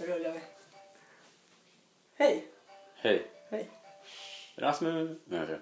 Då 0.00 0.06
rullar 0.06 0.32
vi. 0.32 0.40
Hej. 2.14 2.46
Hej. 2.94 3.26
Hej. 3.50 3.70
Rasmus. 4.56 5.18
Nej, 5.24 5.42
okej. 5.44 5.58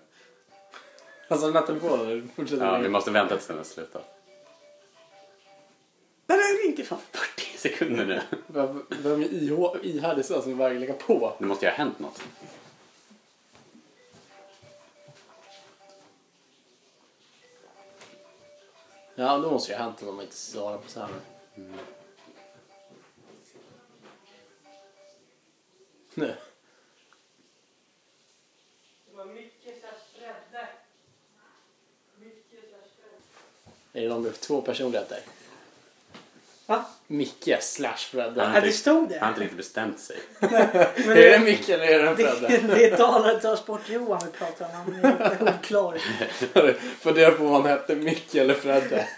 Alltså 1.28 1.46
den 1.46 1.56
här 1.56 1.66
telefonen 1.66 2.30
fortsätter 2.36 2.64
Ja, 2.64 2.70
ringa. 2.72 2.82
vi 2.82 2.88
måste 2.88 3.10
vänta 3.10 3.34
tills 3.36 3.46
den 3.46 3.64
slutar. 3.64 4.02
Men 6.26 6.36
den 6.38 6.46
har 6.46 6.66
ringt 6.66 6.78
i 6.78 6.84
fan 6.84 6.98
40 7.12 7.58
sekunder 7.58 8.06
nu. 8.06 8.20
Vem 8.46 8.86
vem 8.88 9.22
är 9.22 9.26
IH 9.26 9.84
ihärdig 9.86 10.24
så 10.24 10.42
som 10.42 10.58
vägrar 10.58 10.80
lägga 10.80 10.94
på? 10.94 11.34
Det 11.38 11.44
måste 11.44 11.66
ju 11.66 11.70
ha 11.70 11.76
hänt 11.76 11.98
något. 11.98 12.22
Ja, 19.14 19.38
då 19.38 19.50
måste 19.50 19.72
det 19.72 19.76
ha 19.78 19.84
hänt 19.84 20.02
om 20.02 20.14
man 20.16 20.24
inte 20.24 20.36
svarar 20.36 20.78
på 20.78 20.88
så 20.90 21.00
här. 21.00 21.08
Nu. 26.18 26.34
Det 29.10 29.16
var 29.16 29.24
mycket 29.24 29.74
Fredde. 30.14 30.68
Mycket 32.20 32.64
Är 33.92 34.08
det 34.08 34.18
med 34.18 34.40
två 34.40 34.62
personligheter? 34.62 35.20
Va? 36.66 36.84
Micke 37.06 37.56
slash 37.60 37.96
Fredde. 37.96 38.42
Han 38.42 38.54
Ja, 38.54 38.60
det 38.60 38.72
stod 38.72 39.12
Han 39.12 39.18
har 39.20 39.26
det. 39.26 39.28
inte 39.28 39.40
riktigt 39.40 39.56
bestämt 39.56 40.00
sig. 40.00 40.16
Men 40.40 40.52
Är 40.52 41.30
det 41.30 41.38
Micke 41.38 41.68
eller 41.68 41.84
är 41.84 42.02
det 42.02 42.08
en 42.08 42.16
det, 42.16 42.30
Fredde? 42.30 42.66
det 42.74 42.84
är 42.84 42.96
Dalarna 42.98 43.40
Transport-Johan 43.40 44.20
vi 44.24 44.38
pratar 44.38 44.64
om. 44.64 44.70
Han 44.72 44.94
är 45.04 45.54
oklar. 45.58 45.98
Fundera 47.00 47.30
på 47.30 47.44
om 47.46 47.52
han 47.52 47.66
hette 47.66 47.96
Micke 47.96 48.34
eller 48.34 48.54
Fredde. 48.54 49.08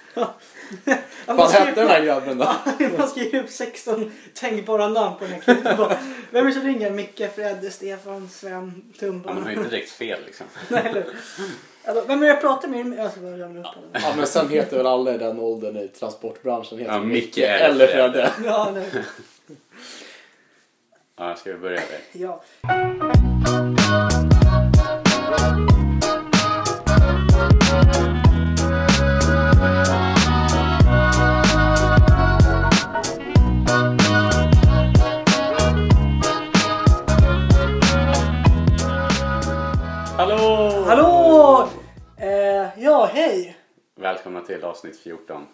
Ja, 0.84 0.96
Vad 1.26 1.36
man 1.36 1.48
skriver- 1.48 1.66
hette 1.66 1.80
den 1.80 1.88
här 1.90 2.04
grabben 2.04 2.38
då? 2.38 2.52
Man 2.98 3.08
skriver 3.08 3.38
upp 3.44 3.50
16 3.50 4.12
tänkbara 4.34 4.88
namn 4.88 5.16
på 5.18 5.24
den 5.24 5.32
här 5.34 5.40
klippen. 5.40 5.76
Bara, 5.76 5.96
Vem 6.30 6.44
är 6.46 6.48
det 6.50 6.54
som 6.54 6.62
ringer? 6.66 6.90
Micke, 6.90 7.22
Fredde, 7.34 7.70
Stefan, 7.70 8.28
Sven, 8.28 8.52
Ja, 8.52 8.60
men 8.60 8.92
Tumba. 9.00 9.32
har 9.32 9.50
ju 9.50 9.56
inte 9.56 9.68
direkt 9.70 9.90
fel 9.90 10.18
liksom. 10.26 10.46
Nej, 10.68 10.82
eller? 10.90 11.06
Alltså, 11.84 12.04
Vem 12.08 12.18
är 12.18 12.26
det 12.26 12.32
jag 12.32 12.40
pratar 12.40 12.68
med? 12.68 13.00
Alltså, 13.00 13.20
jag 13.20 13.40
ramlar 13.40 13.60
upp 13.60 13.66
honom. 13.66 13.90
Ja 13.92 14.12
men 14.16 14.26
sen 14.26 14.48
heter 14.48 14.76
väl 14.76 14.86
alla 14.86 15.14
i 15.14 15.18
den 15.18 15.38
åldern 15.40 15.76
i 15.76 15.88
transportbranschen 15.88 16.78
heter 16.78 16.92
Ja, 16.92 16.98
Micke 17.02 17.38
eller 17.38 17.86
Fredde. 17.86 18.30
Ja, 18.44 18.70
nej. 18.74 18.84
Ja, 21.18 21.36
ska 21.36 21.52
vi 21.52 21.58
börja 21.58 21.76
där? 21.80 22.00
ja. 22.12 22.42
Välkomna 44.00 44.40
till 44.40 44.64
avsnitt 44.64 45.00
14. 45.00 45.46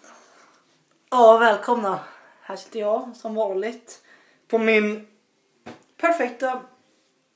Ja, 1.09 1.37
välkomna. 1.37 1.99
Här 2.41 2.55
sitter 2.55 2.79
jag 2.79 3.15
som 3.15 3.35
vanligt 3.35 4.01
på 4.47 4.57
min 4.57 5.07
perfekta... 5.97 6.61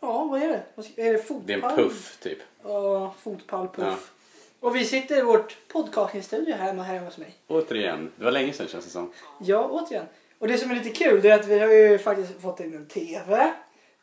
Ja, 0.02 0.24
vad 0.24 0.44
är 0.44 0.48
det? 0.48 0.64
Vad 0.76 0.86
ska- 0.86 1.02
Är 1.02 1.14
det 1.14 1.20
fotpall? 1.20 1.48
Det 1.48 1.54
är 1.54 1.70
en 1.70 1.76
puff 1.76 2.18
typ. 2.22 2.38
Ja, 2.64 3.16
fotpallpuff. 3.20 4.12
Och 4.60 4.76
vi 4.76 4.86
sitter 4.86 5.18
i 5.18 5.22
vårt 5.22 5.58
podcastingstudio 5.68 6.56
här 6.56 6.66
hemma, 6.66 6.84
här 6.84 6.94
hemma 6.94 7.06
hos 7.06 7.18
mig. 7.18 7.36
Återigen, 7.48 8.12
det 8.16 8.24
var 8.24 8.32
länge 8.32 8.54
sedan 8.54 8.68
känns 8.68 8.86
det 8.86 8.92
som. 8.92 9.14
Ja, 9.40 9.68
återigen. 9.72 10.06
Och 10.40 10.48
det 10.48 10.58
som 10.58 10.72
är 10.72 10.76
lite 10.76 10.90
kul 10.90 11.22
det 11.22 11.30
är 11.30 11.40
att 11.40 11.48
vi 11.48 11.60
har 11.60 11.68
ju 11.68 11.98
faktiskt 12.00 12.42
fått 12.42 12.60
in 12.60 12.74
en 12.76 12.86
TV. 12.88 13.54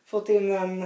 Fått 0.06 0.28
in 0.28 0.50
en... 0.52 0.82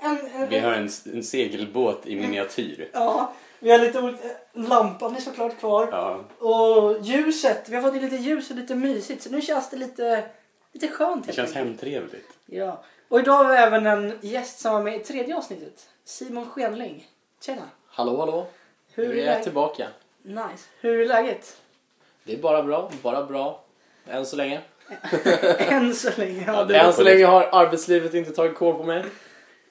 en, 0.00 0.18
en 0.34 0.48
Vi 0.48 0.58
har 0.58 0.72
en, 0.72 0.88
en 1.14 1.22
segelbåt 1.22 2.06
i 2.06 2.16
miniatyr. 2.16 2.90
Ja, 2.92 3.32
vi 3.60 3.70
har 3.70 3.78
lite 3.78 3.98
olika... 4.00 4.18
Lampan 4.52 5.16
är 5.16 5.20
såklart 5.20 5.58
kvar. 5.58 5.88
Ja, 5.92 6.20
Och 6.38 7.00
ljuset. 7.02 7.68
Vi 7.68 7.74
har 7.76 7.82
fått 7.82 7.94
in 7.94 8.02
lite 8.02 8.16
ljus 8.16 8.50
och 8.50 8.56
lite 8.56 8.74
mysigt. 8.74 9.22
Så 9.22 9.30
nu 9.30 9.40
känns 9.42 9.70
det 9.70 9.76
lite, 9.76 10.24
lite 10.72 10.88
skönt. 10.88 11.26
det 11.26 11.32
känns 11.32 11.56
enkelt. 11.56 11.66
hemtrevligt. 11.66 12.28
Ja. 12.46 12.84
Och 13.08 13.20
idag 13.20 13.32
har 13.44 13.50
vi 13.52 13.56
även 13.56 13.86
en 13.86 14.18
gäst 14.22 14.58
som 14.58 14.72
var 14.72 14.82
med 14.82 14.96
i 14.96 14.98
tredje 15.04 15.36
avsnittet. 15.36 15.88
Simon 16.04 16.50
Schenling. 16.50 17.06
Tjena. 17.40 17.62
Hallå 17.88 18.16
hallå! 18.16 18.46
Hur 18.94 19.08
Vi 19.08 19.18
är 19.20 19.22
är 19.22 19.26
läget? 19.26 19.42
tillbaka. 19.44 19.86
Nice. 20.22 20.68
Hur 20.80 21.00
är 21.00 21.06
läget? 21.06 21.56
Det 22.24 22.32
är 22.32 22.38
bara 22.38 22.62
bra, 22.62 22.90
bara 23.02 23.22
bra. 23.26 23.64
Än 24.06 24.26
så 24.26 24.36
länge. 24.36 24.60
Än 25.58 25.94
så 25.94 26.10
länge. 26.16 26.44
Ja, 26.46 26.74
Än 26.74 26.92
så 26.92 27.02
länge 27.02 27.24
har 27.26 27.48
arbetslivet 27.52 28.14
inte 28.14 28.30
tagit 28.30 28.54
koll 28.56 28.74
på 28.76 28.82
mig. 28.84 29.04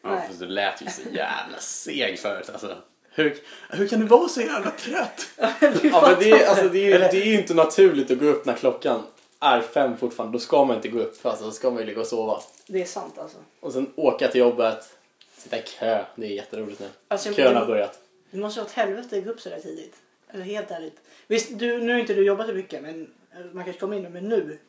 Ja, 0.01 0.21
fast 0.27 0.39
du 0.39 0.47
lät 0.47 0.81
ju 0.81 0.85
så 0.89 1.01
jävla 1.01 1.57
seg 1.59 2.19
förut 2.19 2.49
alltså. 2.53 2.75
Hur, 3.15 3.37
hur 3.69 3.87
kan 3.87 3.99
du 3.99 4.05
vara 4.05 4.27
så 4.27 4.41
jävla 4.41 4.71
trött? 4.71 5.27
Ja, 5.37 5.51
men 5.61 6.19
det, 6.19 6.31
är, 6.31 6.49
alltså, 6.49 6.69
det, 6.69 6.93
är, 6.93 6.99
det 6.99 7.21
är 7.21 7.25
ju 7.25 7.35
inte 7.35 7.53
naturligt 7.53 8.11
att 8.11 8.19
gå 8.19 8.25
upp 8.25 8.45
när 8.45 8.53
klockan 8.53 9.03
är 9.39 9.61
fem 9.61 9.97
fortfarande. 9.97 10.35
Då 10.35 10.39
ska 10.39 10.65
man 10.65 10.75
inte 10.75 10.87
gå 10.87 10.99
upp, 10.99 11.25
alltså, 11.25 11.45
då 11.45 11.51
ska 11.51 11.69
man 11.69 11.79
ju 11.79 11.85
ligga 11.85 12.01
och 12.01 12.07
sova. 12.07 12.41
det 12.67 12.81
är 12.81 12.85
sant 12.85 13.17
alltså. 13.17 13.37
Och 13.59 13.73
sen 13.73 13.93
åka 13.95 14.27
till 14.27 14.39
jobbet, 14.39 14.97
sitta 15.37 15.57
i 15.57 15.61
kö. 15.61 16.05
Det 16.15 16.25
är 16.25 16.29
jätteroligt 16.29 16.79
nu. 16.79 16.87
alltså 17.07 17.33
Kön 17.33 17.53
har 17.55 17.61
det, 17.61 17.67
börjat. 17.67 17.99
det 18.31 18.37
måste 18.37 18.59
vara 18.59 18.67
ett 18.67 18.75
helvete 18.75 19.17
att 19.17 19.25
gå 19.25 19.31
upp 19.31 19.41
så 19.41 19.49
där 19.49 19.59
tidigt. 19.59 19.95
Eller 20.31 20.43
helt 20.43 20.71
ärligt. 20.71 20.97
Visst, 21.27 21.59
du, 21.59 21.77
nu 21.77 21.91
har 21.93 21.99
inte 21.99 22.13
du 22.13 22.25
jobbat 22.25 22.47
så 22.47 22.53
mycket, 22.53 22.81
men 22.81 23.07
eh, 23.31 23.45
man 23.51 23.63
kanske 23.63 23.79
kommer 23.79 23.97
in 23.97 24.03
nu, 24.03 24.09
men 24.09 24.29
nu. 24.29 24.59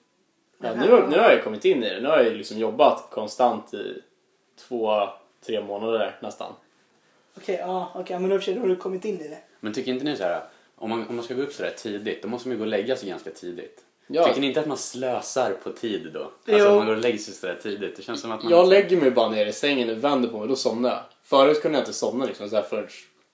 Ja, 0.59 0.75
nu, 0.75 1.07
nu 1.11 1.19
har 1.19 1.31
jag 1.31 1.45
kommit 1.45 1.65
in 1.65 1.85
i 1.85 1.89
det. 1.91 2.01
Nu 2.01 2.09
har 2.09 2.17
jag 2.17 2.27
ju 2.27 2.35
liksom 2.35 2.59
jobbat 2.59 3.11
konstant 3.11 3.75
i 3.75 4.03
två, 4.69 5.09
tre 5.47 5.65
månader 5.65 6.19
nästan. 6.23 6.53
Okej, 7.37 7.57
ja, 7.61 7.93
okej, 7.95 8.19
men 8.19 8.31
då 8.31 8.37
för 8.37 8.45
sig, 8.45 8.55
då 8.55 8.61
har 8.61 8.69
du 8.69 8.77
kommit 8.77 9.05
in 9.05 9.21
i 9.21 9.29
det. 9.29 9.39
Men 9.61 9.73
tycker 9.73 9.93
inte 9.93 10.05
ni 10.05 10.17
så 10.17 10.23
här, 10.23 10.45
om 10.77 10.91
man, 10.91 11.09
om 11.09 11.17
man 11.17 11.25
ska 11.25 11.35
gå 11.35 11.43
upp 11.43 11.53
så 11.53 11.63
där 11.63 11.71
tidigt, 11.71 12.23
då 12.23 12.29
måste 12.29 12.49
man 12.49 12.55
ju 12.55 12.59
gå 12.59 12.65
och 12.65 12.71
lägga 12.71 12.97
sig 12.97 13.09
ganska 13.09 13.31
tidigt. 13.31 13.83
Ja. 14.07 14.25
Tycker 14.25 14.41
ni 14.41 14.47
inte 14.47 14.61
att 14.61 14.67
man 14.67 14.79
slösar 14.79 15.53
på 15.63 15.71
tid 15.71 16.11
då? 16.15 16.31
Jo. 16.45 16.55
Alltså 16.55 16.71
om 16.71 16.77
man 16.77 16.87
går 16.87 16.95
och 16.95 17.01
lägger 17.01 17.19
sig 17.19 17.35
så 17.35 17.47
där 17.47 17.59
tidigt, 17.63 17.97
det 17.97 18.03
känns 18.03 18.21
som 18.21 18.33
att 18.33 18.43
man... 18.43 18.53
Jag 18.53 18.69
lägger 18.69 18.97
mig 18.97 19.11
bara 19.11 19.29
ner 19.29 19.47
i 19.47 19.53
sängen 19.53 19.91
och 19.91 20.05
vänder 20.05 20.29
på 20.29 20.39
mig, 20.39 20.49
då 20.49 20.57
somnar 20.57 20.91
jag. 20.91 21.01
Förut 21.23 21.63
kunde 21.63 21.79
jag 21.79 21.83
inte 21.83 21.93
somna 21.93 22.25
liksom 22.25 22.49
så 22.49 22.57
här 22.57 22.63
förrän 22.63 22.89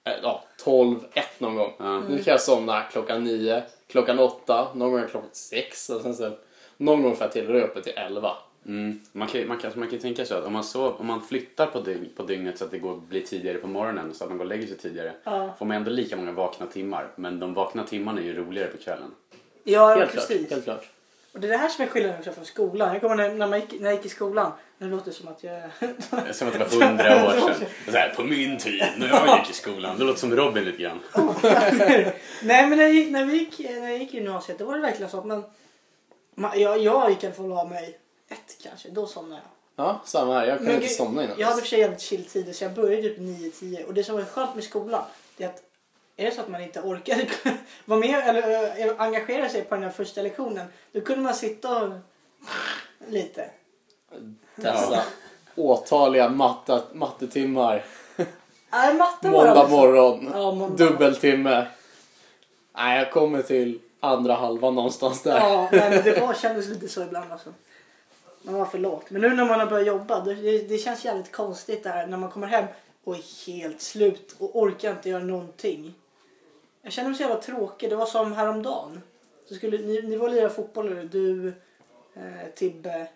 eh, 0.04 0.12
ja, 0.22 0.44
12, 0.64 0.98
1 1.12 1.24
någon 1.38 1.56
gång. 1.56 1.72
Ja. 1.78 2.00
Nu 2.00 2.22
kan 2.22 2.32
jag 2.32 2.40
somna 2.40 2.82
klockan 2.82 3.24
9, 3.24 3.62
klockan 3.88 4.18
8, 4.18 4.68
någon 4.74 4.92
gång 4.92 5.08
klockan 5.10 5.30
6 5.32 5.90
och 5.90 6.00
sen 6.00 6.14
så 6.14 6.30
någon 6.76 7.02
gång 7.02 7.16
får 7.16 7.24
jag 7.24 7.32
till 7.32 7.46
och 7.46 7.52
då 7.52 7.58
är 7.58 7.60
jag 7.60 7.70
uppe 7.70 7.82
till 7.82 7.92
11. 7.96 8.36
Mm. 8.66 9.00
Man, 9.12 9.28
kan, 9.28 9.48
man, 9.48 9.58
kan, 9.58 9.72
man 9.74 9.88
kan 9.88 9.96
ju 9.96 10.02
tänka 10.02 10.24
så 10.24 10.34
att 10.34 10.44
om 10.44 10.52
man, 10.52 10.64
sov, 10.64 10.94
om 10.98 11.06
man 11.06 11.22
flyttar 11.22 11.66
på, 11.66 11.80
dygn, 11.80 12.08
på 12.16 12.22
dygnet 12.22 12.58
så 12.58 12.64
att 12.64 12.70
det 12.70 12.78
går, 12.78 12.96
blir 12.96 13.22
tidigare 13.22 13.58
på 13.58 13.66
morgonen 13.66 14.14
så 14.14 14.24
att 14.24 14.30
man 14.30 14.38
går 14.38 14.44
och 14.44 14.48
lägger 14.48 14.66
sig 14.66 14.78
tidigare 14.78 15.12
Ja. 15.24 15.54
får 15.58 15.66
man 15.66 15.76
ändå 15.76 15.90
lika 15.90 16.16
många 16.16 16.32
vakna 16.32 16.66
timmar. 16.66 17.08
Men 17.16 17.40
de 17.40 17.54
vakna 17.54 17.84
timmarna 17.84 18.20
är 18.20 18.24
ju 18.24 18.34
roligare 18.34 18.68
på 18.68 18.78
kvällen. 18.78 19.10
Ja, 19.64 19.94
Helt 19.94 20.10
klart, 20.10 20.28
precis. 20.28 20.50
helt 20.50 20.64
klart. 20.64 20.90
Och 21.32 21.40
det 21.40 21.46
är 21.46 21.50
det 21.50 21.56
här 21.56 21.68
som 21.68 21.84
är 21.84 21.88
skillnaden 21.88 22.18
också 22.18 22.32
från 22.32 22.44
skolan. 22.44 22.92
Jag 22.92 23.00
kommer 23.00 23.16
när, 23.16 23.34
när, 23.34 23.46
man 23.46 23.60
gick, 23.60 23.80
när 23.80 23.88
jag 23.88 23.96
gick 23.96 24.06
i 24.06 24.08
skolan. 24.08 24.52
Nu 24.78 24.90
låter 24.90 25.06
det 25.06 25.12
som 25.12 25.28
att 25.28 25.44
jag... 25.44 25.62
Som 26.34 26.48
att 26.48 26.54
det 26.54 26.58
var 26.58 26.86
hundra 26.86 27.26
år 27.26 27.30
sedan. 27.30 27.68
Så 27.86 27.96
här, 27.96 28.14
på 28.16 28.22
min 28.22 28.58
tid, 28.58 28.82
när 28.96 29.08
jag 29.08 29.38
gick 29.38 29.50
i 29.50 29.52
skolan. 29.52 29.98
Det 29.98 30.04
låter 30.04 30.20
som 30.20 30.36
Robin 30.36 30.64
lite 30.64 30.82
grann. 30.82 31.00
Nej 32.42 32.68
men 32.68 32.78
när, 32.78 32.84
jag 32.84 32.92
gick, 32.92 33.10
när, 33.10 33.24
vi 33.24 33.38
gick, 33.38 33.58
när 33.58 33.90
jag 33.90 33.98
gick 33.98 34.14
i 34.14 34.16
gymnasiet 34.16 34.58
då 34.58 34.64
var 34.64 34.74
det 34.74 34.82
verkligen 34.82 35.10
så 35.10 35.18
att 35.18 35.26
man... 35.26 35.44
man 36.34 36.60
jag, 36.60 36.78
jag 36.78 37.10
gick 37.10 37.22
i 37.22 37.26
alla 37.26 37.34
fall 37.34 37.52
av 37.52 37.70
mig 37.70 37.98
ett 38.32 38.56
kanske. 38.62 38.88
Då 38.90 39.06
somnade 39.06 39.40
jag. 39.44 39.86
Ja, 39.86 40.00
samma 40.04 40.34
här. 40.38 40.46
Jag 40.46 40.58
kunde 40.58 40.74
inte 40.74 40.88
somna 40.88 41.24
innan 41.24 41.38
Jag 41.38 41.46
hade 41.48 41.60
för 41.60 41.68
sig 41.68 41.80
jävligt 41.80 42.00
chill 42.00 42.24
tider 42.24 42.52
så 42.52 42.64
jag 42.64 42.72
började 42.74 43.02
typ 43.02 43.18
9-10. 43.18 43.84
Och 43.84 43.94
det 43.94 44.04
som 44.04 44.14
var 44.16 44.24
skönt 44.24 44.54
med 44.54 44.64
skolan 44.64 45.04
det 45.36 45.44
är 45.44 45.48
att 45.48 45.62
är 46.16 46.24
det 46.24 46.34
så 46.34 46.40
att 46.40 46.48
man 46.48 46.62
inte 46.62 46.80
orkar 46.80 47.24
vara 47.84 48.00
med 48.00 48.28
eller 48.28 48.80
äh, 48.86 48.94
engagera 49.00 49.48
sig 49.48 49.62
på 49.62 49.74
den 49.74 49.84
här 49.84 49.90
första 49.90 50.22
lektionen 50.22 50.66
då 50.92 51.00
kunde 51.00 51.22
man 51.22 51.34
sitta 51.34 51.84
och 51.84 51.92
lite. 53.08 53.50
Dessa 54.56 55.02
åtaliga 55.54 56.28
matte, 56.28 56.82
mattetimmar. 56.92 57.84
Nej, 58.72 58.94
matte 58.94 59.28
var 59.28 59.46
Måndag 59.46 59.68
morgon, 59.68 60.30
Ja, 60.34 60.52
måndag. 60.52 60.84
dubbeltimme. 60.84 61.66
Nej, 62.76 62.98
jag 62.98 63.12
kommer 63.12 63.42
till 63.42 63.78
andra 64.00 64.34
halvan 64.34 64.74
någonstans 64.74 65.22
där. 65.22 65.36
Ja, 65.40 65.68
nej, 65.72 65.90
men 65.90 66.04
det 66.04 66.20
var, 66.20 66.34
kändes 66.34 66.68
lite 66.68 66.88
så 66.88 67.02
ibland 67.02 67.32
alltså. 67.32 67.52
Man 68.42 68.54
var 68.54 68.64
för 68.64 68.78
lågt. 68.78 69.10
Men 69.10 69.22
nu 69.22 69.28
när 69.28 69.44
man 69.44 69.60
har 69.60 69.66
börjat 69.66 69.86
jobba, 69.86 70.20
det, 70.20 70.58
det, 70.68 70.78
känns 70.78 71.04
jävligt 71.04 71.32
konstigt 71.32 71.82
där 71.82 72.06
när 72.06 72.16
man 72.16 72.30
kommer 72.30 72.46
hem 72.46 72.64
och 73.04 73.14
är 73.14 73.46
helt 73.46 73.80
slut 73.80 74.36
och 74.38 74.56
orkar 74.56 74.90
inte 74.90 75.08
göra 75.08 75.24
någonting. 75.24 75.94
Jag 76.82 76.92
känner 76.92 77.08
mig 77.08 77.16
så 77.16 77.22
jävla 77.22 77.40
tråkig. 77.40 77.90
Det 77.90 77.96
var 77.96 78.06
som 78.06 78.32
häromdagen. 78.32 79.00
Så 79.48 79.54
skulle, 79.54 79.78
ni, 79.78 80.02
ni 80.02 80.16
var 80.16 80.28
och 80.28 80.34
lirade 80.34 80.50
fotboll 80.50 80.92
eller 80.92 81.04
du, 81.04 81.48
eh, 82.14 82.48
Tibbe. 82.54 83.08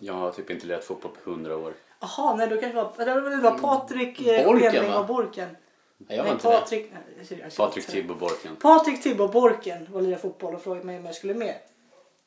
Jag 0.00 0.14
har 0.14 0.30
typ 0.30 0.50
inte 0.50 0.66
lirat 0.66 0.84
fotboll 0.84 1.12
på 1.24 1.30
hundra 1.30 1.56
år. 1.56 1.74
Jaha, 2.00 2.36
nej 2.36 2.48
då 2.48 2.56
kanske 2.56 3.04
det 3.04 3.14
var, 3.14 3.30
det 3.30 3.36
var 3.36 3.58
Patrik 3.58 4.26
eh, 4.26 4.46
Borken, 4.46 4.86
va? 4.86 5.00
och 5.00 5.06
Borken. 5.06 5.56
Nej, 5.98 6.16
jag 6.16 6.24
var 6.24 6.32
inte 6.32 6.48
det. 6.48 6.60
Patrik, 6.60 6.92
nej, 7.30 7.50
Patrik 7.56 7.84
jag- 7.84 7.92
Tibb 7.92 8.10
och 8.10 8.16
Borken. 8.16 8.56
Patrik, 8.56 9.02
Tibbe 9.02 9.22
och 9.22 9.30
Borken 9.30 9.86
var 9.90 9.96
och 9.96 10.02
lirade 10.02 10.22
fotboll 10.22 10.54
och 10.54 10.62
frågade 10.62 10.86
mig 10.86 10.98
om 10.98 11.04
jag 11.04 11.14
skulle 11.14 11.34
med. 11.34 11.54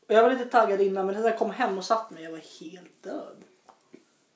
Och 0.08 0.14
jag 0.16 0.24
var 0.24 0.30
lite 0.30 0.46
taggad 0.46 0.82
innan 0.82 1.06
men 1.06 1.16
när 1.16 1.30
jag 1.30 1.38
kom 1.38 1.52
hem 1.52 1.78
och 1.78 1.86
satt 1.86 2.12
mig 2.12 2.24
jag 2.24 2.32
var 2.32 2.42
helt 2.62 3.04
död. 3.04 3.36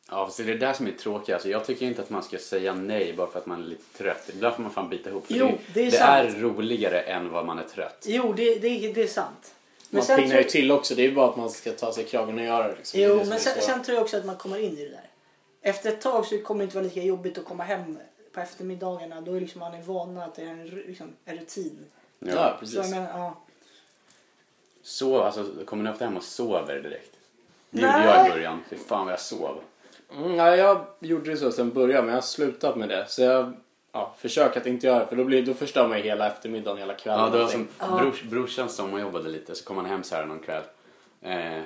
Ja, 0.10 0.26
fast 0.26 0.38
det 0.38 0.44
är 0.44 0.48
det 0.48 0.58
där 0.58 0.74
som 0.74 0.88
är 0.88 0.92
tråkigt. 0.92 1.34
Alltså, 1.34 1.50
jag 1.50 1.66
tycker 1.66 1.86
inte 1.86 2.02
att 2.02 2.10
man 2.10 2.24
ska 2.24 2.38
säga 2.38 2.74
nej 2.74 3.14
bara 3.14 3.28
för 3.28 3.40
att 3.40 3.46
man 3.46 3.64
är 3.64 3.68
lite 3.68 3.98
trött. 3.98 4.30
Ibland 4.34 4.56
får 4.56 4.64
man 4.64 4.72
fan 4.72 4.90
bita 4.90 5.10
ihop. 5.10 5.28
För 5.28 5.34
Jo, 5.34 5.48
det, 5.48 5.74
det 5.74 5.82
är 5.88 5.92
det 5.92 5.98
sant. 5.98 6.36
är 6.36 6.40
roligare 6.42 7.02
än 7.02 7.32
vad 7.32 7.46
man 7.46 7.60
är 7.60 7.64
trött. 7.64 8.06
Jo 8.08 8.34
det, 8.34 8.56
det, 8.56 8.94
det 8.94 9.04
är 9.04 9.08
sant. 9.08 9.56
Men 9.90 9.98
Man 9.98 10.06
tror, 10.06 10.38
ju 10.38 10.44
till 10.44 10.72
också. 10.72 10.96
Det 10.96 11.02
är 11.02 11.08
ju 11.10 11.16
bara 11.16 11.30
att 11.30 11.38
man 11.38 11.50
ska 11.50 11.72
ta 11.72 11.94
sig 11.94 12.04
kragen 12.04 12.40
och 12.40 12.46
göra 12.46 12.68
det. 12.68 12.76
Liksom. 12.76 13.00
Jo, 13.02 13.18
det 13.18 13.26
men 13.26 13.40
sen, 13.40 13.62
sen 13.62 13.84
tror 13.84 13.96
jag 13.96 14.04
också 14.04 14.18
att 14.18 14.26
man 14.26 14.38
kommer 14.38 14.58
in 14.60 14.78
i 14.78 14.84
det 14.86 14.90
där. 14.90 15.10
Efter 15.62 15.90
ett 15.90 16.02
tag 16.02 16.26
så 16.26 16.38
kommer 16.38 16.60
det 16.60 16.64
inte 16.64 16.76
vara 16.76 16.84
lika 16.84 17.02
jobbigt 17.02 17.38
att 17.38 17.46
komma 17.46 17.64
hem 17.64 18.00
på 18.34 18.40
eftermiddagarna. 18.40 19.22
Då 19.22 19.34
är 19.34 19.42
liksom 19.42 19.60
man 19.60 19.74
är 19.74 19.82
van 19.82 20.18
att 20.18 20.36
det 20.36 20.42
är 20.42 20.48
en, 20.48 20.66
liksom, 20.66 21.14
en 21.26 21.38
rutin. 21.38 21.86
Ja, 22.20 22.32
Så 22.32 22.38
jag 22.38 22.60
precis. 22.60 22.92
menar, 22.92 23.20
ja. 23.20 23.42
Så, 24.86 25.22
alltså, 25.22 25.46
kommer 25.66 25.84
ni 25.84 25.90
ofta 25.90 26.06
hem 26.06 26.18
och 26.18 26.24
sover 26.24 26.80
direkt? 26.80 27.12
Det 27.70 27.82
gjorde 27.82 28.06
jag 28.06 28.28
i 28.28 28.30
början. 28.30 28.64
Fy 28.70 28.76
fan 28.76 29.06
vad 29.06 29.14
jag 29.14 29.20
sov. 29.20 29.62
Mm, 30.18 30.36
ja, 30.36 30.56
jag 30.56 30.86
gjorde 31.00 31.32
det 31.32 31.38
så 31.38 31.52
sen 31.52 31.74
början 31.74 32.06
men 32.06 32.14
jag 32.14 32.22
har 32.22 32.26
slutat 32.26 32.76
med 32.76 32.90
det. 32.90 33.06
Så 33.08 33.22
jag 33.22 33.54
ja, 33.92 34.16
försöker 34.18 34.62
att 34.62 34.68
inte 34.68 34.88
göra 34.88 35.00
det 35.00 35.08
för 35.08 35.16
då, 35.16 35.24
blir, 35.24 35.46
då 35.46 35.54
förstör 35.54 35.88
man 35.88 35.98
ju 35.98 36.04
hela 36.04 36.28
eftermiddagen, 36.28 36.78
hela 36.78 36.94
kvällen. 36.94 37.20
Ja, 37.20 37.30
det 37.30 37.38
var 37.38 37.48
som 37.48 37.68
brors, 37.98 38.24
brorsan 38.24 38.70
som 38.70 39.00
jobbade 39.00 39.30
lite 39.30 39.56
så 39.56 39.66
kom 39.66 39.78
han 39.78 39.86
hem 39.86 40.04
så 40.04 40.16
här 40.16 40.26
någon 40.26 40.40
kväll. 40.40 40.64
Eh, 41.22 41.62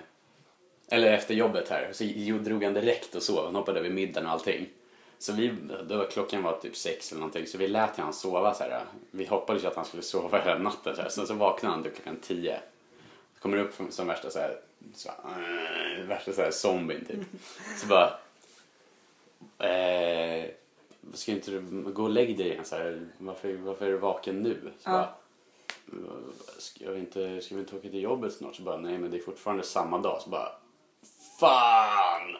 eller 0.91 1.13
efter 1.13 1.33
jobbet 1.33 1.69
här. 1.69 1.89
Så 1.91 2.03
drog 2.43 2.63
han 2.63 2.73
direkt 2.73 3.15
och 3.15 3.23
sov. 3.23 3.45
Han 3.45 3.55
hoppade 3.55 3.79
över 3.79 3.89
middagen 3.89 4.25
och 4.25 4.31
allting. 4.31 4.69
Så 5.19 5.33
vi, 5.33 5.53
då 5.89 5.97
var 5.97 6.05
klockan 6.05 6.43
var 6.43 6.57
typ 6.57 6.75
sex 6.75 7.11
eller 7.11 7.19
någonting. 7.19 7.47
Så 7.47 7.57
vi 7.57 7.67
lät 7.67 7.97
han 7.97 8.13
sova 8.13 8.53
så 8.53 8.63
här. 8.63 8.81
Vi 9.11 9.25
hoppades 9.25 9.63
ju 9.63 9.67
att 9.67 9.75
han 9.75 9.85
skulle 9.85 10.03
sova 10.03 10.41
hela 10.41 10.57
natten 10.57 10.95
så 10.95 11.01
här. 11.01 11.09
Sen 11.09 11.27
så 11.27 11.33
vaknade 11.33 11.75
han 11.75 11.83
typ 11.83 11.95
klockan 11.95 12.17
tio. 12.21 12.59
Kommer 13.39 13.57
upp 13.57 13.73
som 13.89 14.07
värsta 14.07 14.29
så 14.29 14.39
här, 14.39 14.57
så 14.95 15.09
äh, 15.09 16.05
värsta 16.07 16.33
så 16.33 16.41
här 16.41 16.51
zombien 16.51 17.05
typ. 17.05 17.19
Så 17.77 17.87
bara, 17.87 18.13
eh, 19.69 20.45
ska 21.13 21.31
inte 21.31 21.51
du 21.51 21.61
gå 21.91 22.03
och 22.03 22.09
lägg 22.09 22.37
dig 22.37 22.47
igen 22.51 22.65
så 22.65 22.75
här, 22.75 23.07
varför, 23.17 23.53
varför 23.53 23.85
är 23.85 23.91
du 23.91 23.97
vaken 23.97 24.41
nu? 24.43 24.57
Så 24.79 24.89
Ja. 24.89 24.91
bara, 25.85 26.17
ska 26.57 26.91
vi, 26.91 26.99
inte, 26.99 27.41
ska 27.41 27.55
vi 27.55 27.61
inte 27.61 27.75
åka 27.75 27.89
till 27.89 28.01
jobbet 28.01 28.33
snart? 28.33 28.55
Så 28.55 28.61
bara, 28.61 28.77
nej 28.77 28.97
men 28.97 29.11
det 29.11 29.17
är 29.17 29.21
fortfarande 29.21 29.63
samma 29.63 29.97
dag. 29.97 30.21
Så 30.21 30.29
bara, 30.29 30.51
fan! 31.39 32.35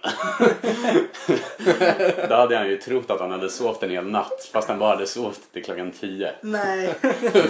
Då 2.29 2.35
hade 2.35 2.57
han 2.57 2.67
ju 2.69 2.77
trott 2.77 3.09
att 3.11 3.19
han 3.19 3.31
hade 3.31 3.49
sovit 3.49 3.83
en 3.83 3.89
hel 3.89 4.05
natt 4.07 4.49
fast 4.53 4.67
han 4.67 4.79
bara 4.79 4.89
hade 4.89 5.07
sovit 5.07 5.51
till 5.53 5.63
klockan 5.63 5.91
tio. 5.91 6.35
Nej. 6.41 6.93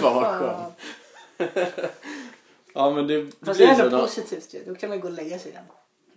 vad 0.14 0.24
skönt. 0.24 0.74
Ja 2.74 2.90
men 2.90 3.06
det 3.06 3.26
Fast 3.42 3.56
blir 3.58 3.66
det 3.66 3.72
är 3.72 3.76
så. 3.76 3.82
ändå 3.82 3.96
Då, 3.96 4.02
positivt 4.02 4.54
ju. 4.54 4.64
Då 4.64 4.74
kan 4.74 4.88
man 4.90 5.00
gå 5.00 5.08
och 5.08 5.14
lägga 5.14 5.38
sig 5.38 5.50
igen. 5.50 5.64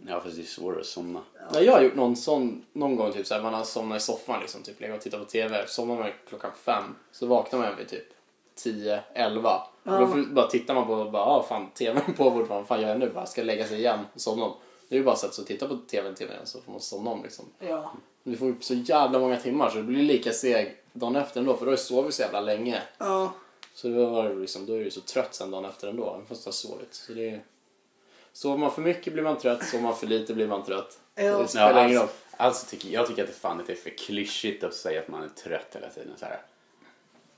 Ja 0.08 0.20
fast 0.22 0.36
det 0.36 0.42
är 0.42 0.46
svårare 0.46 0.80
att 0.80 0.86
somna. 0.86 1.22
ja, 1.54 1.62
jag 1.62 1.74
har 1.74 1.82
gjort 1.82 1.96
någon 1.96 2.16
sån 2.16 2.66
någon 2.74 2.96
gång 2.96 3.12
typ 3.12 3.28
såhär, 3.28 3.42
man 3.42 3.54
har 3.54 3.64
somnat 3.64 3.98
i 3.98 4.02
soffan 4.04 4.40
liksom, 4.42 4.64
typ 4.64 4.94
och 4.96 5.02
tittat 5.02 5.20
på 5.20 5.26
TV. 5.26 5.68
Somnar 5.68 5.96
man 5.96 6.10
klockan 6.30 6.52
fem 6.66 6.84
så 7.12 7.26
vaknar 7.26 7.60
man 7.60 7.76
vid 7.78 7.88
typ 7.88 8.08
10, 8.56 9.00
11. 9.14 9.50
Och 9.84 9.92
då 9.92 10.02
Ja. 10.02 10.08
får, 10.08 10.34
bara 10.34 10.48
tittar 10.48 10.74
man 10.74 10.88
på 10.88 10.94
och 10.94 11.12
bara, 11.12 11.24
ah, 11.24 11.44
fan 11.44 11.70
TVn 11.74 12.02
på 12.06 12.32
fortfarande, 12.32 12.46
vad 12.50 12.68
fan 12.68 12.82
gör 12.82 12.90
jag 12.90 13.00
nu? 13.00 13.10
Bara 13.10 13.26
ska 13.26 13.42
jag 13.42 13.46
lägga 13.46 13.68
sig 13.68 13.78
igen 13.80 14.00
och 14.14 14.22
somna 14.22 14.46
om. 14.46 14.54
Det 14.90 14.96
är 14.96 15.00
ju 15.00 15.04
bara 15.06 15.12
att 15.12 15.20
sätta 15.20 15.34
sig 15.34 15.42
och 15.42 15.48
titta 15.48 15.68
på 15.68 15.78
TVn 15.88 16.16
till 16.16 16.28
igen 16.28 16.42
så 16.46 16.62
får 16.62 16.72
man 16.72 16.82
somna 16.82 17.12
om 17.12 17.24
liksom. 17.24 17.46
Ja. 17.60 17.92
Men 18.24 18.34
Du 18.34 18.40
får 18.40 18.50
upp 18.50 18.64
så 18.64 18.74
jävla 18.74 19.20
många 19.20 19.38
timmar 19.38 19.70
så 19.70 19.78
det 19.78 19.84
blir 19.84 20.04
lika 20.04 20.32
seg 20.32 20.78
dagen 20.94 21.16
efter 21.16 21.40
ändå 21.40 21.54
för 21.58 21.66
då 21.66 21.72
har 21.72 21.78
du 21.78 21.84
sovit 21.84 22.14
så 22.14 22.22
jävla 22.22 22.42
länge. 22.42 22.82
Ja. 22.98 23.34
Så 23.74 23.88
då, 23.88 24.06
var 24.06 24.30
det 24.30 24.36
liksom, 24.36 24.66
då 24.66 24.74
är 24.74 24.84
du 24.84 24.92
så 24.92 25.02
trött 25.02 25.36
sen 25.36 25.52
dagen 25.52 25.66
efter 25.66 25.88
ändå, 25.88 26.14
även 26.14 26.26
fast 26.26 26.44
du 26.44 26.48
har 26.48 26.54
sovit. 26.54 26.94
Så 26.94 27.14
det 27.14 27.30
är... 27.30 27.42
Sover 28.34 28.58
man 28.58 28.72
för 28.72 28.82
mycket 28.82 29.14
blir 29.14 29.24
man 29.24 29.38
trött, 29.38 29.66
sover 29.66 29.84
man 29.84 29.96
för 29.96 30.08
lite 30.08 30.34
blir 30.34 30.48
man 30.48 30.64
trött. 30.66 31.00
Ja. 31.16 31.38
Det 31.38 31.48
spelar 31.48 31.86
ingen 31.86 32.00
roll. 32.00 32.02
alltså, 32.02 32.18
alltså 32.38 32.66
tycker, 32.70 32.90
jag 32.90 33.08
tycker 33.08 33.22
att 33.24 33.30
det 33.30 33.36
fan 33.36 33.60
att 33.60 33.68
det 33.68 33.74
är 33.74 33.78
för 33.78 33.90
klyschigt 33.90 34.64
att 34.64 34.74
säga 34.74 35.00
att 35.02 35.08
man 35.08 35.24
är 35.24 35.28
trött 35.30 35.68
hela 35.76 35.90
tiden. 35.90 36.14
Så 36.18 36.26
här. 36.26 36.42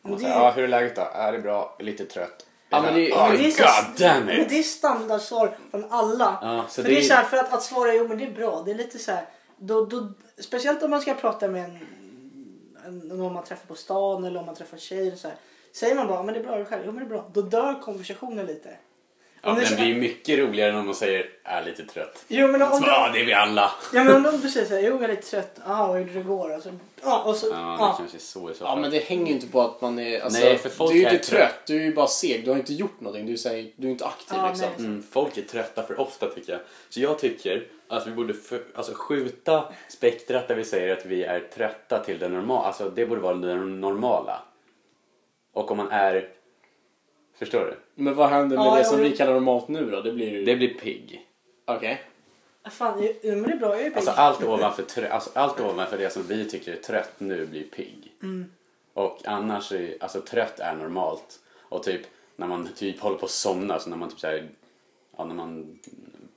Men 0.02 0.12
Man 0.12 0.20
det- 0.22 0.26
säger, 0.28 0.40
ja, 0.40 0.52
hur 0.52 0.64
är 0.64 0.68
läget 0.68 0.96
då? 0.96 1.02
Är 1.14 1.32
det 1.32 1.40
bra? 1.40 1.76
Lite 1.80 2.06
trött. 2.06 2.46
Ja, 2.70 2.82
men 2.82 2.94
det- 2.96 3.12
oh, 3.12 3.30
Men 3.30 3.38
det 3.38 3.48
är 3.48 3.52
så- 3.52 3.64
God 3.64 4.00
damn 4.00 4.26
Men 4.26 4.42
it! 4.42 4.50
det 4.50 4.60
är 4.60 4.64
standardsvar 4.64 5.58
från 5.72 5.86
alla. 5.92 6.40
Ja, 6.42 6.66
så 6.70 6.82
för 6.84 6.90
det 6.90 6.98
är- 6.98 7.02
så 7.02 7.14
här, 7.14 7.24
för 7.24 7.38
att, 7.38 7.54
att 7.54 7.64
svara 7.64 7.94
jo 7.94 8.08
men 8.08 8.18
det 8.18 8.24
är 8.26 8.32
bra. 8.32 8.62
Det 8.66 8.72
är 8.72 8.76
lite 8.76 9.00
så 9.00 9.12
här. 9.12 9.26
Då, 9.58 9.86
då, 9.86 10.08
speciellt 10.38 10.84
om 10.84 10.90
man 10.90 11.02
ska 11.02 11.14
prata 11.14 11.48
med 11.48 11.64
en, 11.66 11.78
en, 12.86 13.00
någon 13.00 13.34
man 13.34 13.44
träffar 13.44 13.68
på 13.68 13.76
stan 13.76 14.24
eller 14.24 14.40
om 14.40 14.46
man 14.46 14.56
träffar 14.56 14.78
tjejer. 14.78 15.16
Så 15.16 15.28
här. 15.28 15.38
Säger 15.76 15.96
man 15.96 16.08
bara 16.08 16.24
men 16.24 16.34
det 16.34 16.40
är 16.40 16.44
bra 16.44 16.54
är 16.56 16.60
du 16.60 16.66
själv. 16.66 16.82
Jo 16.86 16.92
men 16.92 17.00
det 17.04 17.08
är 17.08 17.10
bra. 17.10 17.30
Då 17.34 17.42
dör 17.42 17.82
konversationen 17.82 18.46
lite. 18.46 18.70
Ja, 19.42 19.50
Om 19.52 19.56
det 19.56 19.62
är 19.62 19.64
den 19.64 19.70
så- 19.70 19.76
blir 19.76 19.86
ju 19.94 20.02
mycket 20.02 20.40
roligare 20.40 20.70
än 20.72 20.78
om 20.78 20.86
man 20.86 20.96
säger, 20.96 21.30
är 21.44 21.66
lite 21.66 21.86
trött. 21.86 22.24
Jo 22.28 22.48
men 22.48 22.62
om, 22.62 22.70
Så, 22.80 22.84
ja, 22.88 23.10
det 23.14 23.20
är 23.20 23.26
vi 23.26 23.34
alla. 23.34 23.72
ja, 23.94 24.04
men 24.04 24.26
om 24.26 24.40
du 24.42 24.50
säger 24.50 24.66
så 24.68 24.74
här, 24.74 24.82
jo 24.82 24.94
jag 24.96 25.04
är 25.04 25.08
lite 25.08 25.22
trött. 25.28 25.60
Jaha 25.66 25.94
hur 25.94 26.00
gjorde 26.00 26.14
det 26.14 26.20
igår? 26.20 26.54
Alltså, 26.54 26.70
ja, 27.04 27.24
och 27.24 27.36
så, 27.36 27.48
Ja, 27.48 27.52
det 27.56 27.62
ja. 27.62 27.96
kanske 27.98 28.18
är 28.18 28.20
så 28.20 28.52
i 28.52 28.54
så 28.54 28.64
Ja 28.64 28.76
men 28.76 28.92
det 28.92 29.00
hänger 29.00 29.26
ju 29.28 29.32
inte 29.34 29.48
på 29.48 29.62
att 29.62 29.82
man 29.82 30.00
är... 30.00 30.22
Alltså, 30.22 30.40
Nej, 30.40 30.58
för 30.58 30.70
folk 30.70 30.92
du 30.92 30.98
är 30.98 31.02
ju 31.02 31.08
är 31.08 31.14
inte 31.14 31.26
trött. 31.26 31.40
trött, 31.40 31.60
du 31.66 31.76
är 31.78 31.84
ju 31.86 31.94
bara 31.94 32.08
seg. 32.08 32.44
Du 32.46 32.50
har 32.52 32.58
inte 32.58 32.74
gjort 32.74 33.00
någonting, 33.02 33.26
du 33.26 33.34
är, 33.34 33.50
här, 33.50 33.72
du 33.76 33.88
är 33.88 33.92
inte 33.92 34.06
aktiv 34.06 34.38
Ja, 34.42 34.48
liksom. 34.50 34.68
nej. 34.78 34.86
Mm, 34.88 35.04
folk 35.12 35.38
är 35.38 35.42
trötta 35.42 35.84
för 35.84 36.00
ofta 36.00 36.28
tycker 36.30 36.52
jag. 36.52 36.62
Så 36.90 37.00
jag 37.02 37.20
tycker 37.20 37.68
att 37.88 38.08
vi 38.08 38.12
borde 38.12 38.34
för, 38.34 38.62
alltså, 38.76 38.94
skjuta 38.96 39.64
spektrat 39.90 40.48
där 40.48 40.56
vi 40.56 40.64
säger 40.66 40.94
att 40.98 41.06
vi 41.06 41.24
är 41.24 41.40
trötta 41.40 42.04
till 42.04 42.20
det 42.20 42.30
normala. 42.30 42.68
Alltså 42.68 42.90
det 42.90 43.06
borde 43.06 43.22
vara 43.22 43.34
det 43.36 43.56
normala. 43.56 44.42
Och 45.56 45.72
om 45.72 45.78
man 45.78 45.92
är... 45.92 46.30
Förstår 47.40 47.60
du? 47.60 48.04
Men 48.04 48.16
vad 48.16 48.30
händer 48.30 48.58
med 48.58 48.66
Ja, 48.66 48.72
det 48.72 48.78
jag 48.80 48.88
som 48.88 49.00
vill- 49.00 49.12
vi 49.12 49.18
kallar 49.18 49.34
normalt 49.34 49.68
nu 49.68 49.92
då? 49.92 50.02
Det 50.02 50.12
blir 50.12 50.30
ju... 50.30 50.46
Det 50.46 50.56
blir 50.56 50.74
pigg. 50.74 51.28
Okej. 51.66 52.02
Fan, 52.70 53.00
det 53.02 53.28
är 53.30 53.58
bra. 53.58 53.70
Jag 53.70 53.80
är 53.80 53.84
pigg. 53.84 53.98
Alltså 53.98 54.12
allt 54.12 54.44
ovanför, 54.44 54.84
trö, 54.84 55.10
alltså, 55.10 55.30
allt 55.34 55.60
ovanför 55.60 55.98
det 55.98 56.10
som 56.10 56.24
vi 56.28 56.50
tycker 56.50 56.74
är 56.74 56.78
trött 56.82 57.12
nu 57.18 57.46
blir 57.46 57.64
pigg. 57.64 58.14
Mm. 58.24 58.52
Och 58.94 59.22
annars 59.26 59.72
är, 59.72 59.98
alltså 60.00 60.22
trött 60.22 60.60
är 60.60 60.76
normalt. 60.76 61.40
Och 61.62 61.84
typ 61.84 62.02
när 62.36 62.48
man 62.48 62.70
typ 62.76 63.00
håller 63.00 63.18
på 63.18 63.26
att 63.26 63.32
somna, 63.32 63.80
så 63.80 63.90
när 63.90 63.98
man 63.98 64.10
typ 64.10 64.20
såhär, 64.20 64.50
ja 65.18 65.26
när 65.26 65.36
man 65.36 65.80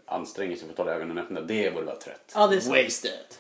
anstränger 0.07 0.57
sig 0.57 0.65
för 0.65 0.73
att 0.73 0.79
hålla 0.79 0.95
ögonen 0.95 1.19
öppna, 1.19 1.41
det 1.41 1.75
borde 1.75 1.87
vara 1.87 1.97
trött. 1.97 2.33
Ja, 2.35 2.47
det 2.47 2.57
är 2.57 2.61
sant. 2.61 2.77
Wasted. 2.77 3.35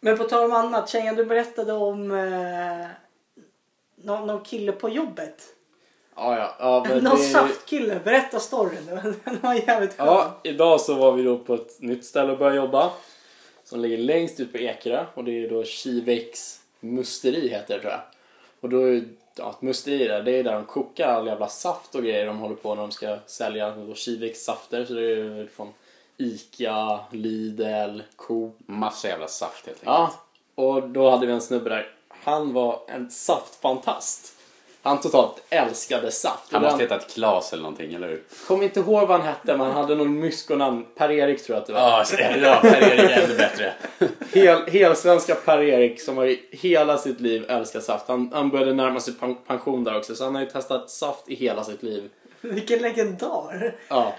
Men 0.00 0.18
på 0.18 0.24
tal 0.24 0.44
om 0.44 0.52
annat, 0.52 0.88
Tjejen 0.88 1.16
du 1.16 1.24
berättade 1.24 1.72
om 1.72 2.10
eh, 2.10 2.86
någon, 3.96 4.26
någon 4.26 4.44
kille 4.44 4.72
på 4.72 4.88
jobbet. 4.88 5.42
Ja, 6.16 6.38
ja. 6.38 6.54
ja 6.58 6.84
men 6.88 7.04
Någon 7.04 7.16
det... 7.16 7.22
saftkille, 7.22 8.00
berätta 8.04 8.40
storyn. 8.40 8.86
Den 9.24 9.40
var 9.40 9.54
jävligt 9.54 9.96
skön. 9.96 10.06
Ja, 10.06 10.40
idag 10.42 10.80
så 10.80 10.94
var 10.94 11.12
vi 11.12 11.22
då 11.22 11.38
på 11.38 11.54
ett 11.54 11.80
nytt 11.80 12.04
ställe 12.04 12.32
och 12.32 12.38
började 12.38 12.56
jobba. 12.56 12.92
Som 13.64 13.80
ligger 13.80 13.98
längst 13.98 14.40
ut 14.40 14.52
på 14.52 14.58
Ekerö 14.58 15.04
och 15.14 15.24
det 15.24 15.44
är 15.44 15.50
då 15.50 15.64
Kivex 15.64 16.60
musteri 16.80 17.48
heter 17.48 17.74
det 17.74 17.80
tror 17.80 17.92
jag. 17.92 18.00
Och 18.60 18.68
då 18.68 18.88
är 18.88 19.04
ja, 19.36 19.50
ett 19.50 19.62
musteri 19.62 20.08
där, 20.08 20.22
det 20.22 20.32
är 20.32 20.44
där 20.44 20.52
de 20.52 20.64
kokar 20.64 21.08
all 21.08 21.26
jävla 21.26 21.48
saft 21.48 21.94
och 21.94 22.02
grejer 22.02 22.26
de 22.26 22.38
håller 22.38 22.56
på 22.56 22.74
när 22.74 22.82
de 22.82 22.90
ska 22.90 23.16
sälja 23.26 23.70
då 23.70 23.94
Kivex 23.94 24.44
safter. 24.44 24.84
Så 24.84 24.94
det 24.94 25.12
är 25.12 25.46
från 25.46 25.72
Ica, 26.16 27.00
Lidl, 27.10 28.00
Coop. 28.16 28.56
Massa 28.66 29.08
jävla 29.08 29.28
saft 29.28 29.66
helt 29.66 29.78
enkelt. 29.78 29.86
Ja, 29.86 30.14
och 30.54 30.88
då 30.88 31.10
hade 31.10 31.26
vi 31.26 31.32
en 31.32 31.40
snubbe 31.40 31.70
där. 31.70 31.93
Han 32.24 32.52
var 32.52 32.80
en 32.88 33.10
saftfantast. 33.10 34.30
Han 34.82 35.00
totalt 35.00 35.42
älskade 35.50 36.10
saft. 36.10 36.52
Han 36.52 36.62
måste 36.62 36.78
den- 36.78 36.90
heta 36.92 37.04
Klas 37.08 37.52
eller 37.52 37.62
någonting, 37.62 37.94
eller 37.94 38.08
hur? 38.08 38.22
Kom 38.46 38.62
inte 38.62 38.80
ihåg 38.80 39.08
vad 39.08 39.20
han 39.20 39.28
hette 39.28 39.56
men 39.56 39.60
han 39.60 39.72
hade 39.72 39.94
någon 39.94 40.20
myskonamn. 40.20 40.86
Per-Erik 40.96 41.44
tror 41.44 41.56
jag 41.56 41.60
att 41.60 41.66
det 41.66 41.72
var. 41.72 41.80
Ja, 41.80 42.04
ja 42.36 42.58
Per-Erik 42.62 43.10
är 43.10 43.24
ännu 43.24 43.36
bättre. 43.36 43.74
Hel, 44.32 44.66
helsvenska 44.66 45.34
Per-Erik 45.34 46.00
som 46.00 46.16
har 46.16 46.26
i 46.26 46.40
hela 46.50 46.98
sitt 46.98 47.20
liv 47.20 47.44
älskat 47.48 47.84
saft. 47.84 48.08
Han, 48.08 48.30
han 48.34 48.50
började 48.50 48.74
närma 48.74 49.00
sig 49.00 49.14
pen, 49.14 49.36
pension 49.46 49.84
där 49.84 49.96
också 49.96 50.14
så 50.14 50.24
han 50.24 50.34
har 50.34 50.42
ju 50.42 50.48
testat 50.50 50.90
saft 50.90 51.28
i 51.28 51.34
hela 51.34 51.64
sitt 51.64 51.82
liv. 51.82 52.10
Vilken 52.40 52.78
legendar. 52.78 53.74
Ja. 53.88 54.14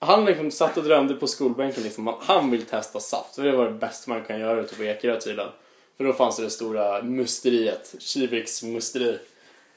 Han 0.00 0.24
liksom 0.24 0.50
satt 0.50 0.76
och 0.76 0.84
drömde 0.84 1.14
på 1.14 1.26
skolbänken 1.26 1.82
liksom. 1.82 2.08
att 2.08 2.18
Han 2.20 2.50
vill 2.50 2.66
testa 2.66 3.00
saft. 3.00 3.34
Så 3.34 3.40
det 3.42 3.52
var 3.52 3.64
det 3.64 3.70
bästa 3.70 4.10
man 4.10 4.24
kan 4.24 4.40
göra 4.40 4.60
ute 4.60 4.74
på 4.74 4.82
Ekerö 4.84 5.20
tydligen. 5.20 5.50
För 5.98 6.04
då 6.04 6.12
fanns 6.12 6.36
det 6.36 6.42
det 6.42 6.50
stora 6.50 7.02
musteriet. 7.02 7.94
Kiviks 7.98 8.62
musteri. 8.62 9.18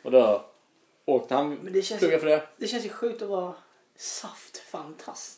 Och 0.04 0.12
då 0.12 0.46
åkte 1.06 1.36
han 1.36 1.54
Men 1.54 1.74
det 1.74 1.82
känns- 1.82 2.00
för 2.02 2.26
det. 2.26 2.44
Det 2.58 2.68
känns 2.68 2.86
ju 2.86 2.90
sjukt 2.90 3.22
att 3.22 3.30
vara 3.30 3.54
saftfantast. 3.98 5.38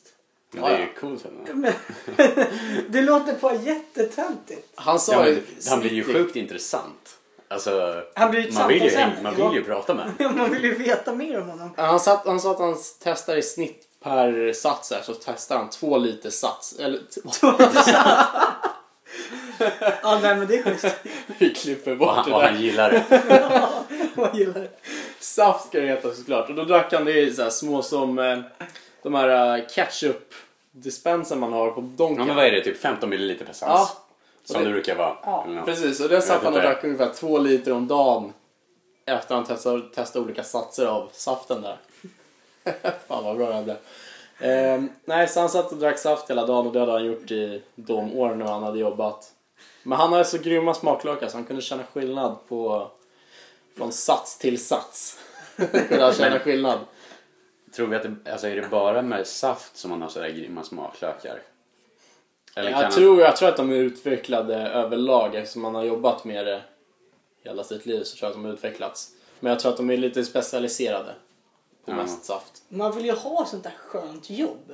Men 0.52 0.64
det 0.64 0.70
är 0.70 0.80
ju 0.80 0.94
coolt. 0.94 1.26
Men, 1.54 1.74
det 2.90 3.02
låter 3.02 3.34
på 3.34 3.54
jättetöntigt. 3.64 4.68
Han 4.76 5.00
sa 5.00 5.14
Ja, 5.14 5.28
ju... 5.28 5.34
men, 5.36 5.44
han 5.70 5.80
blir 5.80 5.92
ju 5.94 6.04
sjukt 6.04 6.36
intressant. 6.36 7.18
Alltså, 7.48 8.04
Han 8.16 8.32
blir 8.32 8.52
man 8.52 8.68
vill 8.68 8.84
ju, 8.84 8.90
samtalsämne, 8.90 9.24
man 9.24 9.36
vill 9.36 9.60
ju 9.60 9.64
prata 9.64 9.94
med 9.94 10.06
honom. 10.18 10.38
Man 10.38 10.52
vill 10.52 10.64
ju 10.64 10.76
veta 10.76 11.14
mer 11.16 11.42
om 11.42 11.50
honom. 11.50 11.70
Han, 11.78 12.00
satt, 12.00 12.26
han 12.26 12.40
sa 12.40 12.52
att 12.52 12.60
han 12.60 12.76
testar 13.04 13.36
i 13.38 13.42
snitt 13.42 13.88
per 14.00 14.54
sats 14.54 14.92
här, 14.92 15.02
så 15.02 15.14
testar 15.14 15.58
han 15.58 15.70
två 15.70 15.98
liter 15.98 16.30
sats. 16.30 16.74
Eller 16.80 17.00
Ja, 20.04 20.20
nej 20.22 20.36
men 20.36 20.48
det 20.48 20.56
är 20.58 20.64
schysst. 20.64 20.96
vi 21.40 21.54
klipper 21.54 21.92
Och 21.92 21.98
bort 21.98 22.10
han, 22.16 22.30
det 22.30 22.36
och 22.36 22.42
där. 22.42 22.50
han 22.52 22.62
gillar 22.62 22.92
det. 22.92 23.04
Jag 24.16 24.36
gillar 24.36 24.54
det. 24.62 24.70
Saft 25.20 25.68
ska 25.68 25.80
det 25.80 25.88
heta 25.88 26.14
såklart. 26.14 26.50
Och 26.50 26.56
då 26.56 26.64
drack 26.64 26.94
han 26.94 27.06
det 27.06 27.20
i 27.22 27.34
så 27.34 27.44
här 27.44 27.50
små 27.50 27.82
som... 27.82 28.20
Eh, 28.20 28.40
de 29.04 29.14
här 29.16 29.58
uh, 29.60 29.66
ketchup-dispensen 29.68 31.40
man 31.40 31.54
har 31.54 31.72
på 31.72 31.82
Donken. 31.82 32.18
Ja 32.20 32.26
men 32.26 32.36
vad 32.36 32.46
är 32.46 32.52
det, 32.52 32.62
typ 32.64 32.82
15 32.82 33.10
milliliter 33.10 33.46
per 33.46 33.54
sats? 33.54 33.72
Ja. 33.72 33.90
Som 34.46 34.56
Och 34.56 34.62
det 34.62 34.68
det- 34.68 34.74
brukar 34.74 34.96
vara. 34.96 35.16
Ja. 35.24 35.46
Precis, 35.66 36.00
och 36.00 36.10
det 36.10 36.22
satt 36.22 36.44
han 36.44 36.54
och 36.54 36.62
drack 36.62 36.84
ungefär 36.84 37.10
två 37.14 37.38
liter 37.40 37.74
om 37.74 37.88
dagen 37.88 38.34
efter 39.06 39.36
han 39.36 39.46
testade, 39.46 39.82
testade 39.96 40.26
olika 40.26 40.44
satser 40.44 40.86
av 40.86 41.10
saften 41.14 41.62
där. 41.62 41.78
Fan 43.08 43.24
vad 43.24 43.38
bra 43.38 43.48
det 43.48 43.54
här 43.54 43.64
blev. 43.64 43.78
Ehm, 44.40 44.90
nej, 45.06 45.28
så 45.28 45.40
han 45.40 45.50
satt 45.50 45.72
och 45.72 45.78
drack 45.78 45.98
saft 46.00 46.30
hela 46.30 46.46
dagen 46.46 46.68
och 46.68 46.74
det 46.74 46.80
hade 46.80 46.92
han 46.92 47.06
gjort 47.06 47.32
i 47.32 47.62
de 47.76 48.14
åren 48.20 48.40
när 48.40 48.46
han 48.46 48.64
hade 48.64 48.80
jobbat. 48.80 49.32
Men 49.84 49.98
han 50.00 50.12
hade 50.14 50.26
så 50.26 50.38
grymma 50.38 50.74
smaklökar 50.74 51.28
så 51.28 51.38
han 51.38 51.46
kunde 51.46 51.62
känna 51.62 51.84
skillnad 51.84 52.38
på 52.48 52.92
från 53.78 53.92
sats 53.92 54.38
till 54.38 54.66
sats. 54.66 55.20
kunde 55.88 56.04
han 56.04 56.14
känna 56.14 56.40
skillnad. 56.40 56.80
Tror 57.76 57.88
vi 57.88 57.96
att 57.96 58.04
det, 58.04 58.32
alltså 58.32 58.48
är 58.48 58.56
det 58.56 58.68
bara 58.68 59.02
med 59.02 59.28
saft 59.28 59.78
som 59.78 59.92
man 59.92 60.02
har 60.02 60.10
sådär 60.10 60.30
grymma 60.30 60.64
smaklökar? 60.64 61.42
Eller 62.56 62.72
kan 62.72 62.80
Jag 62.82 62.88
han- 62.88 62.98
tror, 62.98 63.22
jag 63.22 63.36
tror 63.38 63.50
att 63.50 63.58
de 63.58 63.72
är 63.72 63.76
utvecklade 63.76 64.56
överlag 64.56 65.36
eftersom 65.36 65.62
man 65.62 65.76
har 65.76 65.84
jobbat 65.84 66.24
med 66.26 66.46
det 66.46 66.62
hela 67.44 67.64
sitt 67.64 67.86
liv 67.86 68.04
så 68.04 68.18
tror 68.18 68.26
jag 68.26 68.30
att 68.30 68.36
de 68.36 68.46
har 68.46 68.54
utvecklats. 68.54 69.10
Men 69.40 69.50
jag 69.50 69.60
tror 69.60 69.72
att 69.72 69.78
de 69.78 69.90
är 69.90 69.98
lite 69.98 70.26
specialiserade 70.26 71.16
på 71.86 71.92
Ja. 71.92 71.96
mest 71.96 72.26
saft. 72.26 72.62
Man 72.70 72.96
vill 72.96 73.06
ju 73.06 73.12
ha 73.12 73.46
sånt 73.46 73.64
där 73.64 73.74
skönt 73.78 74.30
jobb. 74.30 74.74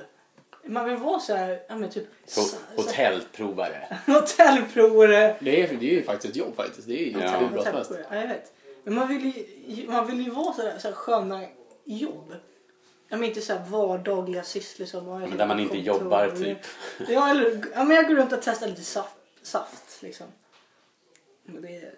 Man 0.64 0.84
vill 0.88 0.96
vara 0.96 1.20
så 1.20 1.34
här, 1.34 1.62
ja 1.68 1.76
men 1.76 1.90
typ... 1.90 2.06
Ho- 2.26 2.56
hotellprovare. 2.76 3.98
Hotellprovare. 4.06 5.36
Det 5.40 5.62
är, 5.62 5.74
det 5.74 5.90
är 5.90 5.94
ju 5.94 6.02
faktiskt 6.02 6.30
ett 6.30 6.36
jobb 6.36 6.56
faktiskt. 6.56 6.88
Det 6.88 6.94
är 6.94 7.04
ju 7.04 7.10
Ja. 7.20 7.48
bra 7.52 7.64
som 7.64 7.74
helst. 7.74 7.92
Ja, 8.10 8.16
jag 8.16 8.28
vet. 8.28 8.52
Men 8.84 8.94
man 8.94 9.08
vill 9.08 9.32
ju, 9.66 9.86
man 9.90 10.06
vill 10.06 10.20
ju 10.20 10.30
vara 10.30 10.52
så 10.52 10.62
här, 10.62 10.78
så 10.78 10.88
här 10.88 10.94
sköna 10.94 11.42
jobb. 11.84 12.34
Ja, 13.08 13.16
men 13.16 13.24
inte 13.28 13.40
så 13.40 13.52
här 13.52 13.64
vardagliga 13.68 14.42
sysslor 14.42 14.86
som... 14.86 15.08
ja, 15.08 15.18
Men 15.18 15.36
där 15.38 15.46
man 15.46 15.60
inte 15.60 15.78
jobbar 15.78 16.30
typ. 16.30 16.58
Ja, 17.08 17.30
eller, 17.30 17.64
ja, 17.74 17.84
men 17.84 17.96
jag 17.96 18.06
går 18.08 18.14
runt 18.14 18.32
och 18.32 18.38
testar 18.42 18.66
lite 18.68 18.82
saft, 18.82 19.14
saft 19.42 20.02
liksom. 20.02 20.26
Men 21.44 21.62
det, 21.62 21.92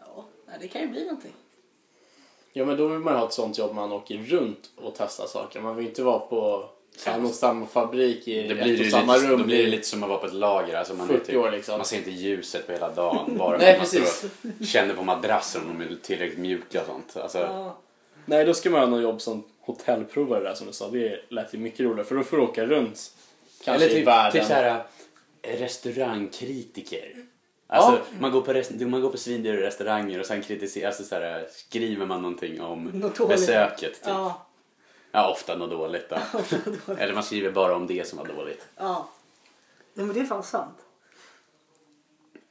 ja, 0.00 0.24
det 0.60 0.68
kan 0.68 0.80
ju 0.82 0.88
bli 0.88 1.04
någonting. 1.04 1.32
Ja 2.52 2.64
men 2.64 2.76
då 2.76 2.86
vill 2.86 2.98
man 2.98 3.16
ha 3.16 3.26
ett 3.26 3.32
sånt 3.32 3.58
jobb 3.58 3.74
man 3.74 3.92
åker 3.92 4.18
runt 4.18 4.70
och 4.76 4.94
testar 4.96 5.26
saker. 5.26 5.60
Man 5.60 5.76
vill 5.76 5.86
inte 5.86 6.02
vara 6.02 6.18
på 6.18 6.68
samma, 6.96 7.28
samma 7.28 7.66
fabrik 7.66 8.28
i 8.28 8.34
Det 8.34 8.54
ett 8.54 8.62
blir 8.62 8.78
och 8.78 8.84
ju 8.84 8.90
samma 8.90 9.14
lite, 9.16 9.28
rum 9.28 9.38
då 9.40 9.44
blir 9.46 9.56
det 9.56 9.62
i 9.62 9.66
lite 9.70 9.86
som 9.86 10.02
att 10.02 10.08
vara 10.08 10.18
på 10.18 10.26
ett 10.26 10.34
lager. 10.34 10.76
Alltså 10.76 10.94
man, 10.94 11.08
är 11.10 11.12
40 11.12 11.26
typ, 11.26 11.36
år 11.36 11.50
liksom. 11.50 11.76
man 11.76 11.86
ser 11.86 11.96
inte 11.96 12.10
ljuset 12.10 12.66
på 12.66 12.72
hela 12.72 12.90
dagen. 12.90 13.38
Bara 13.38 13.56
Nej, 13.58 13.72
man 13.72 13.80
precis. 13.80 14.24
och 14.60 14.66
känner 14.66 14.94
på 14.94 15.02
madrassen 15.02 15.62
om 15.70 15.78
de 15.78 15.84
är 15.84 15.96
tillräckligt 16.02 16.38
mjuka 16.38 16.80
och 16.80 16.86
sånt. 16.86 17.16
Alltså, 17.16 17.38
Ja. 17.38 17.78
Nej 18.24 18.44
då 18.44 18.54
ska 18.54 18.70
man 18.70 18.80
ha 18.80 18.86
något 18.86 19.02
jobb 19.02 19.20
som 19.20 19.44
hotellprovare 19.60 20.42
där 20.44 20.54
som 20.54 20.66
du 20.66 20.72
sa. 20.72 20.88
Det 20.88 21.20
lät 21.28 21.54
ju 21.54 21.58
mycket 21.58 21.80
roligare 21.80 22.04
för 22.04 22.14
då 22.14 22.22
får 22.22 22.36
du 22.36 22.42
åka 22.42 22.64
runt. 22.66 23.12
Kanske 23.64 23.84
Eller 23.84 23.94
i 23.94 23.98
typ, 23.98 24.06
världen. 24.08 24.32
typ 24.32 24.44
såhär 24.48 24.82
restaurangkritiker. 25.42 27.14
Alltså, 27.66 27.98
man, 28.18 28.30
går 28.32 28.40
på 28.40 28.52
rest- 28.52 28.80
man 28.86 29.00
går 29.00 29.10
på 29.10 29.16
svindyra 29.18 29.60
restauranger 29.66 30.20
och 30.20 30.26
sen 30.26 30.42
kritiserar, 30.42 30.86
alltså 30.86 31.04
såhär, 31.04 31.46
skriver 31.52 32.06
man 32.06 32.22
någonting 32.22 32.60
om 32.60 33.10
besöket. 33.28 33.80
Typ. 33.94 34.02
Ja, 34.06 34.46
Ja, 35.12 35.30
ofta 35.30 35.56
något 35.56 35.70
dåligt 35.70 36.08
då. 36.08 36.16
Eller 36.98 37.14
man 37.14 37.22
skriver 37.22 37.50
bara 37.50 37.76
om 37.76 37.86
det 37.86 38.08
som 38.08 38.18
var 38.18 38.26
dåligt. 38.26 38.68
ja. 38.76 39.08
Nej, 39.94 40.06
men 40.06 40.14
det 40.14 40.20
är 40.20 40.24
fan 40.24 40.42
sant. 40.42 40.78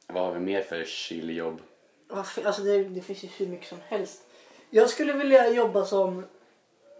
Vad 0.06 0.22
har 0.24 0.32
vi 0.32 0.40
mer 0.40 0.62
för 0.62 0.84
chilljobb? 0.84 1.60
Varför? 2.08 2.44
Alltså 2.44 2.62
det, 2.62 2.84
det 2.84 3.02
finns 3.02 3.24
ju 3.24 3.28
hur 3.28 3.46
mycket 3.46 3.68
som 3.68 3.78
helst. 3.88 4.26
Jag 4.70 4.90
skulle 4.90 5.12
vilja 5.12 5.48
jobba 5.48 5.84
som... 5.84 6.26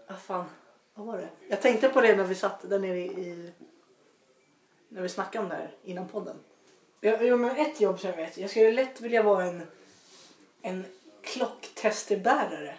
Vad 0.07 0.19
fan, 0.19 0.45
vad 0.93 1.05
var 1.07 1.17
det? 1.17 1.29
Jag 1.47 1.61
tänkte 1.61 1.89
på 1.89 2.01
det 2.01 2.15
när 2.15 2.23
vi 2.23 2.35
satt 2.35 2.69
där 2.69 2.79
nere 2.79 2.99
i... 2.99 3.51
När 4.89 5.01
vi 5.01 5.09
snackade 5.09 5.43
om 5.43 5.49
det 5.49 5.55
här 5.55 5.71
innan 5.83 6.07
podden. 6.07 6.35
Jag, 6.99 7.25
jag, 7.25 7.39
men 7.39 7.57
ett 7.57 7.81
jobb 7.81 7.99
som 7.99 8.09
jag 8.09 8.17
vet. 8.17 8.37
Jag 8.37 8.49
skulle 8.49 8.71
lätt 8.71 9.01
vilja 9.01 9.23
vara 9.23 9.45
en, 9.45 9.61
en 10.61 10.85
klocktesterbärare. 11.21 12.75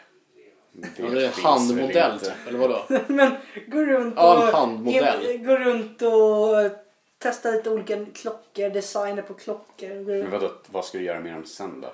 Ja, 0.96 1.08
det 1.10 1.26
är 1.26 1.42
handmodell 1.42 2.20
typ, 2.20 2.32
eller 2.48 2.58
vadå? 2.58 2.82
men 3.06 3.32
gå 3.66 3.84
runt 3.84 4.14
och... 4.14 4.20
Ja, 4.22 4.46
en 4.48 4.54
handmodell. 4.54 5.38
Gå 5.38 5.56
runt 5.56 6.02
och 6.02 6.70
testa 7.18 7.50
lite 7.50 7.70
olika 7.70 8.06
klockor, 8.14 8.70
designer 8.70 9.22
på 9.22 9.34
klockor. 9.34 9.94
Men 10.04 10.30
vadå, 10.30 10.52
vad 10.70 10.84
ska 10.84 10.98
du 10.98 11.04
göra 11.04 11.20
med 11.20 11.32
dem 11.32 11.44
sen 11.44 11.80
då? 11.80 11.92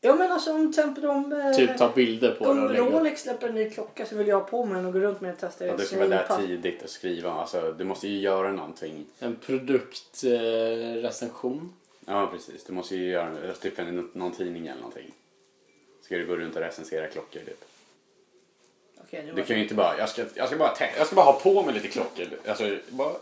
Ja 0.00 0.14
men 0.14 0.32
alltså 0.32 0.52
om 0.52 0.72
till 0.72 0.80
exempel 0.80 1.06
om... 1.06 1.32
eh, 1.32 1.52
Typ 1.52 1.78
ta 1.78 1.92
bilder 1.94 2.34
på 2.34 2.44
det 2.44 2.50
Om. 2.50 2.68
Rolex 2.68 3.22
släpper 3.22 3.48
en 3.48 3.54
ny 3.54 3.70
klocka 3.70 4.06
så 4.06 4.16
vill 4.16 4.28
jag 4.28 4.40
ha 4.40 4.46
på 4.46 4.64
mig 4.64 4.76
den 4.76 4.86
och 4.86 4.92
gå 4.92 4.98
runt 4.98 5.20
med 5.20 5.28
den 5.28 5.34
och 5.34 5.40
testa. 5.40 5.66
Ja, 5.66 5.76
du 5.76 5.84
ska 5.84 5.96
vara 5.98 6.08
där 6.08 6.36
tidigt 6.46 6.82
och 6.82 6.90
skriva. 6.90 7.30
Alltså, 7.32 7.74
du 7.78 7.84
måste 7.84 8.08
ju 8.08 8.18
göra 8.20 8.52
någonting. 8.52 9.06
En 9.18 9.36
produktrecension. 9.36 11.72
Eh. 12.06 12.14
Ja, 12.14 12.28
precis. 12.32 12.64
Du 12.64 12.72
måste 12.72 12.96
ju 12.96 13.10
göra 13.10 13.30
typ 13.60 13.78
en, 13.78 14.10
någon 14.12 14.32
tidning 14.32 14.66
eller 14.66 14.80
någonting. 14.80 15.12
Ska 16.02 16.16
du 16.16 16.26
gå 16.26 16.36
runt 16.36 16.56
och 16.56 16.62
recensera 16.62 17.06
klockor 17.06 17.40
typ. 17.40 17.64
Okej, 19.06 19.22
nu 19.26 19.32
Du 19.32 19.42
kan 19.42 19.56
ju 19.56 19.62
inte 19.62 19.74
bara, 19.74 19.98
jag 19.98 20.08
ska, 20.08 20.22
jag 20.34 20.48
ska 20.48 20.56
bara, 20.56 20.74
te- 20.74 20.90
jag 20.98 21.06
ska 21.06 21.16
bara 21.16 21.24
ha 21.26 21.32
på 21.32 21.62
mig 21.62 21.74
lite 21.74 21.88
klockor. 21.88 22.26
Alltså, 22.48 22.76
bara 22.88 23.12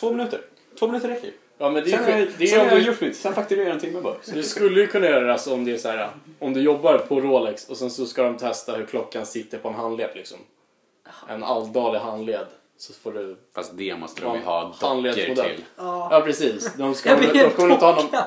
två 0.00 0.10
minuter. 0.12 0.40
Två 0.78 0.86
minuter 0.86 1.08
räcker 1.08 1.26
ju. 1.26 1.32
Ja 1.58 1.70
men 1.70 1.84
det 1.84 1.90
Sen 1.90 1.98
är, 2.04 2.12
har 2.12 2.18
ju- 2.18 2.24
jag, 2.24 2.32
det 2.38 2.46
sen 2.46 2.60
är 2.60 2.64
har 2.64 2.70
om 2.72 2.78
jag 2.78 2.86
gjort 2.86 3.00
mitt. 3.00 3.16
Sen 3.16 3.34
fakturerar 3.34 3.66
jag 3.66 3.74
en 3.74 3.80
timme 3.80 4.00
bara. 4.00 4.14
du 4.34 4.42
skulle 4.42 4.80
ju 4.80 4.86
kunna 4.86 5.06
göra 5.06 5.20
det 5.26 5.32
alltså 5.32 5.54
om 5.54 5.64
det 5.64 5.72
är 5.72 5.78
så 5.78 5.88
här. 5.88 6.10
Om 6.38 6.52
du 6.54 6.60
jobbar 6.62 6.98
på 6.98 7.20
Rolex 7.20 7.68
och 7.68 7.76
sen 7.76 7.90
så 7.90 8.06
ska 8.06 8.22
de 8.22 8.36
testa 8.36 8.72
hur 8.76 8.86
klockan 8.86 9.26
sitter 9.26 9.58
på 9.58 9.68
en 9.68 9.74
handled 9.74 10.10
liksom. 10.14 10.38
En 11.28 11.44
alldaglig 11.44 12.00
handled. 12.00 12.46
Så 12.78 12.92
får 12.92 13.12
du... 13.12 13.36
Fast 13.54 13.76
det 13.76 13.96
måste 13.96 14.22
de 14.22 14.36
ju 14.36 14.42
ha 14.44 14.64
dockor 14.64 14.86
Handledsmodell. 14.86 15.54
till. 15.54 15.64
Ja. 15.76 16.08
Ja 16.10 16.20
precis. 16.20 16.74
De, 16.74 16.94
ska, 16.94 17.08
Jag 17.10 17.18
blir 17.18 17.32
de 17.32 17.38
helt 17.38 17.56
kommer 17.56 17.72
inte 17.72 17.84
ha 17.84 17.94
någon... 17.94 18.02
chockad. 18.04 18.24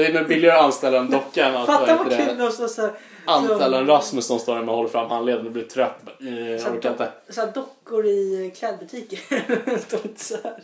Det 0.00 0.06
är 0.06 0.12
nog 0.12 0.28
billigare 0.28 0.56
att 0.58 0.64
anställa 0.64 0.98
en 0.98 1.10
docka 1.10 1.46
än 1.46 1.56
att 1.56 1.66
Fatta 1.66 1.96
vad 1.96 2.16
kul 2.16 2.36
det, 2.38 2.46
att 2.46 2.54
stå 2.54 2.68
så 2.68 2.82
här. 2.82 2.92
anställa 3.26 3.78
en 3.78 3.86
Rasmus 3.86 4.26
som 4.26 4.38
står 4.38 4.54
där 4.54 4.62
med 4.62 4.74
håller 4.74 4.88
fram 4.88 5.10
handleden 5.10 5.46
och 5.46 5.52
blir 5.52 5.64
trött. 5.64 6.02
"Eh, 6.06 6.14
Så 6.18 6.66
Jag 6.68 6.74
orkar 6.76 6.90
inte. 6.90 7.04
dock- 7.04 7.34
så 7.34 7.40
här 7.40 7.52
dockor 7.52 8.06
i 8.06 8.52
klädbutiker. 8.56 9.78
Står 9.78 10.00
inte 10.06 10.24
så 10.24 10.36
här. 10.44 10.62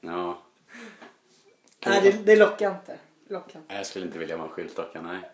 Ja. 0.00 0.38
Nej, 1.86 2.00
det, 2.02 2.10
det 2.24 2.36
lockar 2.36 2.70
inte. 2.70 2.96
Lockar 3.28 3.58
inte. 3.60 3.74
Jag 3.74 3.86
skulle 3.86 4.06
inte 4.06 4.18
vilja 4.18 4.36
vara 4.36 4.46
en 4.48 4.52
skyltdocka, 4.52 5.00
nej. 5.00 5.30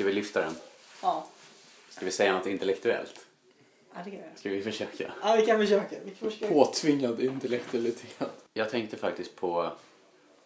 Ska, 0.00 0.06
vi, 0.06 0.12
lyfta 0.12 0.40
den? 0.40 0.54
ja. 1.02 1.26
Ska 1.88 2.04
vi 2.04 2.10
säga 2.10 2.32
något 2.32 2.46
intellektuellt? 2.46 3.26
Ja, 3.94 4.00
det 4.04 4.10
kan 4.10 4.20
vi. 4.20 4.38
Ska 4.38 4.48
vi 4.48 4.62
försöka? 4.62 5.12
Ja, 5.22 5.36
vi 5.36 5.46
kan 5.46 5.58
försöka. 5.58 5.96
Vi 6.04 6.10
kan 6.10 6.30
försöka. 6.30 6.54
Påtvingad 6.54 7.20
intellektualitet. 7.20 8.44
Jag 8.54 8.70
tänkte 8.70 8.96
faktiskt 8.96 9.36
på... 9.36 9.72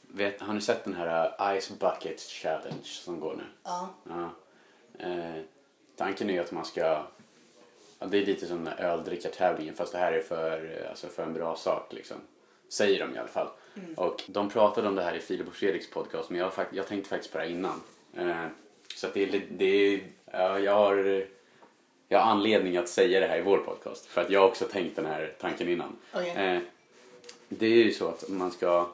Vet, 0.00 0.40
har 0.40 0.54
ni 0.54 0.60
sett 0.60 0.84
den 0.84 0.94
här 0.94 1.26
uh, 1.26 1.60
Ice 1.60 1.70
Bucket 1.70 2.20
Challenge 2.20 2.84
som 2.84 3.20
går 3.20 3.34
nu? 3.36 3.42
Ja. 3.64 3.94
Ja. 4.08 4.30
Eh, 4.98 5.42
tanken 5.96 6.30
är 6.30 6.34
ju 6.34 6.40
att 6.40 6.52
man 6.52 6.64
ska... 6.64 6.80
Ja, 7.98 8.06
det 8.06 8.18
är 8.18 8.26
lite 8.26 8.46
som 8.46 8.64
den 8.64 8.78
öldrickartävlingen 8.78 9.74
fast 9.74 9.92
det 9.92 9.98
här 9.98 10.12
är 10.12 10.22
för, 10.22 10.80
eh, 10.82 10.90
alltså 10.90 11.08
för 11.08 11.22
en 11.22 11.34
bra 11.34 11.56
sak 11.56 11.92
liksom. 11.92 12.16
Säger 12.68 13.00
de 13.00 13.14
i 13.14 13.18
alla 13.18 13.28
fall. 13.28 13.48
Och 13.96 14.22
de 14.26 14.50
pratade 14.50 14.88
om 14.88 14.94
det 14.94 15.02
här 15.02 15.14
i 15.14 15.20
Filip 15.20 15.48
och 15.48 15.54
Fredriks 15.54 15.90
podcast 15.90 16.30
men 16.30 16.40
jag, 16.40 16.52
jag 16.70 16.86
tänkte 16.86 17.08
faktiskt 17.08 17.32
på 17.32 17.38
det 17.38 17.44
här 17.44 17.50
innan. 17.50 17.80
Eh, 18.16 18.46
så 18.94 19.06
att 19.06 19.14
det 19.14 19.22
är, 19.22 19.42
det 19.50 19.64
är 19.64 20.00
ja, 20.32 20.58
jag 20.58 20.74
har 20.74 21.24
jag 22.08 22.18
har 22.18 22.30
anledning 22.30 22.76
att 22.76 22.88
säga 22.88 23.20
det 23.20 23.26
här 23.26 23.38
i 23.38 23.42
vår 23.42 23.58
podcast 23.58 24.06
för 24.06 24.20
att 24.20 24.30
jag 24.30 24.40
har 24.40 24.48
också 24.48 24.64
tänkt 24.64 24.96
den 24.96 25.06
här 25.06 25.32
tanken 25.40 25.68
innan. 25.68 25.96
Okej. 26.12 26.30
Eh, 26.30 26.58
det 27.48 27.66
är 27.66 27.84
ju 27.84 27.92
så 27.92 28.08
att 28.08 28.28
man 28.28 28.50
ska 28.50 28.88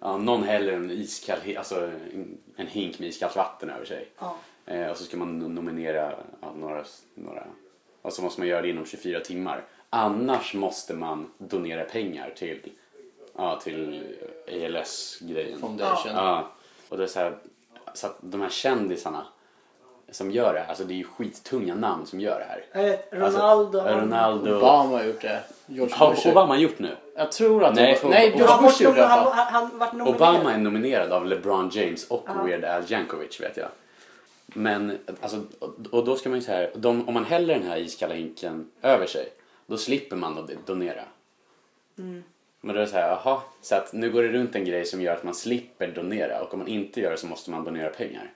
Ja, 0.00 0.16
någon 0.16 0.42
häller 0.42 0.72
en 0.72 0.90
iskall, 0.90 1.38
alltså 1.58 1.90
en, 2.14 2.38
en 2.56 2.66
hink 2.66 2.98
med 2.98 3.08
iskallt 3.08 3.36
vatten 3.36 3.70
över 3.70 3.84
sig. 3.84 4.08
Eh, 4.66 4.86
och 4.86 4.96
så 4.96 5.04
ska 5.04 5.16
man 5.16 5.42
no- 5.42 5.48
nominera 5.48 6.14
ja, 6.40 6.52
några, 6.56 6.84
några... 7.14 7.46
Och 8.02 8.12
så 8.12 8.22
måste 8.22 8.40
man 8.40 8.48
göra 8.48 8.62
det 8.62 8.68
inom 8.68 8.86
24 8.86 9.20
timmar. 9.20 9.64
Annars 9.90 10.54
måste 10.54 10.94
man 10.94 11.30
donera 11.38 11.84
pengar 11.84 12.32
till, 12.36 12.72
ja, 13.36 13.60
till 13.60 14.02
ALS-grejen. 14.48 15.60
Foundation. 15.60 16.12
Ja. 16.14 16.50
Och 16.88 16.96
det 16.96 17.02
är 17.02 17.08
så 17.08 17.18
här, 17.18 17.38
så 17.94 18.06
att 18.06 18.16
de 18.20 18.40
här 18.40 18.48
kändisarna 18.48 19.26
som 20.10 20.30
gör 20.30 20.54
det 20.54 20.60
här, 20.60 20.68
alltså 20.68 20.84
det 20.84 20.94
är 20.94 20.96
ju 20.96 21.04
skittunga 21.04 21.74
namn 21.74 22.06
som 22.06 22.20
gör 22.20 22.38
det 22.38 22.44
här. 22.44 22.64
Jag 22.72 22.90
vet, 22.90 23.08
Ronaldo. 23.12 23.80
Alltså, 23.80 23.96
Ronaldo. 24.00 24.56
Obama 24.56 24.96
har 24.98 25.04
gjort 25.04 25.20
det. 25.20 25.40
George 25.66 25.94
Har 25.94 26.10
Bush. 26.10 26.28
Obama 26.28 26.56
gjort 26.56 26.78
nu? 26.78 26.96
Jag 27.16 27.32
tror 27.32 27.64
att 27.64 27.74
Nej, 27.74 27.98
var... 28.02 28.10
Nej, 28.10 28.32
Obama- 28.32 28.38
George 28.38 28.62
Bush 28.62 28.82
gjorde 28.82 28.96
det 29.00 29.06
han, 29.06 29.32
han, 29.32 29.46
han 29.52 29.78
vart 29.78 29.92
nominerad. 29.92 30.14
Obama 30.16 30.52
är 30.54 30.58
nominerad 30.58 31.12
av 31.12 31.26
LeBron 31.26 31.70
James 31.72 32.06
och 32.10 32.24
Ja. 32.26 32.42
Weird 32.42 32.64
Al 32.64 32.82
Jankovic 32.86 33.40
vet 33.40 33.56
jag. 33.56 33.68
Men 34.46 34.98
alltså, 35.20 35.42
och 35.90 36.04
då 36.04 36.16
ska 36.16 36.28
man 36.28 36.38
ju 36.38 36.44
så 36.44 36.52
här, 36.52 36.70
de, 36.74 37.08
om 37.08 37.14
man 37.14 37.24
häller 37.24 37.54
den 37.54 37.66
här 37.68 37.76
iskalla 37.76 38.14
hinken 38.14 38.70
över 38.82 39.06
sig, 39.06 39.28
då 39.66 39.76
slipper 39.76 40.16
man 40.16 40.38
att 40.38 40.66
donera. 40.66 41.02
Men 42.60 42.74
då 42.74 42.80
är 42.80 42.84
det 42.84 42.90
så 42.90 42.96
här, 42.96 43.08
jaha, 43.08 43.40
så 43.60 43.74
att 43.74 43.92
nu 43.92 44.10
går 44.10 44.22
det 44.22 44.28
runt 44.28 44.54
en 44.54 44.64
grej 44.64 44.84
som 44.84 45.02
gör 45.02 45.12
att 45.14 45.24
man 45.24 45.34
slipper 45.34 45.88
donera 45.88 46.42
och 46.42 46.52
om 46.52 46.58
man 46.58 46.68
inte 46.68 47.00
gör 47.00 47.10
det 47.10 47.16
så 47.16 47.26
måste 47.26 47.50
man 47.50 47.64
donera 47.64 47.90
pengar. 47.90 48.32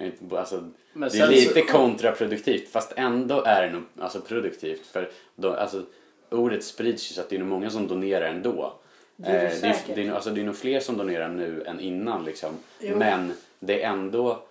Inte, 0.00 0.38
Alltså, 0.38 0.70
Men 0.92 1.08
det 1.08 1.18
är 1.18 1.28
lite 1.28 1.60
så- 1.60 1.66
kontraproduktivt 1.66 2.68
fast 2.68 2.92
ändå 2.96 3.42
är 3.46 3.66
det 3.66 3.72
nog 3.72 3.82
alltså, 4.00 4.20
produktivt 4.20 4.86
för 4.86 5.10
då, 5.36 5.52
alltså, 5.52 5.82
ordet 6.30 6.64
sprids 6.64 7.10
ju 7.10 7.14
så 7.14 7.20
att 7.20 7.28
det 7.28 7.36
är 7.36 7.40
nog 7.40 7.48
många 7.48 7.70
som 7.70 7.88
donerar 7.88 8.26
ändå. 8.26 8.72
Det 9.16 9.28
är 9.28 9.32
det 9.60 9.66
Eh, 9.68 9.76
det, 9.86 9.94
det, 9.94 10.00
är, 10.02 10.06
nog- 10.06 10.14
alltså, 10.14 10.30
det 10.30 10.40
är 10.40 10.44
nog 10.44 10.56
fler 10.56 10.80
som 10.80 10.96
donerar 10.96 11.28
nu 11.28 11.64
än 11.64 11.80
innan 11.80 12.24
liksom. 12.24 12.50
Jo. 12.80 12.96
Men 12.96 13.32
det 13.60 13.82
är 13.82 13.88
ändå 13.90 14.42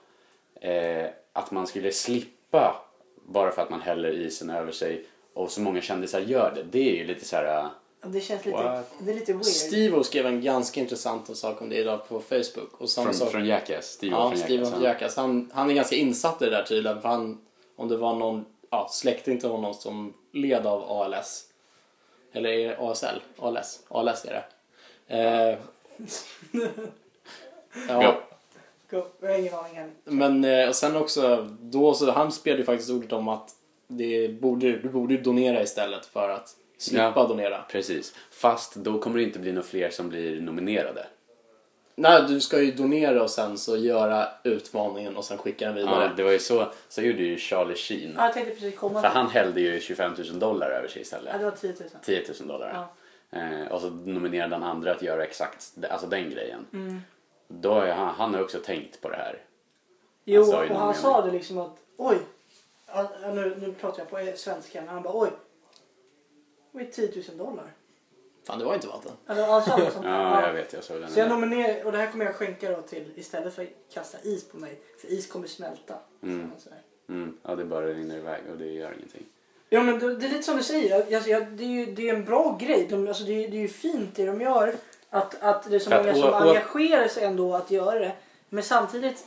eh, 0.62 1.05
att 1.33 1.51
man 1.51 1.67
skulle 1.67 1.91
slippa 1.91 2.75
bara 3.25 3.51
för 3.51 3.62
att 3.62 3.69
man 3.69 3.81
häller 3.81 4.12
isen 4.12 4.50
över 4.50 4.71
sig 4.71 5.05
och 5.33 5.51
så 5.51 5.62
många 5.62 5.81
kändisar 5.81 6.19
gör 6.19 6.51
det. 6.55 6.63
Det 6.63 6.89
är 6.91 6.95
ju 6.95 7.03
lite 7.07 7.25
så 7.25 7.36
här. 7.36 7.67
Det 8.03 8.22
känns 8.22 8.46
lite, 8.46 8.58
What? 8.58 8.93
det 9.00 9.12
är 9.12 9.15
lite 9.15 9.34
weird. 9.34 9.46
Steve 9.46 10.03
skrev 10.03 10.25
en 10.25 10.41
ganska 10.41 10.79
intressant 10.79 11.38
sak 11.38 11.62
om 11.62 11.70
det 11.70 11.75
idag 11.75 12.08
på 12.08 12.20
Facebook. 12.20 12.81
Och 12.81 12.89
samma 12.89 13.05
Från, 13.05 13.13
sak, 13.13 13.31
från 13.31 13.46
Jackass, 13.46 13.86
Steve 13.86 14.15
ja, 14.15 14.29
från 14.29 14.39
Steve 14.39 14.63
Jackass. 14.63 14.81
Jackass. 14.84 15.15
Han, 15.15 15.51
han 15.53 15.70
är 15.70 15.74
ganska 15.74 15.96
insatt 15.96 16.41
i 16.41 16.46
det 16.46 16.51
där 16.51 16.63
tydligen. 16.63 17.01
För 17.01 17.10
han, 17.10 17.41
om 17.75 17.88
det 17.88 17.98
var 17.98 18.15
någon 18.15 18.46
ja, 18.70 18.88
släkting 18.91 19.39
till 19.39 19.50
honom 19.50 19.74
som 19.74 20.13
led 20.31 20.65
av 20.65 20.91
ALS. 20.91 21.48
Eller 22.34 22.50
är 22.50 22.67
det 22.67 22.77
ASL? 22.79 23.22
ALS? 23.38 23.79
ALS 23.88 24.25
är 24.25 24.34
det. 24.34 24.43
Eh, 25.17 25.58
ja, 27.88 28.03
Ja. 28.03 28.22
Jag 29.22 29.27
har 29.27 29.38
ingen 29.39 29.53
aning. 29.53 29.91
Men 30.03 30.43
eh, 30.43 30.67
och 30.67 30.75
sen 30.75 30.96
också, 30.96 31.48
då 31.60 31.93
så, 31.93 32.12
han 32.12 32.31
spelade 32.31 32.60
ju 32.60 32.65
faktiskt 32.65 32.89
ordet 32.89 33.12
om 33.12 33.27
att 33.27 33.55
det 33.88 34.41
borde, 34.41 34.72
du 34.72 34.89
borde 34.89 35.17
donera 35.17 35.63
istället 35.63 36.05
för 36.05 36.29
att 36.29 36.55
slippa 36.81 37.13
Ja. 37.15 37.27
donera. 37.27 37.61
Precis. 37.71 38.15
Fast 38.31 38.75
då 38.75 39.00
kommer 39.00 39.17
det 39.17 39.23
inte 39.23 39.39
bli 39.39 39.51
några 39.51 39.67
fler 39.67 39.89
som 39.89 40.09
blir 40.09 40.41
nominerade. 40.41 41.05
Nej, 41.95 42.23
du 42.27 42.41
ska 42.41 42.61
ju 42.61 42.71
donera 42.71 43.23
och 43.23 43.29
sen 43.29 43.57
så 43.57 43.77
göra 43.77 44.27
utmaningen 44.43 45.17
och 45.17 45.25
sen 45.25 45.38
skicka 45.38 45.65
den 45.65 45.75
vidare. 45.75 46.03
Ja, 46.03 46.11
det 46.17 46.23
var 46.23 46.31
ju 46.31 46.39
så, 46.39 46.71
så 46.89 47.01
gjorde 47.01 47.23
ju 47.23 47.38
Charlie 47.38 47.75
Sheen. 47.75 48.13
Ja, 48.17 48.23
jag 48.25 48.33
tänkte 48.33 48.53
precis 48.53 48.75
komma 48.79 49.01
För 49.01 49.09
till 49.09 49.17
han 49.17 49.29
hällde 49.29 49.61
ju 49.61 49.79
25 49.79 50.13
000 50.17 50.39
dollar 50.39 50.69
över 50.69 50.88
sig 50.88 50.97
Ja, 50.97 51.01
istället. 51.01 51.39
det 51.39 51.43
var 51.45 51.51
10 51.51 51.69
000. 51.79 51.89
10 52.03 52.23
000 52.39 52.47
dollar. 52.47 52.85
Eh, 53.31 53.71
och 53.71 53.81
så 53.81 53.89
nominerade 53.89 54.55
han 54.55 54.63
andra 54.63 54.91
att 54.91 55.01
göra 55.01 55.23
exakt 55.23 55.73
alltså 55.89 56.07
den 56.07 56.29
grejen. 56.29 56.65
Mm. 56.73 57.01
Då 57.47 57.73
har 57.73 57.85
ju 57.85 57.91
han, 57.91 58.15
han 58.15 58.33
har 58.33 58.41
också 58.41 58.59
tänkt 58.59 59.01
på 59.01 59.09
det 59.09 59.15
här. 59.17 59.38
Jo, 60.25 60.45
ju 60.45 60.69
och 60.69 60.79
han 60.79 60.93
sa 60.95 61.25
det 61.25 61.31
liksom 61.31 61.57
att 61.57 61.77
oj. 61.97 62.17
Ja, 62.88 63.09
nu, 63.33 63.55
nu 63.61 63.73
pratar 63.73 64.00
jag 64.00 64.09
på 64.09 64.38
svenska, 64.38 64.81
men 64.81 64.89
han 64.89 65.03
bara 65.03 65.13
oj. 65.23 65.29
Oj, 66.71 66.91
10 66.91 67.11
000 67.27 67.37
dollar. 67.37 67.73
Fan, 68.43 68.59
det 68.59 68.65
var 68.65 68.75
inte 68.75 68.87
vatten. 68.87 69.11
Alltså, 69.25 69.45
sa 69.45 69.77
något 69.77 69.93
sånt 69.93 70.05
där. 70.05 70.11
Ja, 70.11 70.47
jag 70.47 70.53
vet, 70.53 70.73
jag 70.73 70.83
såg 70.83 71.01
den. 71.01 71.11
Så 71.11 71.19
jag 71.19 71.29
nominerar, 71.29 71.85
och 71.85 71.91
det 71.91 71.97
här 71.97 72.11
kommer 72.11 72.25
jag 72.25 72.35
skänka 72.35 72.71
då 72.71 72.81
till 72.81 73.11
istället 73.15 73.53
för 73.53 73.63
att 73.63 73.93
kasta 73.93 74.17
is 74.23 74.49
på 74.49 74.57
mig. 74.57 74.79
För 75.01 75.07
is 75.07 75.27
kommer 75.27 75.47
smälta. 75.47 75.95
Mm. 76.23 76.51
Mm, 77.09 77.37
ja, 77.43 77.55
det 77.55 77.65
bara 77.65 77.85
rinner 77.87 78.17
iväg 78.17 78.41
och 78.51 78.57
det 78.57 78.65
gör 78.65 78.93
ingenting. 78.93 79.25
Ja 79.69 79.83
men 79.83 79.99
det, 79.99 80.15
det 80.15 80.25
är 80.25 80.29
lite 80.29 80.43
som 80.43 80.57
du 80.57 80.63
säger, 80.63 81.15
alltså, 81.15 81.29
jag, 81.29 81.47
det, 81.47 81.63
är 81.63 81.67
ju, 81.67 81.85
det 81.85 82.09
är 82.09 82.15
en 82.15 82.25
bra 82.25 82.57
grej. 82.61 82.87
De, 82.89 83.07
alltså, 83.07 83.23
det, 83.23 83.45
är, 83.45 83.49
det 83.49 83.57
är 83.57 83.61
ju 83.61 83.67
fint 83.67 84.15
det 84.15 84.25
de 84.25 84.41
gör. 84.41 84.75
Att, 85.09 85.41
att 85.41 85.69
det 85.69 85.75
är 85.75 85.79
så 85.79 85.89
många 85.89 86.15
som 86.15 86.33
engagerar 86.33 87.07
sig 87.07 87.23
ändå 87.23 87.55
att 87.55 87.71
göra 87.71 87.99
det. 87.99 88.11
Men 88.49 88.63
samtidigt, 88.63 89.25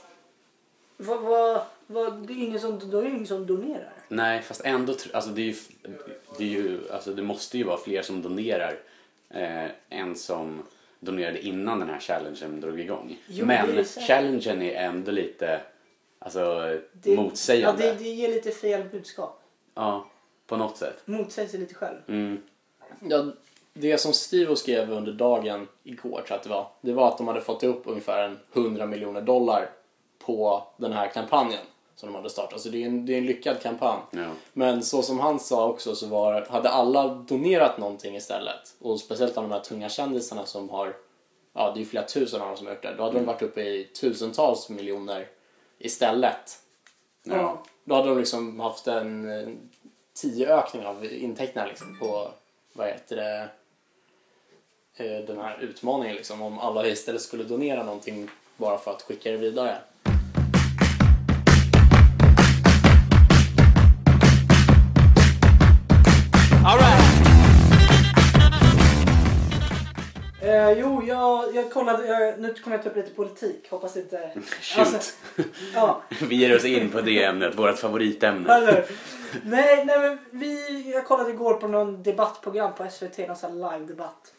vad, 0.97 1.21
vad, 1.21 1.63
vad, 1.87 2.27
det, 2.27 2.33
är 2.33 2.45
ingen 2.45 2.61
som, 2.61 2.91
då 2.91 2.99
är 2.99 3.03
det 3.03 3.09
ingen 3.09 3.27
som 3.27 3.47
donerar. 3.47 3.93
Nej, 4.09 4.43
fast 4.43 4.61
ändå, 4.65 4.95
alltså 5.13 5.31
det 5.31 5.43
är 5.43 5.47
ju, 5.47 5.55
det 6.39 6.45
är 6.45 6.49
ju, 6.49 6.81
alltså 6.93 7.13
det 7.13 7.23
måste 7.23 7.59
ju 7.59 7.65
vara 7.65 7.77
fler 7.77 8.03
som 8.03 8.23
donerar 8.23 8.79
eh, 9.31 9.71
än 9.89 10.17
som 10.17 10.63
donerade 11.01 11.47
innan 11.47 11.79
den 11.81 11.89
här 11.89 12.01
challengen 12.01 12.61
drog 12.61 12.81
igång. 12.81 13.19
Jo, 13.27 13.43
är 13.45 13.47
Men 13.47 13.85
säkert. 13.85 14.09
challengen 14.09 14.63
är 14.63 14.75
ändå 14.75 15.11
lite, 15.11 15.61
alltså 16.19 16.75
Det, 16.93 17.17
motsägande. 17.17 17.87
Ja, 17.87 17.93
det, 17.93 17.99
det 17.99 18.09
ger 18.09 18.29
lite 18.29 18.51
fel 18.51 18.89
budskap. 18.89 19.43
Ja, 19.75 20.07
på 20.47 20.57
något 20.57 20.77
sätt. 20.77 21.03
Motsäger 21.05 21.49
sig 21.49 21.61
lite 21.61 21.75
själv. 21.75 21.99
Mm. 22.09 22.43
Ja, 23.09 23.25
det 23.73 23.99
som 23.99 24.13
Steve 24.13 24.57
skrev 24.57 24.93
under 24.93 25.13
dagen 25.13 25.69
igår 25.83 26.11
tror 26.11 26.25
jag 26.29 26.37
att 26.37 26.43
det 26.43 26.51
var. 26.51 26.67
Det 26.81 26.93
var 26.93 27.09
att 27.09 27.19
de 27.19 27.29
hade 27.29 27.41
fått 27.41 27.63
upp 27.63 27.83
ungefär 27.85 28.25
en 28.25 28.39
100 28.53 28.87
miljoner 28.87 29.21
dollar 29.21 29.71
på 30.19 30.67
den 30.77 30.93
här 30.93 31.09
kampanjen 31.09 31.61
som 31.97 32.09
de 32.09 32.15
hade 32.15 32.31
startat. 32.31 32.61
Så 32.61 32.69
det 32.69 32.83
är 32.83 32.87
en, 32.87 33.07
det 33.07 33.15
är 33.15 33.19
en 33.19 33.27
lyckad 33.27 33.63
kampanj. 33.63 34.01
Ja. 34.11 34.31
Men 34.53 34.83
så 34.83 35.03
som 35.03 35.21
han 35.21 35.41
sa 35.41 35.69
också 35.69 35.95
så 35.95 36.07
var 36.07 36.47
hade 36.51 36.69
alla 36.69 37.09
donerat 37.09 37.79
någonting 37.79 38.17
istället 38.17 38.75
och 38.81 39.01
speciellt 39.01 39.37
av 39.37 39.43
de 39.43 39.53
här 39.53 39.61
tunga 39.61 39.89
kändisarna 39.89 40.47
som 40.47 40.71
har, 40.71 40.97
ja 41.53 41.71
det 41.71 41.79
är 41.79 41.81
ju 41.81 41.87
flera 41.87 42.07
tusen 42.07 42.41
av 42.41 42.49
dem 42.49 42.57
som 42.57 42.67
har 42.67 42.75
gjort 42.75 42.83
det. 42.83 42.95
Då 42.97 43.03
hade 43.03 43.19
de 43.19 43.25
varit 43.25 43.43
uppe 43.43 43.61
i 43.61 43.85
tusentals 43.85 44.69
miljoner 44.69 45.29
istället. 45.79 46.59
Ja. 47.23 47.63
Då 47.85 47.95
hade 47.95 48.09
de 48.09 48.19
liksom 48.19 48.61
haft 48.61 48.87
en 48.87 49.41
eh, 49.41 49.49
tio 50.15 50.57
ökning 50.57 50.87
av 50.87 51.05
intäkterna 51.05 51.67
liksom 51.67 51.99
på, 51.99 52.31
vad 52.73 52.87
heter 52.87 53.17
det, 53.17 53.49
eh, 54.97 55.27
den 55.27 55.39
här 55.39 55.59
utmaningen 55.61 56.17
liksom. 56.17 56.43
Om 56.43 56.59
alla 56.59 56.87
istället 56.87 57.23
skulle 57.23 57.45
donera 57.45 57.83
någonting 57.83 58.31
bara 58.57 58.79
för 58.79 58.91
att 58.91 59.03
skicka 59.03 59.31
det 59.31 59.37
vidare. 59.37 59.79
Eh, 70.43 70.71
jo, 70.79 71.03
jag, 71.07 71.55
jag 71.55 71.73
kollade, 71.73 72.07
jag, 72.07 72.41
nu 72.41 72.55
kommer 72.55 72.77
jag 72.77 72.85
ta 72.85 72.91
upp 72.91 72.97
lite 72.97 73.11
politik. 73.11 73.71
Hoppas 73.71 73.97
inte... 73.97 74.31
Shoot. 74.61 75.15
ja, 75.75 76.03
Vi 76.29 76.37
ger 76.37 76.57
oss 76.57 76.65
in 76.65 76.91
på 76.91 77.01
det 77.01 77.23
ämnet, 77.25 77.59
vårt 77.59 77.79
favoritämne. 77.79 78.55
eller 78.55 78.85
Nej, 79.45 79.85
nej 79.85 79.99
men 79.99 80.19
vi, 80.31 80.91
jag 80.93 81.07
kollade 81.07 81.31
igår 81.31 81.55
på 81.55 81.69
någon 81.69 82.03
debattprogram 82.03 82.73
på 82.75 82.87
SVT, 82.91 83.19
någon 83.19 83.37
sån 83.37 83.59
live-debatt. 83.59 84.33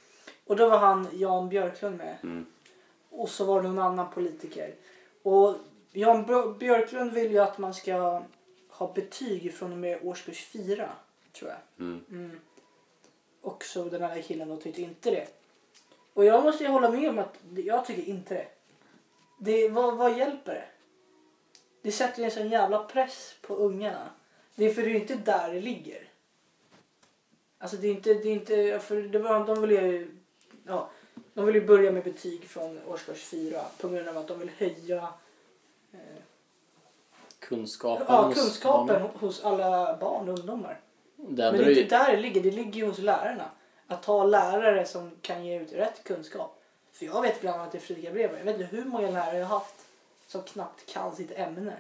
Och 0.48 0.56
då 0.56 0.70
var 0.70 0.78
han 0.78 1.08
Jan 1.14 1.50
Björklund 1.50 1.98
med. 1.98 2.16
Mm. 2.24 2.46
Och 3.12 3.30
så 3.30 3.46
var 3.46 3.62
det 3.62 3.68
någon 3.68 3.80
annan 3.86 4.12
politiker. 4.14 4.74
Och 5.24 5.56
Jan 5.92 6.26
Björ- 6.26 6.58
Björklund 6.60 7.12
vill 7.14 7.32
ju 7.32 7.40
att 7.40 7.58
man 7.58 7.74
ska 7.74 8.22
ha 8.70 8.94
betyg 8.96 9.54
från 9.56 9.72
och 9.72 9.78
med 9.78 10.00
årskurs 10.04 10.46
fyra, 10.54 10.90
tror 11.36 11.52
jag. 11.52 11.86
Mm. 11.88 12.06
Mm. 12.10 12.40
Och 13.42 13.64
så 13.64 13.84
den 13.84 14.02
här 14.02 14.22
killen 14.22 14.50
då 14.50 14.58
tyckte 14.58 14.82
inte 14.82 15.12
det. 15.12 15.28
Och 16.14 16.26
jag 16.26 16.44
måste 16.44 16.64
ju 16.64 16.70
hålla 16.70 16.90
med 16.90 17.10
om 17.10 17.20
att 17.20 17.38
jag 17.56 17.86
tycker 17.86 18.04
inte 18.04 18.34
det. 18.34 18.48
det 19.38 19.70
vad, 19.70 19.98
vad 19.98 20.18
hjälper 20.18 20.54
det? 20.54 20.68
Det 21.82 21.92
sätter 21.92 22.20
ju 22.20 22.26
en 22.26 22.32
sån 22.32 22.50
jävla 22.50 22.84
press 22.84 23.36
på 23.42 23.56
ungarna. 23.56 24.10
Det 24.56 24.66
är 24.66 24.74
för 24.74 24.82
det 24.82 24.90
är 24.92 24.96
inte 24.96 25.16
där 25.16 25.54
det 25.54 25.62
ligger. 25.62 26.10
Alltså 27.58 27.78
det 27.78 27.88
är 27.88 27.92
inte, 27.92 28.14
det 28.14 28.30
är 28.30 28.34
inte, 28.34 28.80
för 28.80 29.02
det 29.02 29.20
var, 29.20 29.48
de 29.48 29.62
vill 29.62 29.72
ju, 29.72 30.18
ja, 30.66 30.90
de 31.34 31.46
vill 31.46 31.56
ju 31.56 31.66
börja 31.66 31.92
med 31.92 32.04
betyg 32.04 32.44
från 32.44 32.80
årskurs 32.88 33.24
fyra 33.24 33.62
på 33.82 33.88
grund 33.88 34.08
av 34.08 34.18
att 34.18 34.28
de 34.28 34.40
vill 34.40 34.50
höja 34.50 35.08
eh, 35.92 36.00
Kunskapen 37.40 38.06
ja, 38.10 38.22
hos 38.22 38.36
kunskapen 38.36 38.88
barnen. 38.88 39.10
hos 39.20 39.44
alla 39.44 39.98
barn 39.98 40.30
och 40.30 40.40
ungdomar. 40.40 40.80
Det 41.18 41.52
Men 41.52 41.58
det 41.58 41.64
är 41.64 41.70
ju- 41.70 41.82
inte 41.82 41.98
där 41.98 42.16
det 42.16 42.22
ligger, 42.22 42.42
det 42.44 42.52
ligger 42.52 42.80
ju 42.80 42.86
hos 42.88 43.00
lärarna. 43.00 43.50
Att 43.88 44.06
ha 44.06 44.24
lärare 44.24 44.86
som 44.86 45.12
kan 45.22 45.46
ge 45.46 45.60
ut 45.60 45.74
rätt 45.74 46.04
kunskap. 46.04 46.62
För 46.92 47.06
jag 47.06 47.22
vet 47.22 47.42
bland 47.42 47.62
annat 47.62 47.76
i 47.76 47.80
Fredrika 47.80 48.12
Bremer, 48.12 48.38
jag 48.38 48.46
vet 48.46 48.60
inte 48.62 48.76
hur 48.76 48.86
många 48.86 49.10
lärare 49.10 49.38
jag 49.38 49.46
har 49.46 49.60
haft 49.60 49.76
som 50.28 50.42
knappt 50.42 50.94
kan 50.94 51.16
sitt 51.16 51.32
ämne. 51.32 51.74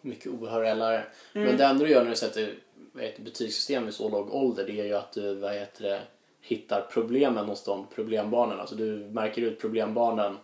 mycket 0.00 0.32
obehöriga 0.32 0.74
lärare. 0.74 1.04
Mm. 1.34 1.46
Men 1.48 1.56
det 1.56 1.64
enda 1.64 1.84
du 1.84 1.90
gör 1.90 2.02
när 2.02 2.10
du 2.10 2.16
sätter 2.16 2.54
heter, 2.98 3.22
betygssystem 3.22 3.88
i 3.88 3.92
så 3.92 4.08
låg 4.08 4.34
ålder 4.34 4.64
det 4.66 4.80
är 4.80 4.84
ju 4.84 4.94
att 4.94 5.12
du 5.12 5.34
vad 5.34 5.52
heter 5.52 5.84
det, 5.84 6.00
hittar 6.40 6.86
problemen 6.90 7.48
hos 7.48 7.64
de 7.64 7.86
problembarnen. 7.94 8.60
Alltså 8.60 8.74
du 8.74 8.96
märker 8.96 9.42
ut 9.42 9.60
problembarnen, 9.60 10.38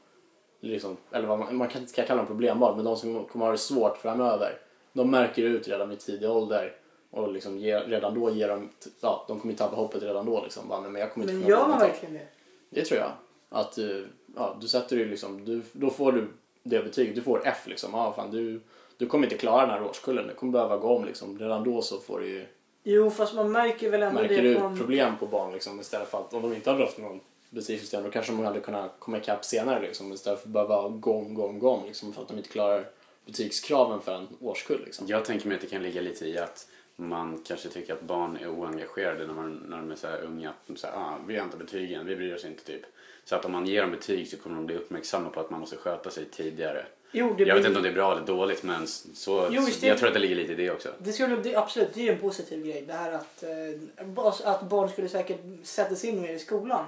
liksom, 0.60 0.96
eller 1.12 1.28
vad 1.28 1.38
man, 1.38 1.56
man 1.56 1.68
kan 1.68 1.80
inte 1.82 2.02
kalla 2.02 2.16
dem 2.16 2.26
problembarn, 2.26 2.76
men 2.76 2.84
de 2.84 2.96
som 2.96 3.24
kommer 3.24 3.44
ha 3.44 3.52
det 3.52 3.58
svårt 3.58 3.98
framöver. 3.98 4.58
De 4.92 5.10
märker 5.10 5.42
ut 5.42 5.68
redan 5.68 5.88
vid 5.88 6.00
tidig 6.00 6.30
ålder 6.30 6.76
och 7.14 7.32
liksom 7.32 7.58
ger, 7.58 7.80
redan 7.80 8.14
då 8.20 8.30
ger 8.30 8.48
de, 8.48 8.70
ja, 9.00 9.24
de 9.28 9.40
kommer 9.40 9.52
ju 9.52 9.58
tappa 9.58 9.76
hoppet 9.76 10.02
redan 10.02 10.26
då 10.26 10.42
liksom. 10.42 10.68
Bara, 10.68 10.80
"Nej, 10.80 10.90
men 10.90 11.00
jag 11.00 11.12
kommer 11.12 11.26
inte 11.26 11.38
Men 11.38 11.48
gör 11.48 11.58
man 11.58 11.68
någonting." 11.70 11.90
verkligen 11.90 12.14
det? 12.14 12.26
Det 12.70 12.84
tror 12.84 13.00
jag. 13.00 13.10
Att 13.48 13.72
du, 13.72 14.08
ja, 14.36 14.56
du 14.60 14.68
sätter 14.68 14.96
ju 14.96 15.08
liksom, 15.08 15.44
du, 15.44 15.62
då 15.72 15.90
får 15.90 16.12
du 16.12 16.28
det 16.62 16.84
betyget, 16.84 17.14
du 17.14 17.22
får 17.22 17.42
F 17.44 17.66
liksom. 17.66 17.90
Ja, 17.92 18.12
fan, 18.16 18.30
du, 18.30 18.60
du 18.96 19.06
kommer 19.06 19.26
inte 19.26 19.36
klara 19.36 19.60
den 19.60 19.70
här 19.70 19.88
årskullen, 19.88 20.26
du 20.26 20.34
kommer 20.34 20.52
behöva 20.52 20.76
gå 20.76 20.96
om 20.96 21.04
liksom. 21.04 21.38
Redan 21.38 21.64
då 21.64 21.82
så 21.82 22.00
får 22.00 22.20
du 22.20 22.26
ju, 22.26 22.46
Jo, 22.86 23.10
fast 23.10 23.34
man 23.34 23.52
märker 23.52 23.90
väl 23.90 24.02
ändå 24.02 24.20
märker 24.20 24.42
det 24.42 24.48
du 24.48 24.54
på 24.54 24.64
en... 24.66 24.78
problem 24.78 25.18
på 25.18 25.26
barn 25.26 25.52
liksom. 25.52 25.80
Istället 25.80 26.08
för 26.08 26.18
att 26.18 26.34
om 26.34 26.42
de 26.42 26.54
inte 26.54 26.70
hade 26.70 26.84
haft 26.84 26.98
någon 26.98 27.20
betygssystem 27.50 28.02
då 28.04 28.10
kanske 28.10 28.32
de 28.32 28.44
hade 28.44 28.60
kunnat 28.60 28.96
komma 28.98 29.18
ikapp 29.18 29.44
senare 29.44 29.80
liksom. 29.80 30.12
Istället 30.12 30.40
för 30.40 30.48
att 30.48 30.52
behöva 30.52 30.88
gå 30.88 31.14
om, 31.14 31.34
gå 31.34 31.46
om, 31.46 31.58
gå 31.58 31.70
om 31.70 31.86
liksom. 31.86 32.12
För 32.12 32.22
att 32.22 32.28
de 32.28 32.36
inte 32.36 32.48
klarar 32.48 32.84
betygskraven 33.26 34.00
för 34.00 34.14
en 34.14 34.28
årskull 34.40 34.82
liksom. 34.84 35.06
Jag 35.06 35.24
tänker 35.24 35.48
mig 35.48 35.54
att 35.54 35.60
det 35.60 35.66
kan 35.66 35.82
ligga 35.82 36.00
lite 36.00 36.26
i 36.26 36.38
att 36.38 36.66
man 36.96 37.40
kanske 37.46 37.68
tycker 37.68 37.92
att 37.92 38.00
barn 38.00 38.36
är 38.42 38.48
oengagerade 38.48 39.26
när, 39.26 39.34
man, 39.34 39.52
när 39.68 39.76
de 39.76 39.90
är 39.90 39.96
så 39.96 40.06
här 40.06 40.22
unga. 40.22 40.50
Att 40.50 40.56
de 40.66 40.76
säger 40.76 40.94
ah, 40.94 41.18
vi 41.26 41.36
har 41.36 41.44
inte 41.44 41.56
betygen, 41.56 42.06
vi 42.06 42.16
bryr 42.16 42.34
oss 42.34 42.44
inte 42.44 42.64
typ. 42.64 42.82
Så 43.24 43.36
att 43.36 43.44
om 43.44 43.52
man 43.52 43.66
ger 43.66 43.82
dem 43.82 43.90
betyg 43.90 44.28
så 44.28 44.36
kommer 44.36 44.56
de 44.56 44.66
bli 44.66 44.76
uppmärksamma 44.76 45.30
på 45.30 45.40
att 45.40 45.50
man 45.50 45.60
måste 45.60 45.76
sköta 45.76 46.10
sig 46.10 46.24
tidigare. 46.24 46.86
Jo, 47.12 47.26
Jag 47.26 47.36
blir, 47.36 47.54
vet 47.54 47.64
inte 47.66 47.76
om 47.76 47.82
det 47.82 47.88
är 47.88 47.92
bra 47.92 48.12
eller 48.12 48.26
dåligt 48.26 48.62
men 48.62 48.86
så, 48.86 49.48
Jo, 49.50 49.62
så 49.62 49.80
det- 49.80 49.86
jag 49.86 49.98
tror 49.98 50.08
att 50.08 50.14
det 50.14 50.20
ligger 50.20 50.36
lite 50.36 50.52
i 50.52 50.56
det 50.56 50.70
också. 50.70 50.88
det 50.98 51.12
skulle, 51.12 51.36
det, 51.36 51.56
absolut, 51.56 51.94
det 51.94 52.08
är 52.08 52.12
en 52.12 52.18
positiv 52.18 52.64
grej. 52.66 52.84
Det 52.86 52.92
här 52.92 53.12
att, 53.12 53.42
eh, 53.42 54.48
att 54.52 54.62
barn 54.62 54.88
skulle 54.88 55.08
säkert 55.08 55.40
sätta 55.62 55.94
sig 55.94 56.10
in 56.10 56.20
mer 56.22 56.32
i 56.32 56.38
skolan. 56.38 56.84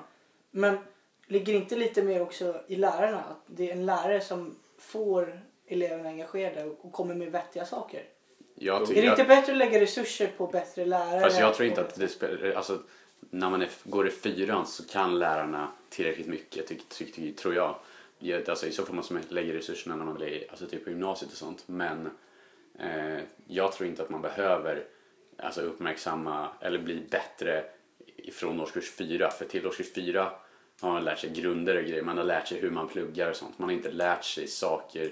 Men 0.50 0.78
ligger 1.26 1.54
inte 1.54 1.76
lite 1.76 2.02
mer 2.02 2.22
också 2.22 2.60
i 2.66 2.76
lärarna? 2.76 3.18
Att 3.18 3.42
det 3.46 3.68
är 3.68 3.72
en 3.72 3.86
lärare 3.86 4.20
som 4.20 4.56
får 4.78 5.40
eleverna 5.68 6.08
engagerade 6.08 6.64
och 6.64 6.92
kommer 6.92 7.14
med 7.14 7.32
vettiga 7.32 7.64
saker. 7.66 8.02
Jag 8.58 8.90
Är 8.90 9.02
det 9.02 9.08
inte 9.08 9.24
bättre 9.24 9.52
att 9.52 9.58
lägga 9.58 9.80
resurser 9.80 10.30
på 10.36 10.46
bättre 10.46 10.84
lärare? 10.84 11.20
Fast 11.20 11.40
jag 11.40 11.54
tror 11.54 11.68
inte 11.68 11.80
att 11.80 11.94
det 11.94 12.08
spelar... 12.08 12.52
Alltså, 12.52 12.78
när 13.30 13.50
man 13.50 13.62
är, 13.62 13.68
går 13.84 14.08
i 14.08 14.10
fyran 14.10 14.66
så 14.66 14.84
kan 14.84 15.18
lärarna 15.18 15.68
tillräckligt 15.88 16.26
mycket, 16.26 16.66
tyck, 16.66 16.88
tyck, 16.88 17.14
tyck, 17.14 17.36
tror 17.36 17.54
jag. 17.54 17.76
Ja, 18.18 18.40
Alltså, 18.48 18.66
I 18.66 18.72
så 18.72 18.84
fall 18.84 18.96
måste 18.96 19.14
man 19.14 19.22
lägga 19.28 19.54
resurserna 19.54 19.96
när 19.96 20.04
man 20.04 20.22
är 20.22 20.50
alltså, 20.50 20.66
typ 20.66 20.84
på 20.84 20.90
gymnasiet 20.90 21.32
och 21.32 21.38
sånt. 21.38 21.62
Men 21.66 22.10
eh, 22.78 23.20
jag 23.46 23.72
tror 23.72 23.88
inte 23.88 24.02
att 24.02 24.10
man 24.10 24.22
behöver 24.22 24.84
alltså, 25.38 25.60
uppmärksamma 25.60 26.48
eller 26.60 26.78
bli 26.78 27.06
bättre 27.10 27.64
från 28.32 28.60
årskurs 28.60 28.90
fyra. 28.90 29.30
För 29.30 29.44
till 29.44 29.66
årskurs 29.66 29.92
fyra 29.94 30.32
har 30.80 30.92
man 30.92 31.04
lärt 31.04 31.18
sig 31.18 31.30
grunder 31.30 31.76
och 31.76 31.84
grejer. 31.84 32.02
Man 32.02 32.16
har 32.16 32.24
lärt 32.24 32.48
sig 32.48 32.60
hur 32.60 32.70
man 32.70 32.88
pluggar 32.88 33.30
och 33.30 33.36
sånt. 33.36 33.58
Man 33.58 33.68
har 33.68 33.76
inte 33.76 33.90
lärt 33.90 34.24
sig 34.24 34.46
saker. 34.46 35.10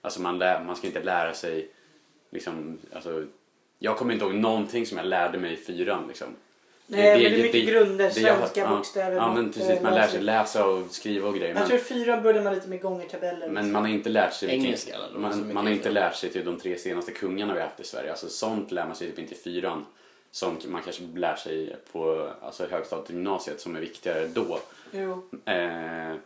Alltså 0.00 0.20
man, 0.20 0.38
lär, 0.38 0.64
man 0.64 0.76
ska 0.76 0.86
inte 0.86 1.02
lära 1.02 1.34
sig 1.34 1.70
liksom, 2.32 2.78
alltså, 2.92 3.24
jag 3.78 3.96
kommer 3.96 4.12
inte 4.12 4.24
ihåg 4.24 4.34
någonting 4.34 4.86
som 4.86 4.98
jag 4.98 5.06
lärde 5.06 5.38
mig 5.38 5.52
i 5.52 5.56
fyran 5.56 6.04
liksom. 6.08 6.28
Nej, 6.86 7.22
men 7.22 7.32
det 7.32 7.38
är 7.38 7.42
mycket 7.42 7.68
grunder, 7.68 8.10
svenska, 8.10 8.60
ja, 8.60 8.76
bokstäver, 8.76 9.16
Ja, 9.16 9.34
men 9.34 9.52
precis. 9.52 9.82
Man 9.82 9.94
lär 9.94 10.08
sig 10.08 10.22
läsa. 10.22 10.66
och 10.66 10.90
skriva 10.90 11.28
och 11.28 11.34
grejer. 11.34 11.48
Jag 11.48 11.58
Men, 11.58 11.68
tror 11.68 11.78
fyran 11.78 12.22
började 12.22 12.44
man 12.44 12.54
lite 12.54 12.68
med 12.68 12.80
gångertabeller. 12.82 13.48
men 13.48 13.72
man 13.72 13.82
har 13.82 13.90
inte 13.90 14.08
lärt 14.10 14.34
sig 14.34 14.48
Engelska? 14.50 14.98
Det 14.98 15.12
så 15.12 15.18
Man, 15.18 15.52
man 15.54 15.66
har 15.66 15.72
inte 15.72 15.90
lärt 15.90 16.16
sig 16.16 16.30
till 16.30 16.44
de 16.44 16.58
tre 16.60 16.78
senaste 16.78 17.12
kungarna 17.12 17.54
vi 17.54 17.60
haft 17.60 17.80
i 17.80 17.84
Sverige. 17.84 18.10
Alltså 18.10 18.28
sånt 18.28 18.70
lär 18.72 18.86
man 18.86 18.96
sig 18.96 19.08
typ 19.10 19.18
inte 19.18 19.34
i 19.34 19.38
fyran. 19.38 19.86
Som 20.30 20.56
man 20.66 20.82
kanske 20.82 21.02
lär 21.14 21.36
sig 21.36 21.76
på 21.92 22.30
alltså, 22.42 22.66
högstadiet 22.70 23.08
och 23.08 23.14
gymnasiet 23.14 23.60
som 23.60 23.76
är 23.76 23.80
viktigare 23.80 24.26
då. 24.26 24.58
Jo. 24.90 25.28
Eh, 25.44 26.16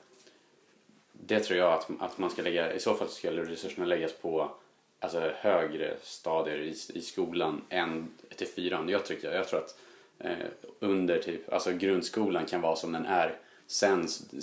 det 1.13 1.41
tror 1.41 1.59
jag 1.59 1.73
att, 1.73 1.91
att 2.01 2.19
man 2.19 2.31
ska 2.31 2.43
lägga, 2.43 2.73
i 2.73 2.81
så 2.81 2.95
fall 2.95 3.09
skulle 3.09 3.43
resurserna 3.45 3.87
läggas 3.87 4.13
på 4.13 4.51
alltså, 5.01 5.33
högre 5.35 5.97
stadier 6.03 6.59
i, 6.59 6.77
i 6.95 7.01
skolan 7.01 7.65
än 7.69 8.11
till 8.37 8.47
fyran. 8.47 8.89
Jag, 8.89 9.05
tycker, 9.05 9.33
jag 9.33 9.49
tror 9.49 9.61
att 9.61 9.79
eh, 10.19 10.47
under 10.81 11.19
typ, 11.19 11.53
alltså 11.53 11.73
grundskolan 11.73 12.47
kan 12.47 12.61
vara 12.61 12.77
som 12.77 12.93
den 12.93 13.07
är. 13.07 13.39
Sen, 13.67 14.01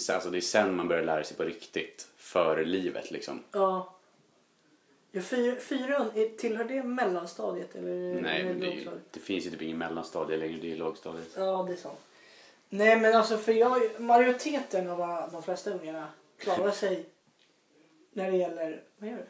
alltså 0.10 0.30
det 0.30 0.38
är 0.38 0.42
sen 0.42 0.76
man 0.76 0.88
börjar 0.88 1.04
lära 1.04 1.24
sig 1.24 1.38
på 1.38 1.44
riktigt 1.44 2.08
för 2.18 2.66
livet 2.66 3.12
liksom. 3.12 3.44
Ja. 3.52 3.96
ja 5.12 5.22
fyr, 5.22 5.56
fyran, 5.56 6.12
tillhör 6.38 6.64
det 6.64 6.84
mellanstadiet? 6.84 7.76
Eller 7.76 8.22
Nej, 8.22 8.44
men 8.44 8.60
det, 8.60 8.68
är 8.68 9.00
det 9.12 9.20
finns 9.20 9.46
ju 9.46 9.50
typ 9.50 9.62
ingen 9.62 9.78
mellanstadie 9.78 10.38
längre, 10.38 10.58
det 10.62 10.72
är 10.72 10.78
lågstadiet. 10.78 11.30
Ja, 11.36 11.66
det 11.68 11.74
är 11.74 11.78
sant. 11.78 12.00
Nej, 12.70 13.00
men 13.00 13.16
alltså 13.16 13.38
för 13.38 13.52
jag, 13.52 13.82
majoriteten 14.02 14.90
av 14.90 15.30
de 15.32 15.44
flesta 15.44 15.72
ungarna 15.72 16.08
klarar 16.38 16.72
sig 16.72 17.06
när 18.14 18.32
det 18.32 18.38
gäller... 18.38 18.84
Vad 18.98 19.10
gör 19.10 19.18
du? 19.18 19.26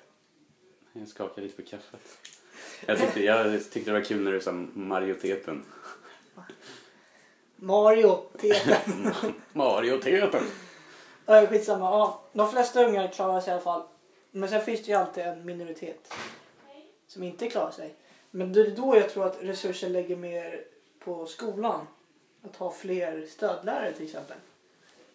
Jag 0.93 1.07
skakar 1.07 1.41
lite 1.41 1.63
på 1.63 1.69
kaffet. 1.69 2.17
Jag 2.85 2.99
tyckte, 2.99 3.23
jag 3.23 3.71
tyckte 3.71 3.91
det 3.91 3.99
var 3.99 4.05
kul 4.05 4.21
när 4.23 4.31
du 4.31 4.41
sa 4.41 4.51
majoriteten. 4.73 5.63
Mario, 7.55 8.23
teten. 8.37 9.13
Majoriteten! 9.53 10.43
Ja, 11.25 11.47
skitsamma. 11.47 11.85
Ja, 11.85 12.21
de 12.33 12.51
flesta 12.51 12.85
ungar 12.85 13.07
klarar 13.07 13.41
sig 13.41 13.49
i 13.49 13.53
alla 13.53 13.61
fall. 13.61 13.83
Men 14.31 14.49
sen 14.49 14.61
finns 14.61 14.81
det 14.81 14.91
ju 14.91 14.97
alltid 14.97 15.23
en 15.23 15.45
minoritet 15.45 16.13
som 17.07 17.23
inte 17.23 17.49
klarar 17.49 17.71
sig. 17.71 17.95
Men 18.31 18.53
det 18.53 18.61
är 18.61 18.71
då 18.71 18.95
jag 18.95 19.09
tror 19.09 19.25
att 19.25 19.37
resurser 19.41 19.89
lägger 19.89 20.15
mer 20.15 20.63
på 20.99 21.25
skolan. 21.25 21.87
Att 22.43 22.55
ha 22.55 22.71
fler 22.71 23.27
stödlärare 23.29 23.93
till 23.93 24.05
exempel. 24.05 24.37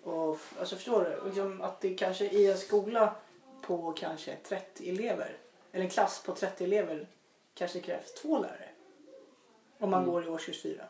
Och, 0.03 0.39
alltså 0.59 0.77
förstår 0.77 1.05
du? 1.05 1.29
Liksom 1.29 1.63
att 1.63 1.81
det 1.81 1.95
kanske 1.95 2.25
i 2.25 2.51
en 2.51 2.59
skola 2.59 3.15
på 3.63 3.93
kanske 3.93 4.37
30 4.37 4.91
elever. 4.91 5.37
Eller 5.73 5.85
en 5.85 5.91
klass 5.91 6.23
på 6.27 6.35
30 6.35 6.65
elever. 6.65 7.07
Kanske 7.55 7.81
krävs 7.81 8.15
två 8.15 8.39
lärare. 8.39 8.69
Om 9.79 9.91
man 9.91 10.07
går 10.07 10.25
i 10.25 10.29
årskurs 10.29 10.63
4. 10.63 10.83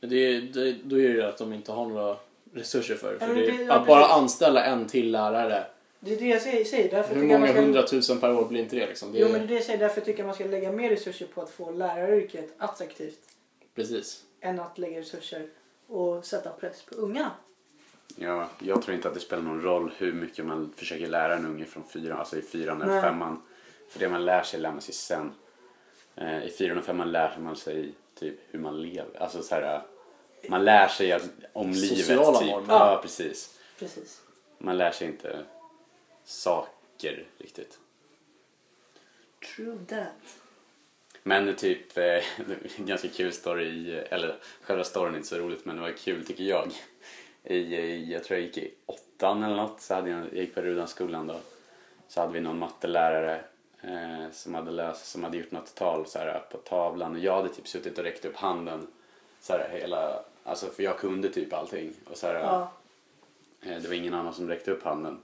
Men 0.00 0.10
Det, 0.10 0.40
det, 0.40 0.72
då 0.84 0.96
är 1.00 1.08
det 1.08 1.14
ju 1.14 1.22
att 1.22 1.38
de 1.38 1.52
inte 1.52 1.72
har 1.72 1.86
några 1.86 2.16
resurser 2.52 2.94
för 2.94 3.18
För 3.18 3.34
det, 3.34 3.46
det- 3.46 3.62
ja, 3.62 3.72
att 3.74 3.86
bara 3.86 4.06
anställa 4.06 4.64
en 4.64 4.86
till 4.86 5.10
lärare. 5.10 5.66
Det 6.00 6.12
är 6.14 6.18
det 6.18 6.26
jag 6.26 6.42
säger. 6.42 6.90
Därför 6.90 7.14
Hur 7.14 7.22
många 7.22 7.46
ska- 7.48 7.60
hundratusen 7.60 8.20
per 8.20 8.34
år 8.38 8.44
blir 8.44 8.60
inte 8.60 8.76
det 8.76 8.86
liksom? 8.86 9.12
Det 9.12 9.18
Jo 9.18 9.26
är, 9.26 9.32
men 9.32 9.40
det 9.40 9.44
är 9.44 9.48
det 9.48 9.54
jag 9.54 9.64
säger. 9.64 9.78
Därför 9.78 10.00
tycker 10.00 10.18
jag 10.18 10.26
man 10.26 10.34
ska 10.34 10.44
lägga 10.44 10.72
mer 10.72 10.90
resurser 10.90 11.26
på 11.26 11.42
att 11.42 11.50
få 11.50 11.70
läraryrket 11.70 12.54
attraktivt. 12.58 13.18
Precis. 13.74 14.24
Än 14.40 14.60
att 14.60 14.78
lägga 14.78 15.00
resurser 15.00 15.48
och 15.86 16.24
sätta 16.26 16.50
press 16.50 16.82
på 16.82 16.94
ungarna. 16.94 17.30
Ja, 18.16 18.48
jag 18.58 18.82
tror 18.82 18.96
inte 18.96 19.08
att 19.08 19.14
det 19.14 19.20
spelar 19.20 19.42
någon 19.42 19.62
roll 19.62 19.92
hur 19.98 20.12
mycket 20.12 20.44
man 20.46 20.72
försöker 20.76 21.06
lära 21.06 21.34
en 21.36 21.46
unge 21.46 21.64
från 21.64 21.84
fyran, 21.88 22.18
alltså 22.18 22.36
i 22.36 22.42
fyran 22.42 22.82
eller 22.82 22.92
Nej. 22.92 23.02
femman. 23.02 23.42
För 23.92 23.98
det 23.98 24.08
man 24.08 24.24
lär 24.24 24.42
sig 24.42 24.60
lär 24.60 24.70
man 24.72 24.80
sig 24.80 24.94
sen. 24.94 25.34
Eh, 26.16 26.44
I 26.44 26.50
fyran 26.50 26.78
och 26.78 26.84
femman 26.84 27.12
lär 27.12 27.38
man 27.38 27.56
sig 27.56 27.92
typ 28.14 28.40
hur 28.50 28.58
man 28.58 28.82
lever. 28.82 29.22
Alltså 29.22 29.42
så 29.42 29.54
här, 29.54 29.74
eh, 29.74 30.50
man 30.50 30.64
lär 30.64 30.88
sig 30.88 31.20
om 31.52 31.74
Sociala 31.74 32.40
livet. 32.40 32.40
Typ. 32.40 32.50
normer. 32.50 32.74
Ja, 32.74 32.98
precis. 33.02 33.58
Precis. 33.78 34.22
Man 34.58 34.78
lär 34.78 34.90
sig 34.90 35.06
inte 35.06 35.44
saker 36.24 37.26
riktigt. 37.38 37.78
True 39.56 39.78
that. 39.88 40.36
Men 41.22 41.56
typ, 41.56 41.98
eh, 41.98 42.22
ganska 42.76 43.08
kul 43.08 43.32
story, 43.32 43.64
i, 43.64 43.98
eller 43.98 44.38
själva 44.62 44.84
storyn 44.84 45.12
är 45.12 45.16
inte 45.16 45.28
så 45.28 45.38
roligt 45.38 45.64
men 45.64 45.76
det 45.76 45.82
var 45.82 45.92
kul 45.92 46.26
tycker 46.26 46.44
jag. 46.44 46.72
I, 47.44 47.56
i, 47.56 48.12
jag 48.12 48.24
tror 48.24 48.38
jag 48.38 48.46
gick 48.46 48.58
i 48.58 48.74
åttan 48.86 49.42
eller 49.42 49.56
något, 49.56 49.80
så 49.80 49.94
hade 49.94 50.10
jag, 50.10 50.20
jag 50.20 50.34
gick 50.34 50.54
på 50.54 50.60
Rudanskolan 50.60 51.26
då. 51.26 51.40
Så 52.08 52.20
hade 52.20 52.32
vi 52.32 52.40
någon 52.40 52.58
mattelärare 52.58 53.44
eh, 53.82 54.30
som, 54.32 54.54
hade 54.54 54.70
läst, 54.70 55.06
som 55.10 55.24
hade 55.24 55.36
gjort 55.36 55.50
något 55.50 55.74
tal 55.74 56.06
så 56.06 56.18
här, 56.18 56.42
på 56.50 56.58
tavlan 56.58 57.12
och 57.12 57.18
jag 57.18 57.36
hade 57.36 57.48
typ 57.48 57.68
suttit 57.68 57.98
och 57.98 58.04
räckt 58.04 58.24
upp 58.24 58.36
handen. 58.36 58.86
Så 59.40 59.52
här, 59.52 59.68
hela, 59.72 60.20
alltså 60.44 60.66
för 60.66 60.82
jag 60.82 60.98
kunde 60.98 61.28
typ 61.28 61.52
allting. 61.52 61.92
Och 62.10 62.16
så 62.16 62.26
här, 62.26 62.34
Ja. 62.34 62.70
eh, 63.62 63.82
det 63.82 63.88
var 63.88 63.94
ingen 63.94 64.14
annan 64.14 64.34
som 64.34 64.48
räckte 64.48 64.70
upp 64.70 64.84
handen. 64.84 65.18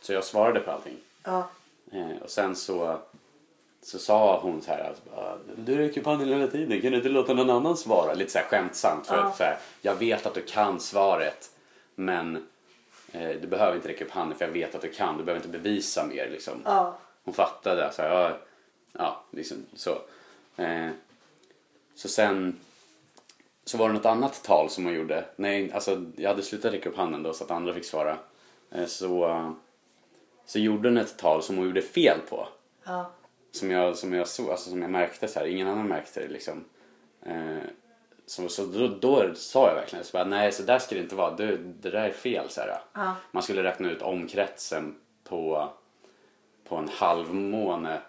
Så 0.00 0.12
jag 0.12 0.24
svarade 0.24 0.60
på 0.60 0.70
allting. 0.70 0.96
Ja. 1.24 1.48
Eh, 1.92 2.22
och 2.22 2.30
sen 2.30 2.56
så, 2.56 2.98
så 3.82 3.98
sa 3.98 4.40
hon 4.40 4.62
så 4.62 4.70
här, 4.70 4.84
alltså, 4.88 5.38
du 5.56 5.76
räcker 5.76 6.00
upp 6.00 6.06
handen 6.06 6.28
hela 6.28 6.46
tiden, 6.46 6.80
kan 6.80 6.90
du 6.90 6.96
inte 6.96 7.08
låta 7.08 7.34
någon 7.34 7.50
annan 7.50 7.76
svara? 7.76 8.14
Lite 8.14 8.30
så 8.30 8.38
här 8.38 8.46
skämtsamt. 8.46 9.06
För 9.06 9.16
Ja. 9.16 9.22
att, 9.22 9.36
så 9.36 9.42
här, 9.42 9.58
jag 9.82 9.94
vet 9.94 10.26
att 10.26 10.34
du 10.34 10.42
kan 10.42 10.80
svaret 10.80 11.50
men 11.94 12.36
eh, 13.12 13.30
du 13.40 13.46
behöver 13.46 13.76
inte 13.76 13.88
räcka 13.88 14.04
upp 14.04 14.10
handen 14.10 14.38
för 14.38 14.44
jag 14.44 14.52
vet 14.52 14.74
att 14.74 14.80
du 14.82 14.92
kan. 14.92 15.18
Du 15.18 15.24
behöver 15.24 15.46
inte 15.46 15.58
bevisa 15.58 16.06
mer 16.06 16.28
liksom. 16.30 16.62
Ja. 16.64 16.98
Hon 17.24 17.34
fattade. 17.34 17.92
Så 17.92 18.02
här, 18.02 18.10
ja, 18.10 18.38
ja, 18.92 19.24
liksom 19.30 19.66
så. 19.74 19.98
Eh, 20.56 20.90
så 21.94 22.08
sen 22.08 22.60
så 23.64 23.78
var 23.78 23.88
det 23.88 23.94
något 23.94 24.06
annat 24.06 24.44
tal 24.44 24.70
som 24.70 24.84
hon 24.84 24.94
gjorde. 24.94 25.24
Nej, 25.36 25.72
alltså, 25.72 26.04
jag 26.16 26.30
hade 26.30 26.42
slutat 26.42 26.72
räcka 26.72 26.88
upp 26.88 26.96
handen 26.96 27.22
då 27.22 27.32
så 27.32 27.44
att 27.44 27.50
andra 27.50 27.74
fick 27.74 27.84
svara. 27.84 28.18
Eh, 28.70 28.86
så, 28.86 29.54
så 30.46 30.58
gjorde 30.58 30.88
hon 30.88 30.98
ett 30.98 31.16
tal 31.16 31.42
som 31.42 31.56
hon 31.56 31.66
gjorde 31.66 31.82
fel 31.82 32.18
på. 32.28 32.48
Ja. 32.84 33.10
Som 33.50 33.70
jag, 33.70 33.96
som 33.96 34.12
jag, 34.12 34.28
såg, 34.28 34.50
alltså, 34.50 34.70
som 34.70 34.82
jag 34.82 34.90
märkte 34.90 35.28
så 35.28 35.38
här. 35.38 35.46
Ingen 35.46 35.68
annan 35.68 35.88
märkte 35.88 36.20
det 36.20 36.28
liksom. 36.28 36.64
Eh, 37.22 37.62
så 38.26 38.48
så 38.48 38.64
då, 38.64 38.88
då 38.88 39.34
sa 39.34 39.68
jag 39.68 39.74
verkligen 39.74 40.04
så 40.04 40.12
bara, 40.12 40.24
nej 40.24 40.52
så 40.52 40.62
där 40.62 40.78
ska 40.78 40.94
det 40.94 41.00
inte 41.00 41.14
vara. 41.14 41.36
Det, 41.36 41.56
det 41.56 41.90
där 41.90 42.08
är 42.08 42.12
fel. 42.12 42.50
Så 42.50 42.60
här. 42.60 42.80
Ja. 42.92 43.14
Man 43.30 43.42
skulle 43.42 43.62
räkna 43.62 43.90
ut 43.90 44.02
omkretsen 44.02 44.94
på, 45.24 45.68
på 46.72 46.78
en 46.78 46.88
halvmåne. 46.88 48.02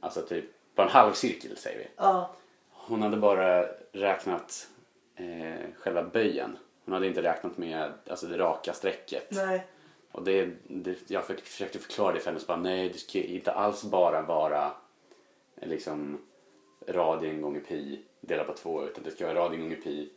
Alltså 0.00 0.22
typ 0.22 0.44
på 0.74 0.82
en 0.82 0.88
halvcirkel 0.88 1.56
säger 1.56 1.78
vi. 1.78 1.86
Ja. 1.96 2.30
Hon 2.70 3.02
hade 3.02 3.16
bara 3.16 3.66
räknat 3.92 4.68
eh, 5.16 5.70
själva 5.78 6.02
böjen. 6.02 6.58
Hon 6.84 6.94
hade 6.94 7.06
inte 7.06 7.22
räknat 7.22 7.58
med 7.58 7.92
alltså, 8.10 8.26
det 8.26 8.38
raka 8.38 8.72
strecket. 8.72 9.28
Nej. 9.30 9.66
Och 10.12 10.22
det, 10.22 10.50
det, 10.68 11.10
jag 11.10 11.24
för, 11.24 11.34
försökte 11.34 11.78
förklara 11.78 12.12
det 12.12 12.20
för 12.20 12.26
henne 12.26 12.40
så 12.40 12.46
bara 12.46 12.56
nej 12.56 12.88
det 12.88 12.98
ska 12.98 13.18
inte 13.18 13.52
alls 13.52 13.84
bara 13.84 14.22
vara 14.22 14.72
eh, 15.56 15.68
liksom 15.68 16.18
radien 16.88 17.42
gånger 17.42 17.60
pi 17.60 18.02
delat 18.20 18.46
på 18.46 18.52
två 18.52 18.84
utan 18.84 19.04
det 19.04 19.10
ska 19.10 19.26
vara 19.26 19.44
radien 19.44 19.60
gånger 19.60 19.76
pi 19.76 20.10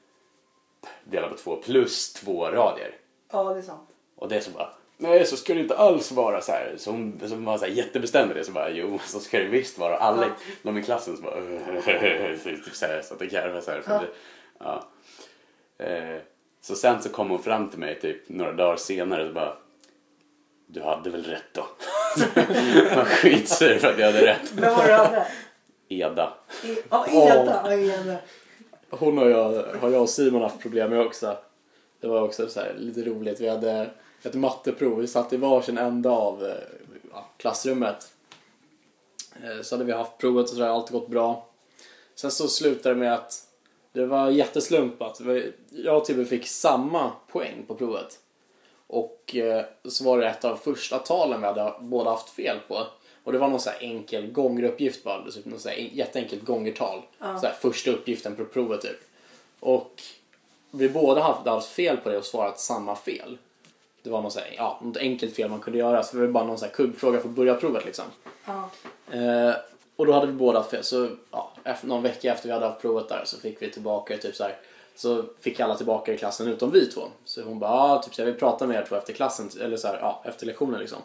delat 1.03 1.31
på 1.31 1.37
två 1.37 1.55
plus 1.55 2.13
två 2.13 2.45
radier. 2.51 2.95
Ja, 3.31 3.53
det 3.53 3.59
är 3.59 3.63
sant. 3.63 3.89
Och 4.15 4.29
det 4.29 4.35
är 4.35 4.41
så 4.41 4.51
bara 4.51 4.73
nej 4.97 5.25
så 5.25 5.37
ska 5.37 5.53
det 5.53 5.59
inte 5.59 5.77
alls 5.77 6.11
vara 6.11 6.41
så 6.41 6.51
här. 6.51 6.73
Så 6.77 6.91
hon, 6.91 7.19
så 7.21 7.27
hon 7.27 7.45
var 7.45 7.57
så 7.57 7.65
här 7.65 7.71
jättebestämd 7.71 8.31
i 8.31 8.33
det. 8.33 8.43
Så 8.43 8.51
bara, 8.51 8.69
jo 8.69 8.99
så 9.05 9.19
ska 9.19 9.39
det 9.39 9.45
visst 9.45 9.77
vara. 9.77 9.97
Alla 9.97 10.21
Ja. 10.23 10.29
de 10.63 10.77
i 10.77 10.83
klassen 10.83 11.17
så 11.17 11.23
bara, 11.23 11.35
så 11.35 12.43
typ 12.49 12.75
så 12.75 12.85
här, 12.85 13.01
så 13.03 13.13
att 13.13 13.19
det 13.19 13.25
garvade 13.25 13.61
så 13.61 13.71
här. 13.71 13.81
För 13.81 13.91
Ja. 13.93 13.99
det, 13.99 14.07
ja. 14.59 14.87
Eh, 15.85 16.21
så 16.61 16.75
sen 16.75 17.01
så 17.01 17.09
kom 17.09 17.29
hon 17.29 17.43
fram 17.43 17.69
till 17.69 17.79
mig 17.79 17.99
typ 17.99 18.29
några 18.29 18.51
dagar 18.53 18.75
senare 18.77 19.27
och 19.27 19.33
bara, 19.33 19.57
du 20.67 20.81
hade 20.81 21.09
väl 21.09 21.23
rätt 21.23 21.53
då? 21.53 21.61
Var 22.95 23.05
skitsur 23.05 23.77
för 23.79 23.87
att 23.93 23.99
jag 23.99 24.05
hade 24.05 24.25
rätt. 24.25 24.51
Vem 24.53 24.73
var 24.75 24.83
det 24.83 24.87
du 24.89 24.93
hade? 24.93 25.27
Eda. 25.89 26.33
I- 26.63 26.77
Ja, 26.89 27.07
Eda. 27.11 27.61
Ja, 27.65 27.73
Eda. 27.73 28.17
Hon 28.89 29.19
och 29.19 29.29
jag, 29.31 29.63
har 29.81 29.89
jag 29.89 30.01
och 30.01 30.09
Simon 30.09 30.41
haft 30.41 30.61
problem 30.61 30.89
med 30.89 30.99
också. 30.99 31.37
Det 32.01 32.07
var 32.07 32.21
också 32.21 32.49
så 32.49 32.59
här, 32.59 32.73
lite 32.77 33.01
roligt. 33.09 33.41
Vi 33.41 33.47
hade 33.49 33.89
ett 34.27 34.35
matteprov. 34.35 34.99
Vi 34.99 35.07
satt 35.07 35.33
i 35.33 35.37
varsin 35.37 35.77
ända 35.77 36.09
av 36.09 36.45
eh, 36.45 36.55
ja, 37.11 37.25
klassrummet. 37.37 38.13
Eh, 39.43 39.61
Så 39.61 39.75
hade 39.75 39.85
vi 39.85 39.91
haft 39.91 40.17
provet 40.17 40.43
och 40.43 40.49
sådär, 40.49 40.67
allt 40.67 40.89
gått 40.89 41.07
bra. 41.07 41.47
Sen 42.15 42.31
så 42.31 42.47
slutade 42.47 42.95
det 42.95 42.99
med 42.99 43.13
att 43.13 43.43
det 43.91 44.05
var 44.05 44.29
jätteslumpat. 44.29 45.21
Jag 45.69 45.97
och 45.97 46.05
Tibbe 46.05 46.25
fick 46.25 46.47
samma 46.47 47.11
poäng 47.27 47.63
på 47.67 47.75
provet. 47.75 48.19
Och 48.87 49.35
eh, 49.35 49.65
så 49.85 50.03
var 50.03 50.17
det 50.17 50.27
ett 50.29 50.45
av 50.45 50.55
första 50.55 50.99
talen 50.99 51.41
vi 51.41 51.47
hade 51.47 51.73
båda 51.79 52.09
haft 52.09 52.29
fel 52.29 52.57
på. 52.67 52.87
Och 53.23 53.31
det 53.31 53.37
var 53.39 53.47
någon 53.47 53.59
så 53.59 53.69
enkel 53.79 54.31
gångeruppgift 54.31 55.03
bara. 55.03 55.31
Typ 55.31 55.45
någon 55.45 55.59
så 55.59 55.69
jätteenkelt 55.91 56.43
gångertal. 56.45 57.01
Ja. 57.19 57.39
Så 57.39 57.47
första 57.61 57.91
uppgiften 57.91 58.35
på 58.35 58.45
provet 58.45 58.81
typ. 58.81 58.99
Och 59.59 60.01
vi 60.71 60.89
båda 60.89 61.21
hade 61.21 61.49
haft 61.49 61.69
fel 61.69 61.97
på 61.97 62.09
det 62.09 62.17
och 62.17 62.25
svarat 62.25 62.59
samma 62.59 62.95
fel. 62.95 63.37
Det 64.03 64.09
var 64.09 64.21
något, 64.21 64.33
så 64.33 64.39
här, 64.39 64.53
ja, 64.57 64.79
något 64.81 64.97
enkelt 64.97 65.35
fel 65.35 65.49
man 65.49 65.59
kunde 65.59 65.79
göra. 65.79 66.03
Så 66.03 66.17
det 66.17 66.21
var 66.21 66.31
bara 66.31 66.43
någon 66.43 66.57
så 66.57 66.65
här 66.65 66.71
kuggfråga 66.71 67.19
för 67.19 67.29
att 67.29 67.35
börja 67.35 67.55
provet 67.55 67.85
liksom. 67.85 68.05
Ja. 68.45 68.69
Eh, 69.17 69.55
och 69.95 70.05
då 70.05 70.13
hade 70.13 70.27
vi 70.27 70.33
båda 70.33 70.63
fel. 70.63 70.83
Så 70.83 71.09
ja, 71.31 71.51
efter, 71.63 71.87
någon 71.87 72.03
vecka 72.03 72.33
efter 72.33 72.47
vi 72.47 72.53
hade 72.53 72.65
haft 72.65 72.81
provet 72.81 73.09
där 73.09 73.21
så 73.25 73.37
fick 73.37 73.61
vi 73.61 73.71
tillbaka 73.71 74.17
typ 74.17 74.35
så 74.35 74.43
här. 74.43 74.57
Så 74.95 75.23
fick 75.39 75.59
alla 75.59 75.75
tillbaka 75.75 76.13
i 76.13 76.17
klassen 76.17 76.47
utom 76.47 76.71
vi 76.71 76.85
två. 76.85 77.01
Så 77.25 77.43
hon 77.43 77.59
bara, 77.59 77.71
ah, 77.71 78.03
typ 78.03 78.15
så 78.15 78.21
här, 78.21 78.31
vi 78.31 78.37
pratar 78.37 78.67
med 78.67 78.77
er 78.77 78.85
två 78.85 78.95
efter 78.95 79.13
klassen, 79.13 79.49
eller 79.61 79.77
så 79.77 79.87
här, 79.87 79.99
ja, 80.01 80.21
efter 80.25 80.45
lektionen 80.45 80.79
liksom. 80.79 80.97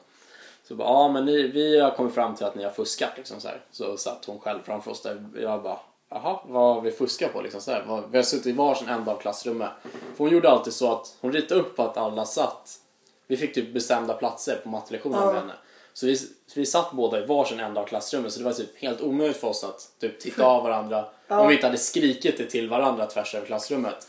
Så 0.68 0.74
bara, 0.74 0.88
ja 0.88 1.08
men 1.08 1.24
ni, 1.24 1.42
vi 1.42 1.80
har 1.80 1.90
kommit 1.90 2.14
fram 2.14 2.34
till 2.34 2.46
att 2.46 2.54
ni 2.54 2.64
har 2.64 2.70
fuskat 2.70 3.10
liksom 3.16 3.40
så 3.40 3.48
här. 3.48 3.60
Så 3.70 3.96
satt 3.96 4.24
hon 4.24 4.40
själv 4.40 4.58
framför 4.64 4.90
oss 4.90 5.02
där. 5.02 5.24
Jag 5.40 5.62
bara, 5.62 5.78
jaha, 6.10 6.40
vad 6.44 6.74
har 6.74 6.80
vi 6.80 6.90
fuskat 6.90 7.32
på 7.32 7.40
liksom 7.40 7.60
så 7.60 7.70
här. 7.70 8.02
Vi 8.10 8.18
har 8.18 8.24
suttit 8.24 8.46
i 8.46 8.52
varsin 8.52 8.88
ända 8.88 9.12
av 9.12 9.16
klassrummet. 9.16 9.70
För 9.82 10.24
hon 10.24 10.30
gjorde 10.30 10.50
alltid 10.50 10.72
så 10.72 10.92
att 10.92 11.16
hon 11.20 11.32
ritade 11.32 11.60
upp 11.60 11.80
att 11.80 11.96
alla 11.96 12.24
satt. 12.24 12.78
Vi 13.32 13.38
fick 13.38 13.54
typ 13.54 13.72
bestämda 13.72 14.14
platser 14.14 14.60
på 14.62 14.68
mattelektionen 14.68 15.20
Ja. 15.20 15.26
med 15.26 15.40
henne. 15.40 15.52
Så 15.92 16.06
vi, 16.06 16.16
vi 16.54 16.66
satt 16.66 16.92
båda 16.92 17.22
i 17.22 17.26
varsin 17.26 17.60
ända 17.60 17.80
av 17.80 17.84
klassrummet 17.86 18.32
så 18.32 18.38
det 18.38 18.44
var 18.44 18.52
typ 18.52 18.76
helt 18.78 19.00
omöjligt 19.00 19.36
för 19.36 19.48
oss 19.48 19.64
att 19.64 19.88
typ 20.00 20.20
titta 20.20 20.46
av 20.46 20.62
varandra. 20.62 21.04
Ja. 21.28 21.40
Om 21.40 21.48
vi 21.48 21.54
inte 21.54 21.66
hade 21.66 21.78
skrikit 21.78 22.38
det 22.38 22.46
till 22.46 22.68
varandra 22.68 23.06
tvärs 23.06 23.34
över 23.34 23.46
klassrummet. 23.46 24.08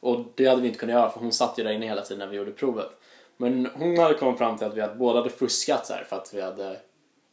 Och 0.00 0.18
det 0.34 0.46
hade 0.46 0.62
vi 0.62 0.68
inte 0.68 0.80
kunnat 0.80 0.92
göra 0.94 1.10
för 1.10 1.20
hon 1.20 1.32
satt 1.32 1.58
ju 1.58 1.64
där 1.64 1.70
inne 1.70 1.86
hela 1.86 2.02
tiden 2.02 2.18
när 2.18 2.26
vi 2.26 2.36
gjorde 2.36 2.50
provet. 2.52 2.90
Men 3.36 3.68
hon 3.74 3.98
hade 3.98 4.14
kommit 4.14 4.38
fram 4.38 4.58
till 4.58 4.66
att 4.66 4.74
vi 4.74 4.80
hade, 4.80 4.94
båda 4.94 5.18
hade 5.18 5.30
fuskat 5.30 5.86
så 5.86 5.92
här 5.92 6.04
för 6.04 6.16
att 6.16 6.34
vi 6.34 6.40
hade 6.40 6.80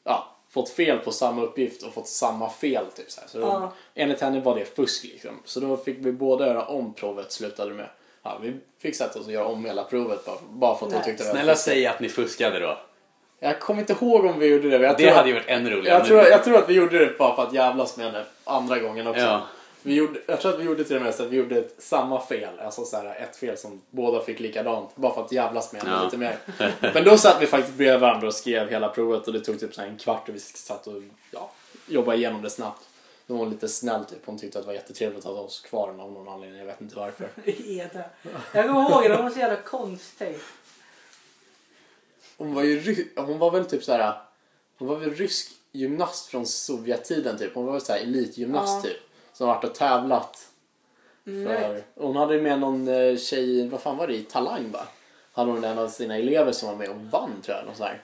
ja, 0.03 0.35
fått 0.49 0.69
fel 0.69 0.97
på 0.97 1.11
samma 1.11 1.41
uppgift 1.41 1.83
och 1.83 1.93
fått 1.93 2.07
samma 2.07 2.49
fel. 2.49 2.85
Typ, 2.95 3.11
så 3.11 3.21
här. 3.21 3.27
Så 3.27 3.39
då, 3.39 3.45
Ja. 3.45 3.71
Enligt 3.95 4.21
henne 4.21 4.39
var 4.41 4.55
det 4.55 4.65
fusk 4.65 5.03
liksom. 5.03 5.39
Så 5.45 5.59
då 5.59 5.77
fick 5.77 5.97
vi 5.99 6.11
båda 6.11 6.47
göra 6.47 6.65
om 6.65 6.93
provet 6.93 7.31
slutade 7.31 7.73
med. 7.73 7.89
Ja, 8.23 8.39
vi 8.41 8.53
fick 8.81 8.95
sätta 8.95 9.19
oss 9.19 9.25
och 9.27 9.33
göra 9.33 9.45
om 9.45 9.65
hela 9.65 9.83
provet 9.83 10.25
bara, 10.25 10.37
bara 10.49 10.75
för 10.77 10.85
att 10.85 10.91
hon 10.91 11.01
Nej, 11.01 11.05
tyckte 11.09 11.23
det 11.23 11.27
var 11.29 11.35
Snälla 11.35 11.53
fusk. 11.53 11.65
säg 11.65 11.85
att 11.87 11.99
ni 11.99 12.09
fuskade 12.09 12.59
då. 12.59 12.77
Jag 13.39 13.59
kommer 13.59 13.79
inte 13.79 13.93
ihåg 13.93 14.25
om 14.25 14.39
vi 14.39 14.45
gjorde 14.47 14.69
det. 14.69 14.77
Jag 14.77 14.97
Det 14.97 15.03
tror 15.03 15.07
hade 15.09 15.19
att, 15.21 15.27
ju 15.27 15.33
varit 15.33 15.47
ännu 15.47 15.69
roligare. 15.69 15.97
jag, 15.97 16.07
tror, 16.07 16.21
jag 16.21 16.43
tror 16.43 16.57
att 16.57 16.69
vi 16.69 16.73
gjorde 16.73 16.99
det 16.99 17.17
bara 17.17 17.35
för 17.35 17.43
att 17.43 17.53
jävlas 17.53 17.97
med 17.97 18.05
henne 18.05 18.23
andra 18.43 18.79
gången 18.79 19.07
också. 19.07 19.21
Ja. 19.21 19.41
Vi 19.81 19.95
gjorde, 19.95 20.19
jag 20.27 20.41
tror 20.41 20.53
att 20.53 20.59
vi 20.59 20.63
gjorde 20.63 20.83
till 20.83 20.95
och 20.95 21.01
med 21.01 21.15
så 21.15 21.23
att 21.23 21.29
vi 21.29 21.37
gjorde 21.37 21.57
ett, 21.57 21.75
samma 21.77 22.21
fel. 22.21 22.59
Alltså 22.59 22.83
så 22.85 22.97
här, 22.97 23.15
ett 23.23 23.35
fel 23.35 23.57
som 23.57 23.81
båda 23.89 24.21
fick 24.21 24.39
likadant. 24.39 24.95
Bara 24.95 25.13
för 25.13 25.21
att 25.23 25.31
jävlas 25.31 25.73
med 25.73 25.81
henne 25.83 25.95
Ja. 25.95 26.03
lite 26.05 26.17
mer. 26.17 26.35
Men 26.93 27.03
då 27.03 27.17
satt 27.17 27.41
vi 27.41 27.45
faktiskt 27.47 27.77
bredvid 27.77 27.99
varandra 27.99 28.27
och 28.27 28.33
skrev 28.33 28.69
hela 28.69 28.89
provet 28.89 29.27
och 29.27 29.33
det 29.33 29.39
tog 29.39 29.59
typ 29.59 29.73
så 29.75 29.81
här 29.81 29.87
en 29.87 29.97
kvart 29.97 30.29
och 30.29 30.35
vi 30.35 30.39
satt 30.39 30.87
och 30.87 30.93
ja, 31.31 31.51
jobbade 31.87 32.17
igenom 32.17 32.41
det 32.41 32.49
snabbt. 32.49 32.88
Då 33.29 33.35
var 33.35 33.39
hon 33.43 33.49
lite 33.49 33.67
snäll 33.67 34.05
typ. 34.05 34.25
Hon 34.25 34.37
tyckte 34.37 34.59
att 34.59 34.63
det 34.63 34.67
var 34.67 34.73
jättetrevligt 34.73 35.25
att 35.25 35.31
ha 35.35 35.41
oss 35.41 35.59
kvar 35.61 35.89
av 35.89 35.95
någon 35.97 36.27
anledning. 36.27 36.59
Jag 36.59 36.65
vet 36.65 36.81
inte 36.81 36.95
varför. 36.95 37.29
Eda. 37.45 38.03
Jag 38.53 38.67
kommer 38.67 38.89
ihåg 38.89 39.03
det, 39.03 39.15
hon 39.15 39.23
var 39.23 39.31
så 39.31 39.39
jävla 39.39 39.61
konstig. 39.61 40.35
Hon 42.37 42.53
var 42.53 42.63
ju 42.63 43.07
hon 43.15 43.39
var 43.39 43.51
väl 43.51 43.65
typ 43.65 43.83
så 43.83 43.91
här. 43.91 44.21
Hon 44.77 44.87
var 44.87 44.95
väl 44.95 45.15
rysk 45.15 45.51
gymnast 45.71 46.25
från 46.25 46.45
Sovjettiden 46.45 47.37
typ. 47.37 47.55
Hon 47.55 47.65
var 47.65 47.71
väl 47.73 47.81
så 47.81 47.93
här 47.93 47.99
elitgymnast 47.99 48.85
Ja. 48.85 48.89
typ. 48.89 48.97
Som 49.33 49.47
varit 49.47 49.63
och 49.63 49.75
tävlat. 49.75 50.47
För, 51.23 51.83
hon 51.95 52.15
hade 52.15 52.35
ju 52.35 52.41
med 52.41 52.59
någon 52.59 52.87
eh, 52.87 53.17
tjej, 53.17 53.67
vad 53.67 53.81
fan 53.81 53.97
var 53.97 54.07
det, 54.07 54.15
i 54.15 54.23
Talang 54.23 54.71
va? 54.71 54.87
Hade 55.31 55.51
hon 55.51 55.63
en 55.63 55.77
av 55.79 55.87
sina 55.87 56.17
elever 56.17 56.51
som 56.51 56.69
var 56.69 56.75
med 56.75 56.89
och 56.89 57.01
vann 57.01 57.41
tror 57.43 57.57
jag. 57.57 57.65
Någon 57.65 57.75
sån 57.75 57.85
här. 57.85 58.01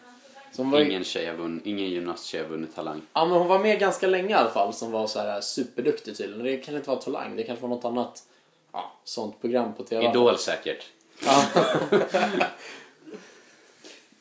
Var, 0.58 0.82
Ingen 0.82 1.04
tjej 1.04 1.26
har 1.26 1.34
vunnit, 1.34 1.66
ingen 1.66 1.90
gymnasttjej 1.90 2.42
har 2.42 2.50
vunnit 2.50 2.76
Talang. 2.76 3.02
ja, 3.14 3.26
men 3.26 3.38
hon 3.38 3.48
var 3.48 3.60
med 3.60 3.80
ganska 3.80 4.08
länge 4.08 4.30
i 4.30 4.34
alla 4.34 4.50
fall 4.50 4.74
som 4.74 4.92
var 4.92 5.08
så 5.08 5.20
här 5.20 5.42
superduktig 5.42 6.18
tydligen. 6.18 6.44
Det 6.44 6.58
kanske 6.58 6.76
inte 6.78 6.90
var 6.90 6.98
Talang, 6.98 7.36
det 7.36 7.44
kanske 7.44 7.62
var 7.62 7.70
något 7.70 7.86
annat 7.86 8.24
ja, 8.72 8.92
sånt 9.04 9.42
program 9.42 9.74
på 9.74 9.84
TV. 9.84 10.10
Idol 10.10 10.38
säkert. 10.38 10.86
Ja. 11.26 11.46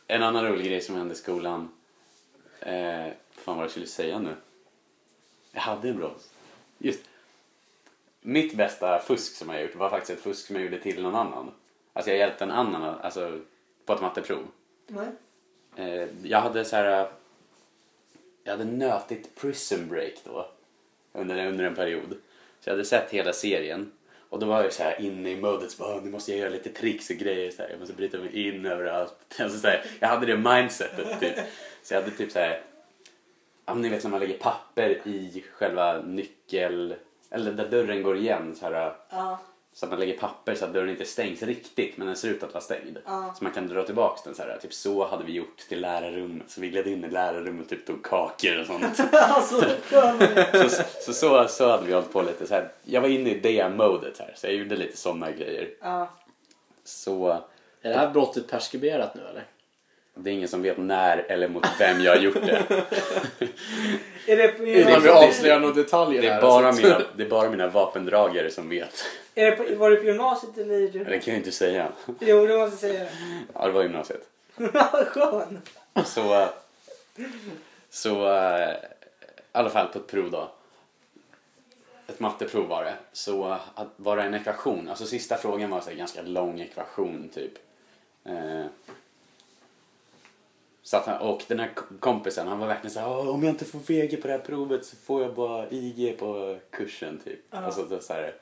En 0.07 0.23
annan 0.23 0.47
rolig 0.47 0.67
grej 0.67 0.81
som 0.81 0.97
hände 0.97 1.15
i 1.15 1.17
skolan. 1.17 1.69
Eh, 2.61 3.07
fan 3.31 3.57
vad 3.57 3.65
jag 3.65 3.71
skulle 3.71 3.87
säga 3.87 4.19
nu. 4.19 4.37
Jag 5.53 5.61
hade 5.61 5.89
en 5.89 5.97
bra. 5.97 6.15
Just. 6.79 7.01
Mitt 8.21 8.55
bästa 8.55 8.99
fusk 8.99 9.37
som 9.37 9.49
jag 9.51 9.63
gjort 9.63 9.75
var 9.77 9.91
faktiskt 9.91 10.19
ett 10.19 10.25
fusk 10.25 10.47
som 10.47 10.57
jag 10.57 10.65
gjorde 10.65 10.79
till 10.79 11.03
någon 11.03 11.15
annan. 11.15 11.51
Alltså 11.93 12.11
jag 12.11 12.19
hjälpte 12.19 12.45
en 12.45 12.51
annan 12.51 12.83
alltså, 12.83 13.41
på 13.85 13.93
ett 13.93 14.01
matteprov. 14.01 14.47
Nej. 14.87 15.07
Eh, 15.77 16.09
jag 16.23 16.41
hade 16.41 16.65
så 16.65 16.77
här. 16.77 17.01
Eh, 17.01 17.09
jag 18.45 18.53
hade 18.53 18.65
nötigt 18.65 19.35
Prison 19.35 19.89
Break 19.89 20.15
då. 20.25 20.49
Under, 21.13 21.47
under 21.47 21.65
en 21.65 21.75
period. 21.75 22.17
Så 22.61 22.71
jag 22.71 22.73
hade 22.73 22.85
sett 22.85 23.11
hela 23.11 23.33
serien. 23.33 23.93
Och 24.29 24.39
då 24.41 24.47
var 24.47 24.63
jag 24.63 24.73
så 24.73 24.83
här 24.83 25.01
inne 25.01 25.31
i 25.31 25.37
modet. 25.37 25.71
Så 25.71 25.83
bara, 25.83 26.01
nu 26.01 26.11
måste 26.11 26.31
jag 26.31 26.41
göra 26.41 26.51
lite 26.51 26.69
tricks 26.69 27.11
och 27.11 27.17
grejer. 27.17 27.51
Så 27.51 27.63
här. 27.63 27.71
Jag 27.71 27.81
måste 27.81 27.95
bryta 27.95 28.19
mig 28.19 28.49
in 28.49 28.67
överallt. 28.67 29.15
Alltså, 29.39 29.59
så 29.59 29.67
här, 29.67 29.85
jag 30.01 30.09
hade 30.09 30.27
det 30.27 30.37
mindsetet 30.37 31.21
typ. 31.21 31.37
Så 31.83 31.95
jag 31.95 32.01
hade 32.01 32.17
typ 32.17 32.33
så 32.33 32.39
här. 32.39 32.63
Ja, 33.67 33.75
ni 33.75 33.89
vet 33.89 34.05
när 34.05 34.11
man 34.11 34.21
lägger 34.21 34.39
papper 34.39 34.91
i 35.05 35.45
själva 35.53 36.03
nyckel... 36.03 36.95
Eller 37.31 37.53
där 37.53 37.69
dörren 37.69 38.03
går 38.03 38.17
igen. 38.17 38.57
Så 38.57 38.67
här, 38.67 38.95
Ja 39.11 39.39
så 39.75 39.87
att 39.87 39.91
man 39.91 40.01
lägger 40.01 40.19
papper 40.19 40.55
så 40.55 40.65
att 40.65 40.73
dörren 40.73 40.91
inte 40.91 41.05
stängs 41.05 41.43
riktigt 41.43 41.97
men 41.97 42.07
den 42.07 42.17
ser 42.17 42.29
ut 42.29 42.43
att 42.43 42.55
vara 42.55 42.65
stängd. 42.65 42.99
Ja. 43.07 43.35
Så 43.39 43.45
man 43.45 43.53
kan 43.53 43.69
dra 43.69 43.83
tillbaka 43.83 44.21
den 44.25 44.35
så 44.35 44.43
här. 44.43 44.59
Typ 44.63 44.73
så 44.73 45.07
hade 45.07 45.25
vi 45.25 45.33
gjort 45.33 45.59
till 45.69 45.81
lärarrummet. 45.81 46.51
Så 46.51 46.61
vi 46.61 46.69
gled 46.69 46.87
in 46.87 47.05
i 47.05 47.09
lärarrummet 47.09 47.63
och 47.65 47.69
typ 47.71 47.87
tog 47.87 48.03
kakor 48.03 48.61
och 48.61 48.67
sånt. 48.67 48.85
alltså, 49.13 49.65
så, 50.53 50.69
så, 51.01 51.13
så, 51.13 51.49
så 51.49 51.71
hade 51.71 51.87
vi 51.87 51.93
hållit 51.93 52.13
på 52.13 52.23
lite 52.23 52.47
så 52.47 52.55
här. 52.55 52.73
Jag 52.85 53.01
var 53.01 53.09
inne 53.09 53.31
i 53.31 53.41
det 53.41 53.69
modet 53.69 54.19
här 54.19 54.33
så 54.37 54.47
jag 54.47 54.55
gjorde 54.55 54.77
lite 54.77 54.97
sådana 54.97 55.31
grejer. 55.31 55.69
Ja. 55.81 56.11
Så 56.85 57.31
Är 57.83 57.91
det 57.91 57.97
här 57.97 58.11
brottet 58.11 58.49
preskriberat 58.49 59.15
nu 59.15 59.21
eller? 59.21 59.45
Det 60.15 60.31
är 60.31 60.35
ingen 60.35 60.49
som 60.49 60.63
vet 60.63 60.79
när 60.79 61.19
eller 61.19 61.49
mot 61.49 61.67
vem 61.79 62.01
jag 62.01 62.13
har 62.17 62.21
gjort 62.23 62.35
det. 62.47 62.63
Är 64.27 64.37
det, 64.37 64.49
på, 64.49 64.63
Utan 64.63 65.03
vi 65.03 65.09
avslöjar 65.09 65.61
några 65.61 65.75
detaljer 65.75 66.23
Det 66.23 66.29
är 66.29 66.33
här, 66.33 66.43
bara 66.43 66.73
så- 66.73 66.83
mina, 66.83 67.01
det 67.17 67.23
är 67.23 67.29
bara 67.29 67.51
mina 67.51 67.69
vapendragare 67.69 68.51
som 68.51 68.69
vet. 68.69 69.05
är 69.35 69.51
det 69.51 69.57
på, 69.57 69.65
var 69.77 69.91
det 69.91 69.97
på 69.97 70.05
gymnasiet 70.05 70.59
eller? 70.59 70.75
i- 70.75 70.89
Det 70.89 71.19
kan 71.19 71.35
jag 71.35 71.37
inte 71.41 71.53
säga. 71.53 71.89
Jo, 72.21 72.47
det 72.47 72.57
måste 72.59 72.77
säga. 72.77 73.07
Ja, 73.55 73.67
det 73.67 73.73
var 73.73 73.83
gymnasiet. 73.83 74.29
Skön. 75.07 75.61
Så, 76.05 76.49
så 77.91 78.33
eh, 78.35 78.71
i 78.71 78.77
alla 79.53 79.71
fall 79.71 79.89
på 79.89 79.99
ett 79.99 80.07
prov 80.07 80.31
då. 80.31 80.51
Ett 82.07 82.21
matteprov 82.21 82.67
var 82.69 82.85
det. 82.85 82.95
Så 83.13 83.59
att 83.75 83.89
var 83.97 84.17
det 84.17 84.23
en 84.23 84.35
ekvation. 84.35 84.89
Alltså 84.89 85.07
sista 85.07 85.37
frågan 85.37 85.71
var 85.71 85.81
så 85.81 85.91
här, 85.91 85.97
ganska 85.97 86.23
lång 86.23 86.61
ekvation 86.61 87.31
typ. 87.35 87.53
Så 90.87 90.97
att 90.97 91.07
han, 91.07 91.21
och 91.29 91.43
den 91.49 91.61
här 91.61 91.71
kompisen 92.01 92.49
han 92.49 92.59
var 92.59 92.67
verkligen 92.67 92.91
så 92.95 93.01
här, 93.01 93.09
"Åh, 93.09 93.29
om 93.29 93.43
jag 93.43 93.51
inte 93.53 93.65
får 93.65 93.79
VG 93.79 94.17
på 94.17 94.27
det 94.27 94.33
här 94.33 94.41
provet 94.41 94.85
så 94.85 94.97
får 94.97 95.23
jag 95.23 95.35
bara 95.35 95.71
IG 95.71 96.19
på 96.19 96.59
kursen 96.71 97.19
typ. 97.25 97.41
Ja. 97.51 97.59
Alltså, 97.59 98.01
så 98.01 98.13
här, 98.13 98.35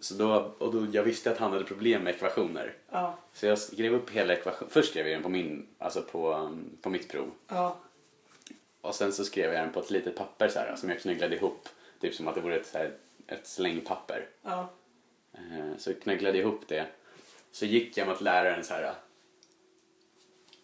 så 0.00 0.14
då, 0.14 0.52
och 0.58 0.72
då, 0.74 0.86
jag 0.92 1.02
visste 1.02 1.30
att 1.30 1.38
han 1.38 1.52
hade 1.52 1.64
problem 1.64 2.02
med 2.02 2.14
ekvationer. 2.14 2.74
Ja. 2.90 3.14
Så 3.32 3.46
jag 3.46 3.58
skrev 3.58 3.94
upp 3.94 4.10
hela 4.10 4.32
ekvationen. 4.32 4.70
Först 4.70 4.90
skrev 4.90 5.06
jag 5.06 5.14
den 5.16 5.22
på, 5.22 5.28
min, 5.28 5.66
alltså 5.78 6.02
på, 6.02 6.32
um, 6.34 6.70
på 6.82 6.90
mitt 6.90 7.08
prov. 7.08 7.30
Ja. 7.48 7.76
Och 8.80 8.94
sen 8.94 9.12
så 9.12 9.24
skrev 9.24 9.52
jag 9.52 9.64
den 9.64 9.72
på 9.72 9.80
ett 9.80 9.90
litet 9.90 10.16
papper 10.16 10.48
så 10.48 10.58
här, 10.58 10.76
som 10.76 10.88
jag 10.88 11.00
knögglade 11.00 11.36
ihop. 11.36 11.68
Typ 12.00 12.14
som 12.14 12.28
att 12.28 12.34
det 12.34 12.40
vore 12.40 12.56
ett, 12.56 12.66
så 12.66 12.78
här, 12.78 12.92
ett 13.26 13.46
slängpapper. 13.46 14.28
Eh, 15.34 15.76
Så 15.78 15.90
jag 15.90 16.00
knögglade 16.00 16.38
ihop 16.38 16.60
det. 16.68 16.86
Så 17.52 17.66
gick 17.66 17.96
jag 17.98 18.08
mot 18.08 18.20
läraren 18.20 18.64
så 18.64 18.74
här. 18.74 18.92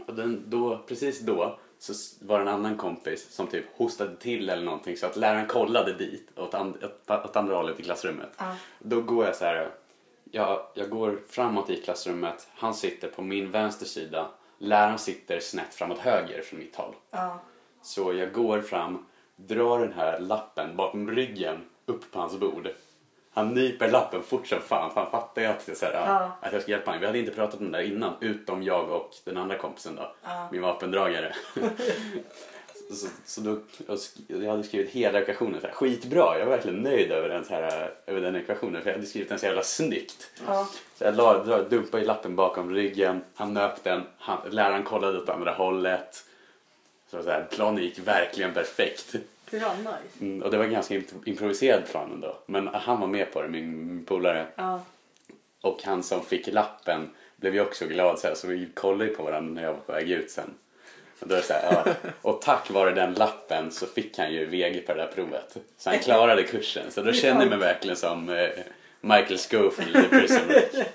Och 0.09 0.15
den, 0.15 0.45
då, 0.47 0.79
precis 0.87 1.21
då 1.21 1.59
så 1.79 1.93
var 2.27 2.39
det 2.39 2.43
en 2.43 2.55
annan 2.55 2.77
kompis 2.77 3.31
som 3.31 3.47
typ 3.47 3.65
hostade 3.77 4.17
till 4.17 4.49
eller 4.49 4.65
någonting 4.65 4.97
så 4.97 5.07
att 5.07 5.17
läraren 5.17 5.47
kollade 5.47 5.93
dit 5.93 6.39
åt, 6.39 6.55
and, 6.55 6.77
åt, 6.85 7.11
åt 7.11 7.37
andra 7.37 7.57
hållet 7.57 7.81
i 7.81 7.83
klassrummet. 7.83 8.31
Ja. 8.39 8.57
Då 8.79 9.01
går 9.01 9.25
jag 9.25 9.37
så 9.37 9.45
här, 9.45 9.71
jag, 10.31 10.67
jag 10.75 10.91
går 10.91 11.21
framåt 11.29 11.71
i 11.71 11.83
klassrummet, 11.83 12.49
han 12.55 12.75
sitter 12.75 13.09
på 13.09 13.23
min 13.23 13.51
vänster 13.51 13.87
sida, 13.87 14.31
läraren 14.59 14.99
sitter 14.99 15.41
snett 15.41 15.75
framåt 15.75 15.99
höger 15.99 16.43
från 16.43 16.59
mitt 16.59 16.77
håll. 16.77 16.95
Ja. 17.11 17.41
Så 17.83 18.13
jag 18.13 18.33
går 18.33 18.61
fram, 18.61 19.07
drar 19.37 19.79
den 19.79 19.93
här 19.93 20.21
lappen 20.21 20.77
bakom 20.77 21.11
ryggen 21.11 21.65
upp 21.87 22.13
på 22.13 22.19
hans 22.19 22.37
bord. 22.37 22.69
Han 23.39 23.55
nyper 23.55 23.91
lappen 23.91 24.23
fort 24.23 24.47
som 24.47 24.61
fan 24.61 24.91
för 24.91 25.01
han 25.01 25.11
fattar 25.11 25.43
ju 25.43 25.49
att 25.49 25.69
jag, 25.69 25.77
så 25.77 25.87
här, 25.87 25.93
Ja. 25.93 26.33
att 26.41 26.53
jag 26.53 26.63
ska 26.63 26.71
hjälpa 26.71 26.91
honom. 26.91 27.01
Vi 27.01 27.07
hade 27.07 27.19
inte 27.19 27.33
pratat 27.33 27.61
om 27.61 27.73
det 27.73 27.79
där 27.79 27.85
innan 27.85 28.13
utom 28.21 28.63
jag 28.63 28.91
och 28.91 29.11
den 29.25 29.37
andra 29.37 29.59
kompisen 29.59 29.97
då. 29.97 30.13
Ja. 30.25 30.49
Min 30.53 30.63
vapendragare. 30.63 31.35
så, 32.91 33.07
så 33.27 33.41
då, 33.41 33.59
jag 34.27 34.51
hade 34.51 34.63
skrivit 34.63 34.91
hela 34.91 35.21
ekvationen 35.21 35.61
så 35.61 35.67
här, 35.67 35.75
skitbra. 35.75 36.39
Jag 36.39 36.47
var 36.47 36.53
verkligen 36.57 36.83
nöjd 36.83 37.13
över 37.13 37.29
den, 37.29 37.45
så 37.45 37.55
här, 37.55 37.91
över 38.07 38.21
den 38.21 38.37
ekvationen 38.37 38.83
för 38.83 38.91
jag 38.91 38.97
hade 38.97 39.07
skrivit 39.07 39.29
den 39.29 39.39
så 39.39 39.47
jävla 39.47 39.63
snyggt. 39.63 40.31
Ja. 40.47 40.69
Så 40.95 41.05
jag 41.05 41.17
la, 41.17 41.45
dra, 41.45 41.63
dumpade 41.63 42.03
i 42.03 42.07
lappen 42.07 42.37
bakom 42.37 42.75
ryggen, 42.75 43.21
han 43.35 43.55
nöp 43.55 43.85
den, 43.85 44.03
han, 44.19 44.39
läraren 44.51 44.85
kollade 44.85 45.19
åt 45.19 45.29
andra 45.29 45.53
hållet. 45.53 46.25
Så, 47.11 47.23
så 47.23 47.31
här, 47.31 47.47
planen 47.51 47.83
gick 47.83 47.99
verkligen 47.99 48.55
perfekt. 48.55 49.15
Fan 49.51 49.77
nice. 49.79 50.21
Mm, 50.21 50.43
och 50.43 50.51
det 50.51 50.59
var 50.59 50.65
ganska 50.65 50.95
imp- 50.95 51.23
improviserad 51.25 51.87
plan 51.91 52.13
ändå. 52.13 52.39
Men 52.47 52.67
han 52.69 53.01
var 53.01 53.07
med 53.07 53.33
på 53.33 53.43
det, 53.43 53.49
min, 53.49 53.87
min 53.87 54.05
polare. 54.05 54.47
Ja. 54.57 54.81
Och 55.61 55.83
han 55.85 56.03
som 56.03 56.25
fick 56.25 56.47
lappen 56.47 57.11
blev 57.37 57.55
ju 57.55 57.61
också 57.61 57.87
glad 57.87 58.19
så, 58.19 58.27
här, 58.29 58.35
så 58.35 58.47
vi 58.47 58.69
kollade 58.75 59.11
på 59.11 59.23
varandra 59.23 59.55
när 59.55 59.63
jag 59.63 59.73
var 59.73 59.81
på 59.81 59.93
väg 59.93 60.11
ut 60.11 60.31
sen. 60.31 60.55
Och, 61.21 61.29
då 61.29 61.35
är 61.35 61.41
så 61.41 61.53
här, 61.53 61.83
ja. 61.85 62.11
och 62.23 62.43
tack 62.43 62.71
vare 62.71 62.91
den 62.91 63.15
lappen 63.15 63.71
så 63.71 63.87
fick 63.87 64.19
han 64.19 64.33
ju 64.33 64.47
VG 64.47 64.81
på 64.87 64.95
det 64.95 65.01
där 65.01 65.13
provet. 65.15 65.57
Så 65.79 65.91
han 65.91 65.99
klarade 65.99 66.43
kursen. 66.43 66.91
Så 66.91 67.03
då 67.03 67.13
känner 67.13 67.41
jag 67.41 67.49
mig 67.49 67.59
verkligen 67.59 67.97
som 67.97 68.29
eh, 68.29 68.49
Michael 69.01 69.39
Scofield 69.39 69.97
i 69.97 70.09
Prison 70.09 70.47
Break. 70.49 70.71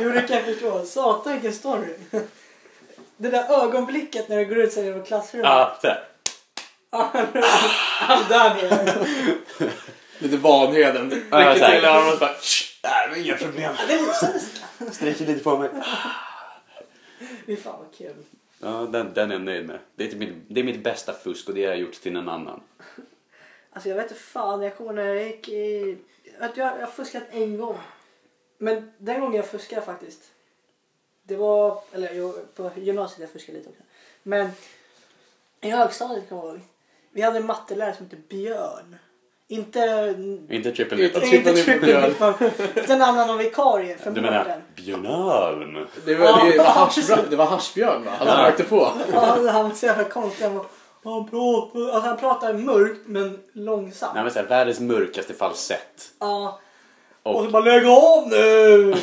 Jo, 0.00 0.10
det 0.10 0.22
kan 0.22 0.36
jag 0.36 0.44
förstå. 0.44 0.84
Satan 0.84 1.32
vilken 1.32 1.52
story. 1.52 1.94
Det 3.16 3.28
där 3.30 3.64
ögonblicket 3.64 4.28
när 4.28 4.38
du 4.38 4.44
går 4.44 4.58
ut 4.58 4.76
över 4.76 5.04
klassrummet. 5.04 5.46
Ja, 5.46 5.78
Han 6.92 8.28
där 8.28 8.54
nere. 8.54 9.06
Lite 10.18 10.36
Vanheden. 10.36 11.26
Ja, 11.30 11.54
Rycker 11.54 11.70
till 11.70 11.84
armen 11.84 12.12
och 12.12 12.18
bara... 12.18 12.36
Nej, 12.84 13.08
det 13.08 13.10
var 13.10 13.16
inga 13.16 13.36
problem. 13.36 13.74
Sträcker 14.92 15.26
lite 15.26 15.44
på 15.44 15.58
mig. 15.58 15.70
Fy 17.46 17.56
fan 17.56 17.78
vad 17.78 17.94
kul. 17.94 18.24
Ja, 18.60 18.68
den, 18.68 19.14
den 19.14 19.30
är 19.30 19.34
jag 19.34 19.42
nöjd 19.42 19.66
med. 19.66 19.78
Det 19.94 20.04
är, 20.04 20.08
typ 20.08 20.18
mitt, 20.18 20.34
det 20.48 20.60
är 20.60 20.64
mitt 20.64 20.84
bästa 20.84 21.12
fusk 21.12 21.48
och 21.48 21.54
det 21.54 21.64
har 21.64 21.70
jag 21.70 21.80
gjort 21.80 21.92
till 21.92 22.16
en 22.16 22.28
annan. 22.28 22.60
Alltså 23.72 23.88
jag 23.88 23.96
vet 23.96 24.10
inte 24.10 24.22
fan, 24.22 24.62
jag 24.62 24.76
kommer 24.76 24.92
när 24.92 25.04
jag 25.04 25.26
gick 25.26 25.48
i... 25.48 25.96
Att 26.40 26.56
jag, 26.56 26.66
jag 26.66 26.86
har 26.86 26.92
fuskat 26.92 27.22
en 27.30 27.58
gång. 27.58 27.78
Men 28.58 28.92
den 28.98 29.20
gången 29.20 29.36
jag 29.36 29.46
fuskade 29.46 29.82
faktiskt. 29.82 30.20
Det 31.22 31.36
var, 31.36 31.82
eller 31.92 32.14
jo, 32.14 32.34
på 32.54 32.70
gymnasiet 32.76 33.20
jag 33.20 33.30
fuskade 33.30 33.58
lite 33.58 33.70
också. 33.70 33.82
Men 34.22 34.50
i 35.60 35.70
högstadiet 35.70 36.28
kommer 36.28 36.42
jag 36.42 36.54
ihåg. 36.54 36.60
Vi 37.14 37.22
hade 37.22 37.38
en 37.38 37.46
mattelärare 37.46 37.94
som 37.96 38.06
hette 38.06 38.16
Björn. 38.28 38.96
Inte... 39.48 40.14
Inte 40.50 40.72
triple. 40.72 41.08
Triple 41.08 41.36
Inte 41.36 41.52
triple. 41.62 42.14
Utan 42.74 42.96
en 42.96 43.02
annan 43.02 43.38
vikarie 43.38 43.98
för 43.98 44.10
Du 44.10 44.20
menar 44.20 44.62
Björn? 44.76 45.86
Det 46.04 46.14
var, 46.14 46.50
det 46.50 46.58
var, 46.58 46.64
haschbjörn, 46.64 47.20
det 47.30 47.36
var 47.36 47.46
haschbjörn 47.46 48.04
va? 48.04 48.10
Han 48.18 48.28
Ja. 48.28 48.46
rökte 48.48 48.64
på. 48.64 48.88
Ja, 49.12 49.20
han 49.50 49.64
var 49.64 49.70
så 49.74 49.86
jävla 49.86 50.04
konstig. 50.04 50.44
Han, 50.44 50.54
var, 50.54 50.64
han, 51.04 51.28
pratar, 51.28 51.80
alltså 51.90 52.08
han 52.08 52.16
pratar 52.16 52.52
mörkt 52.52 53.00
men 53.06 53.38
långsamt. 53.52 54.14
Nej 54.14 54.22
men 54.22 54.32
såhär, 54.32 54.46
världens 54.46 54.80
mörkaste 54.80 55.34
falsett. 55.34 56.04
Ja. 56.20 56.60
Och, 57.22 57.36
Och 57.36 57.44
så 57.44 57.50
bara 57.50 57.62
lägg 57.62 57.86
av 57.86 58.28
nu! 58.28 58.94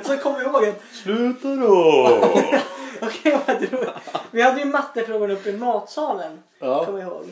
så 0.04 0.16
kommer 0.16 0.40
jag 0.40 0.52
ihåg 0.52 0.64
att 0.68 0.82
sluta 1.02 1.48
då! 1.48 2.20
okej, 3.02 3.38
var- 3.70 4.00
vi 4.30 4.42
hade 4.42 4.60
ju 4.60 4.64
matteproven 4.66 5.30
uppe 5.30 5.50
i 5.50 5.56
matsalen. 5.56 6.42
Ja. 6.58 6.84
Kommer 6.84 6.98
jag 6.98 7.08
ihåg. 7.08 7.24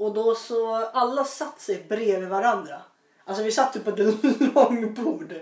Och 0.00 0.14
då 0.14 0.34
så 0.34 0.74
alla 0.74 1.24
satt 1.24 1.60
sig 1.60 1.84
bredvid 1.88 2.28
varandra. 2.28 2.82
Alltså 3.24 3.44
vi 3.44 3.52
satt 3.52 3.76
ju 3.76 3.80
på 3.80 3.90
ett 3.90 3.98
långbord 4.54 5.34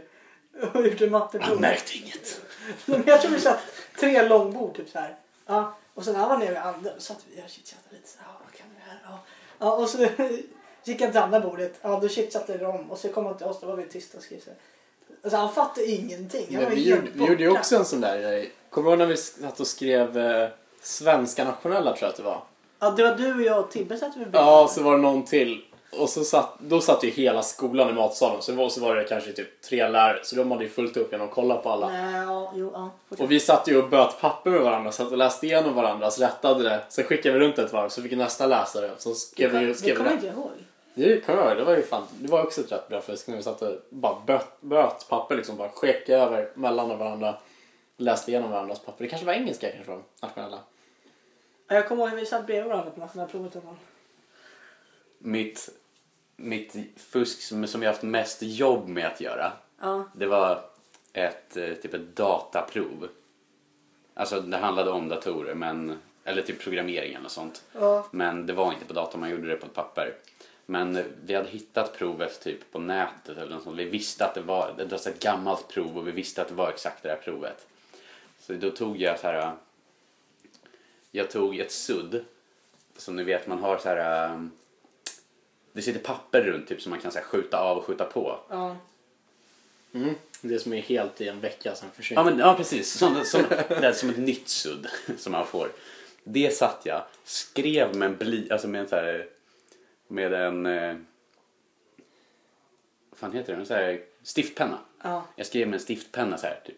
och 0.74 0.86
gjorde 0.86 0.98
Han 1.00 1.10
matteprov. 1.10 1.60
märkte 1.60 1.98
inget. 1.98 2.40
Men 2.86 3.02
jag 3.06 3.22
tror 3.22 3.30
vi 3.30 3.40
satt 3.40 3.58
tre 4.00 4.28
långbord 4.28 4.76
typ 4.76 4.88
så 4.88 4.98
här. 4.98 5.16
Ja, 5.46 5.74
och 5.94 6.04
sen 6.04 6.12
när 6.12 6.20
han 6.20 6.28
var 6.28 6.38
nere 6.38 6.48
vid 6.48 6.58
andra 6.58 6.90
då 6.94 7.00
satt 7.00 7.24
vi 7.30 7.42
och 7.42 7.48
chitchattade 7.48 7.96
lite 7.96 8.08
så 8.08 8.18
här. 8.18 8.26
Ja, 8.28 8.40
vad 8.44 8.54
kan 8.54 8.66
vi 8.74 8.90
här? 8.90 9.00
Ja. 9.04 9.18
ja, 9.58 9.76
och 9.76 9.88
så 9.88 9.98
gick 10.84 11.00
han 11.00 11.10
till 11.10 11.20
andra 11.20 11.40
bordet. 11.40 11.78
Ja, 11.82 12.00
då 12.02 12.08
chitchattade 12.08 12.58
de 12.58 12.90
och 12.90 12.98
så 12.98 13.08
kom 13.08 13.26
han 13.26 13.36
till 13.36 13.46
oss. 13.46 13.60
Då 13.60 13.66
var 13.66 13.76
vi 13.76 13.84
tysta 13.84 14.18
och 14.18 14.24
skrev 14.24 14.40
så 14.40 14.50
här. 14.50 14.58
Alltså 15.22 15.36
han 15.36 15.54
fattade 15.54 15.86
ingenting. 15.86 16.54
Han 16.54 16.64
var 16.64 16.70
vi, 16.70 16.90
gjorde, 16.90 17.10
vi 17.14 17.24
gjorde 17.24 17.42
ju 17.42 17.58
också 17.58 17.76
en 17.76 17.84
sån 17.84 18.00
där 18.00 18.20
grej. 18.20 18.52
Kommer 18.70 18.86
du 18.86 18.90
ihåg 18.90 18.98
när 18.98 19.06
vi 19.06 19.16
satt 19.16 19.60
och 19.60 19.66
skrev 19.66 20.18
eh, 20.18 20.48
svenska 20.82 21.44
nationella 21.44 21.96
tror 21.96 22.02
jag 22.02 22.10
att 22.10 22.16
det 22.16 22.22
var? 22.22 22.42
Ja, 22.78 22.90
det 22.90 23.02
var 23.02 23.14
du 23.14 23.34
och 23.34 23.42
jag 23.42 23.60
och 23.60 23.70
Tibbe 23.70 23.96
satt 23.96 24.08
vid 24.08 24.14
bredvid. 24.14 24.34
Ja, 24.34 24.68
så 24.70 24.82
var 24.82 24.96
det 24.96 25.02
någon 25.02 25.24
till. 25.24 25.64
Och 25.90 26.08
så 26.08 26.24
satt, 26.24 26.58
då 26.58 26.80
satt 26.80 27.04
ju 27.04 27.10
hela 27.10 27.42
skolan 27.42 27.90
i 27.90 27.92
matsalen. 27.92 28.42
Så, 28.42 28.50
det 28.52 28.58
var, 28.58 28.68
så 28.68 28.80
var 28.80 28.96
det 28.96 29.04
kanske 29.04 29.32
typ 29.32 29.62
tre 29.62 29.88
lärare. 29.88 30.20
Så 30.22 30.36
de 30.36 30.50
hade 30.50 30.64
ju 30.64 30.70
fullt 30.70 30.96
upp 30.96 31.12
genom 31.12 31.28
att 31.28 31.34
kolla 31.34 31.56
på 31.56 31.70
alla. 31.70 31.88
Nej, 31.88 32.22
ja, 32.22 32.52
jo, 32.56 32.70
ja. 32.74 32.90
fortsätt. 33.08 33.24
Och 33.24 33.30
vi 33.30 33.40
satt 33.40 33.68
ju 33.68 33.82
och 33.82 33.88
böt 33.88 34.20
papper 34.20 34.50
med 34.50 34.60
varandra. 34.60 34.92
Satt 34.92 35.10
och 35.12 35.18
läste 35.18 35.46
igenom 35.46 35.74
varandras, 35.74 36.18
rättade 36.18 36.62
det. 36.64 36.80
Sen 36.88 37.04
skickade 37.04 37.38
vi 37.38 37.44
runt 37.44 37.58
ett 37.58 37.72
varv 37.72 37.88
så 37.88 38.02
fick 38.02 38.12
nästa 38.12 38.46
läsa 38.46 38.80
det. 38.80 38.90
Så 38.98 39.14
skrev 39.14 39.50
vi, 39.50 39.66
det 39.66 39.74
skrev 39.74 39.96
kommer 39.96 40.10
vi 40.10 40.16
jag 40.16 40.24
inte 40.24 40.40
ihåg. 40.40 40.50
Det 40.94 41.26
kommer 41.26 41.38
jag 41.38 41.48
ihåg. 41.48 41.56
Det 41.56 41.64
var 41.64 41.76
ju 41.76 41.82
fan, 41.82 42.02
det 42.18 42.28
var 42.28 42.42
också 42.42 42.60
ett 42.60 42.72
rätt 42.72 42.88
bra 42.88 43.00
fusk 43.00 43.26
när 43.26 43.36
vi 43.36 43.42
satt 43.42 43.62
och 43.62 43.72
bara 43.88 44.16
böt, 44.26 44.60
böt 44.60 45.08
papper 45.08 45.36
liksom. 45.36 45.56
Bara 45.56 45.68
skickade 45.68 46.18
över 46.18 46.50
mellan 46.54 46.98
varandra. 46.98 47.34
Läste 47.96 48.30
igenom 48.30 48.50
varandras 48.50 48.78
papper. 48.78 49.04
Det 49.04 49.10
kanske 49.10 49.26
var 49.26 49.32
engelska 49.32 49.70
kanske 49.70 49.90
var 49.90 50.02
nationella. 50.22 50.58
Ja, 51.68 51.74
Jag 51.74 51.88
kommer 51.88 52.02
ihåg 52.02 52.12
att 52.12 52.18
vi 52.22 52.26
satt 52.26 52.46
bredvid 52.46 52.68
varandra 52.70 52.90
på 52.90 53.00
nationella 53.00 53.30
provet. 53.30 53.54
gång. 53.54 53.76
Mitt, 55.18 55.68
mitt 56.36 56.76
fusk 56.96 57.42
som, 57.42 57.66
som 57.66 57.82
jag 57.82 57.90
haft 57.90 58.02
mest 58.02 58.42
jobb 58.42 58.88
med 58.88 59.06
att 59.06 59.20
göra. 59.20 59.52
Ja. 59.80 60.04
Det 60.14 60.26
var 60.26 60.64
ett, 61.12 61.56
eh, 61.56 61.74
typ 61.74 61.94
ett 61.94 62.16
dataprov. 62.16 63.08
Alltså 64.14 64.40
det 64.40 64.56
handlade 64.56 64.90
om 64.90 65.08
datorer 65.08 65.54
men, 65.54 65.98
eller 66.24 66.42
typ 66.42 66.60
programmering 66.60 67.14
eller 67.14 67.28
sånt. 67.28 67.62
Ja. 67.72 68.06
Men 68.10 68.46
det 68.46 68.52
var 68.52 68.72
inte 68.72 68.84
på 68.84 68.92
datorn, 68.92 69.20
man 69.20 69.30
gjorde 69.30 69.48
det 69.48 69.56
på 69.56 69.66
ett 69.66 69.74
papper. 69.74 70.14
Men 70.66 70.96
eh, 70.96 71.04
vi 71.24 71.34
hade 71.34 71.48
hittat 71.48 71.98
provet 71.98 72.40
typ 72.40 72.72
på 72.72 72.78
nätet 72.78 73.38
eller 73.38 73.54
något 73.54 73.62
sånt. 73.62 73.78
Vi 73.78 73.84
visste 73.84 74.24
att 74.24 74.34
det 74.34 74.40
var, 74.40 74.74
det 74.78 74.84
var 74.84 74.98
ett 75.08 75.20
gammalt 75.20 75.68
prov 75.68 75.98
och 75.98 76.06
vi 76.06 76.10
visste 76.10 76.42
att 76.42 76.48
det 76.48 76.54
var 76.54 76.68
exakt 76.68 77.02
det 77.02 77.08
här 77.08 77.16
provet. 77.16 77.66
Så 78.40 78.52
då 78.52 78.70
tog 78.70 79.00
jag 79.00 79.18
så 79.20 79.26
här. 79.26 79.52
Jag 81.10 81.30
tog 81.30 81.58
ett 81.58 81.72
sudd. 81.72 82.24
Som 82.96 83.16
ni 83.16 83.24
vet 83.24 83.46
man 83.46 83.58
har 83.58 83.78
så 83.78 83.88
här. 83.88 84.30
eh, 84.30 84.42
Det 85.72 85.82
sitter 85.82 86.00
papper 86.00 86.42
runt 86.42 86.68
typ 86.68 86.82
som 86.82 86.90
man 86.90 87.00
kan 87.00 87.12
så 87.12 87.18
här, 87.18 87.24
skjuta 87.24 87.58
av 87.60 87.78
och 87.78 87.84
skjuta 87.84 88.04
på. 88.04 88.40
Ja. 88.48 88.76
Mm. 89.94 90.14
Det 90.40 90.58
som 90.58 90.72
är 90.72 90.80
helt 90.80 91.20
i 91.20 91.28
en 91.28 91.40
vecka 91.40 91.74
sen 91.74 91.90
försvinner. 91.90 92.22
Ja, 92.22 92.30
men, 92.30 92.38
ja 92.38 92.54
precis. 92.54 92.92
Som, 92.92 93.24
som, 93.24 93.42
det 93.68 93.86
är 93.86 93.92
som 93.92 94.10
ett 94.10 94.18
nytt 94.18 94.48
sudd 94.48 94.86
som 95.18 95.32
man 95.32 95.46
får. 95.46 95.70
Det 96.24 96.50
satt 96.56 96.80
jag, 96.86 97.02
skrev 97.24 97.96
med 97.96 98.06
en 98.10 98.16
bly, 98.16 98.50
alltså 98.50 98.68
med 98.68 98.80
en 98.80 98.88
så 98.88 98.96
här, 98.96 99.28
med 100.08 100.32
en, 100.32 100.66
eh, 100.66 100.96
vad 103.10 103.18
fan 103.18 103.32
heter 103.32 103.52
det, 103.52 103.58
en 103.60 103.66
så 103.66 103.74
här 103.74 104.00
stiftpenna. 104.22 104.78
Ja. 105.02 105.24
Jag 105.36 105.46
skrev 105.46 105.68
med 105.68 105.74
en 105.74 105.80
stiftpenna 105.80 106.38
så 106.38 106.46
här 106.46 106.60
typ 106.66 106.76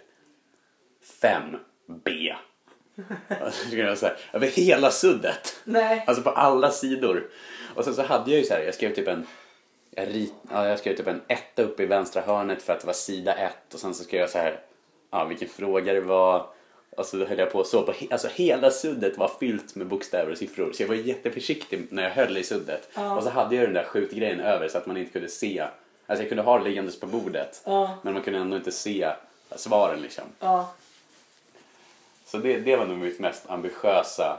5B. 1.23 2.35
Så 3.97 4.07
här, 4.07 4.17
över 4.33 4.47
hela 4.47 4.91
suddet. 4.91 5.61
Nej. 5.65 6.05
Alltså 6.07 6.23
på 6.23 6.31
alla 6.31 6.71
sidor. 6.71 7.31
Och 7.75 7.85
sen 7.85 7.95
så 7.95 8.03
hade 8.03 8.31
jag 8.31 8.41
ju 8.41 8.47
så 8.47 8.55
här, 8.55 8.63
jag 8.63 8.75
skrev 8.75 8.95
typ 8.95 9.09
en 9.09 9.27
jag, 9.91 10.09
rit, 10.09 10.35
ja, 10.51 10.69
jag 10.69 10.79
skrev 10.79 10.97
typ 10.97 11.07
en 11.07 11.21
etta 11.29 11.63
uppe 11.63 11.83
i 11.83 11.87
vänstra 11.87 12.23
hörnet 12.23 12.63
för 12.63 12.73
att 12.73 12.81
det 12.81 12.87
var 12.87 12.95
sida 12.95 13.35
ett 13.35 13.75
och 13.75 13.81
sen 13.81 13.95
så 13.95 14.05
skrev 14.05 14.21
jag 14.21 14.31
så 14.31 14.39
här, 14.39 14.61
ja 15.11 15.25
vilken 15.25 15.49
fråga 15.49 15.93
det 15.93 16.01
var. 16.01 16.47
Och 16.97 17.07
så 17.07 17.25
höll 17.25 17.39
jag 17.39 17.53
på 17.53 17.65
så. 17.65 17.83
På, 17.83 17.93
alltså 18.11 18.29
hela 18.29 18.71
suddet 18.71 19.19
var 19.19 19.31
fyllt 19.41 19.75
med 19.75 19.87
bokstäver 19.87 20.33
och 20.33 20.39
siffror. 20.39 20.73
Så 20.73 20.83
jag 20.83 20.89
var 20.89 20.95
jätteförsiktig 20.95 21.87
när 21.91 22.03
jag 22.03 22.11
höll 22.11 22.37
i 22.37 22.45
suddet. 22.45 22.89
Ja. 22.95 23.17
Och 23.17 23.23
så 23.23 23.31
hade 23.31 23.57
jag 23.57 23.65
den 23.65 23.75
där 23.75 23.85
skjutgrejen 23.85 24.41
över 24.41 24.69
så 24.69 24.79
att 24.79 24.87
man 24.87 24.97
inte 24.97 25.13
kunde 25.13 25.29
se. 25.29 25.61
Alltså 26.07 26.23
jag 26.23 26.29
kunde 26.29 26.43
ha 26.43 26.59
det 26.59 26.65
liggandes 26.65 27.01
på 27.01 27.07
bordet. 27.07 27.63
Ja. 27.65 27.99
Men 28.03 28.13
man 28.13 28.23
kunde 28.23 28.39
ändå 28.39 28.57
inte 28.57 28.73
se 28.73 29.13
svaren 29.57 30.03
liksom. 30.03 30.25
Ja. 30.41 30.75
Så 32.31 32.39
det, 32.39 32.57
det 32.61 32.77
var 32.77 32.87
nog 32.87 32.99
mitt 32.99 33.19
mest 33.19 33.51
ambitiösa, 33.51 34.39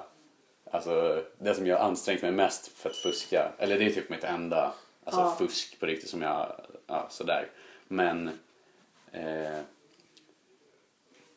alltså 0.71 1.23
det 1.37 1.55
som 1.55 1.67
jag 1.67 1.77
har 1.77 1.85
ansträngt 1.85 2.21
mig 2.21 2.31
mest 2.31 2.67
för 2.77 2.89
att 2.89 2.95
fuska. 2.95 3.51
Eller 3.57 3.79
det 3.79 3.85
är 3.85 3.89
typ 3.89 4.09
mitt 4.09 4.23
enda 4.23 4.73
alltså, 5.05 5.21
Ja. 5.21 5.35
fusk 5.39 5.79
på 5.79 5.85
riktigt 5.85 6.09
som 6.09 6.21
jag, 6.21 6.55
ja 6.87 7.07
sådär. 7.09 7.47
Men 7.87 8.27
eh, 9.11 9.59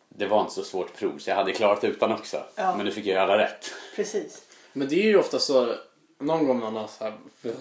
det 0.09 0.27
var 0.27 0.41
inte 0.41 0.53
så 0.53 0.65
svårt 0.65 0.95
prov 0.97 1.19
så 1.19 1.31
jag 1.31 1.37
hade 1.37 1.53
klarat 1.53 1.85
utan 1.85 2.13
också. 2.13 2.43
Ja. 2.55 2.77
Men 2.77 2.87
nu 2.87 2.93
fick 2.93 3.07
jag 3.07 3.23
alla 3.23 3.39
rätt. 3.39 3.71
Precis. 3.97 4.43
Men 4.73 4.89
det 4.89 4.95
är 4.95 5.07
ju 5.07 5.19
ofta 5.19 5.39
så, 5.39 5.75
någon 6.19 6.47
gång 6.47 6.61
man 6.61 6.77
har 6.77 6.87
så 6.87 7.05
här, 7.05 7.15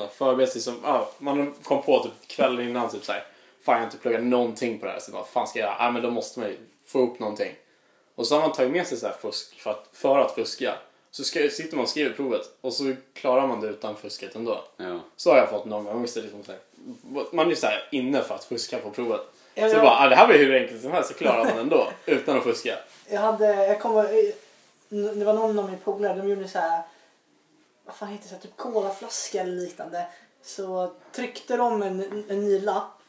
förberett 0.07 0.51
sig 0.51 0.61
som, 0.61 0.79
ja, 0.83 1.09
man 1.17 1.53
kom 1.63 1.81
på 1.81 2.03
typ 2.03 2.27
kvällen 2.27 2.69
innan 2.69 2.89
typ 2.89 3.03
såhär, 3.05 3.23
fan 3.65 3.73
jag 3.75 3.79
har 3.79 3.85
inte 3.85 3.97
pluggat 3.97 4.23
någonting 4.23 4.79
på 4.79 4.85
det 4.85 4.91
här, 4.91 4.99
så 4.99 5.11
vad 5.11 5.27
fan 5.27 5.47
ska 5.47 5.59
jag 5.59 5.65
göra? 5.67 5.77
Ja 5.79 5.91
men 5.91 6.01
då 6.01 6.11
måste 6.11 6.39
man 6.39 6.49
ju 6.49 6.57
få 6.85 6.99
upp 6.99 7.19
någonting. 7.19 7.55
Och 8.15 8.27
så 8.27 8.35
har 8.35 8.41
man 8.41 8.51
tagit 8.51 8.71
med 8.71 8.87
sig 8.87 8.97
så 8.97 9.07
här 9.07 9.13
fusk 9.21 9.59
för 9.61 9.71
att, 9.71 9.87
för 9.93 10.19
att 10.19 10.35
fuska. 10.35 10.75
Så 11.11 11.23
ska, 11.23 11.49
sitter 11.49 11.75
man 11.75 11.83
och 11.83 11.89
skriver 11.89 12.15
provet 12.15 12.41
och 12.61 12.73
så 12.73 12.95
klarar 13.13 13.47
man 13.47 13.61
det 13.61 13.67
utan 13.67 13.95
fusket 13.95 14.35
ändå. 14.35 14.63
Ja. 14.77 14.99
Så 15.15 15.29
har 15.31 15.37
jag 15.37 15.49
fått 15.49 15.65
någon 15.65 15.83
gång. 15.83 16.07
Så 16.07 16.21
liksom 16.21 16.43
så 16.43 16.51
här, 16.51 16.61
man 17.31 17.45
är 17.45 17.49
ju 17.49 17.55
så 17.55 17.67
här 17.67 17.87
inne 17.91 18.21
för 18.23 18.35
att 18.35 18.43
fuska 18.43 18.77
på 18.79 18.89
provet. 18.91 19.21
Ja, 19.53 19.69
så 19.69 19.75
jag- 19.75 19.83
bara, 19.83 19.99
ah, 19.99 20.09
det 20.09 20.15
här 20.15 20.27
var 20.27 20.33
ju 20.33 20.45
hur 20.45 20.61
enkelt 20.61 20.81
som 20.81 20.91
helst, 20.91 21.09
så 21.09 21.15
klarar 21.15 21.45
man 21.45 21.57
ändå 21.57 21.87
utan 22.05 22.37
att 22.37 22.43
fuska. 22.43 22.77
Jag 23.09 23.21
hade, 23.21 23.65
jag 23.67 23.81
kommer, 23.81 24.03
det 25.15 25.25
var 25.25 25.33
någon 25.33 25.59
av 25.59 25.65
mina 25.65 25.77
polare, 25.83 26.17
de 26.17 26.29
gjorde 26.29 26.47
så 26.47 26.59
här, 26.59 26.81
vad 27.85 27.95
fan 27.95 28.09
heter 28.09 28.23
det, 28.23 28.29
så 28.29 28.35
här, 28.35 28.41
typ 28.41 28.57
colaflaska 28.57 29.41
eller 29.41 29.55
liknande. 29.55 30.07
Så 30.43 30.91
tryckte 31.15 31.57
de 31.57 31.81
en, 31.83 32.23
en 32.29 32.45
ny 32.45 32.59
lapp. 32.59 32.99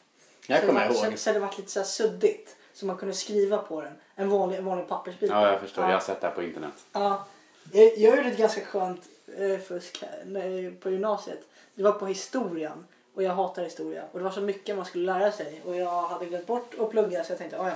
Jag 0.47 0.61
kommer 0.65 0.79
det 0.79 0.85
ihåg. 0.85 0.95
Så, 1.13 1.17
så 1.17 1.31
det 1.31 1.39
var 1.39 1.53
lite 1.57 1.71
så 1.71 1.79
här 1.79 1.85
suddigt. 1.87 2.55
Så 2.73 2.85
man 2.85 2.97
kunde 2.97 3.13
skriva 3.13 3.57
på 3.57 3.81
den. 3.81 3.93
En 4.15 4.29
vanlig, 4.29 4.57
en 4.57 4.65
vanlig 4.65 4.87
pappersbit. 4.87 5.29
ja, 5.29 5.51
jag 5.51 5.59
förstår. 5.59 5.83
Ja. 5.83 5.89
Jag 5.89 5.95
har 5.95 6.01
sett 6.01 6.21
det 6.21 6.27
här 6.27 6.33
på 6.35 6.43
internet. 6.43 6.73
Ja. 6.91 7.25
Jag, 7.73 7.97
jag 7.97 8.17
gjorde 8.17 8.29
ett 8.29 8.37
ganska 8.37 8.61
skönt 8.65 9.01
eh, 9.37 9.59
fusk 9.59 10.03
här, 10.03 10.75
på 10.79 10.89
gymnasiet. 10.89 11.39
Det 11.75 11.83
var 11.83 11.91
på 11.91 12.05
historien. 12.07 12.85
Och 13.15 13.23
jag 13.23 13.31
hatar 13.33 13.63
historia. 13.63 14.03
Och 14.11 14.19
det 14.19 14.23
var 14.25 14.31
så 14.31 14.41
mycket 14.41 14.75
man 14.75 14.85
skulle 14.85 15.13
lära 15.13 15.31
sig. 15.31 15.61
Och 15.65 15.75
jag 15.75 16.01
hade 16.01 16.25
glömt 16.25 16.47
bort 16.47 16.73
att 16.79 16.89
plugga 16.89 17.23
så 17.23 17.31
jag 17.31 17.37
tänkte, 17.39 17.59
"Ah, 17.59 17.67
ja. 17.69 17.75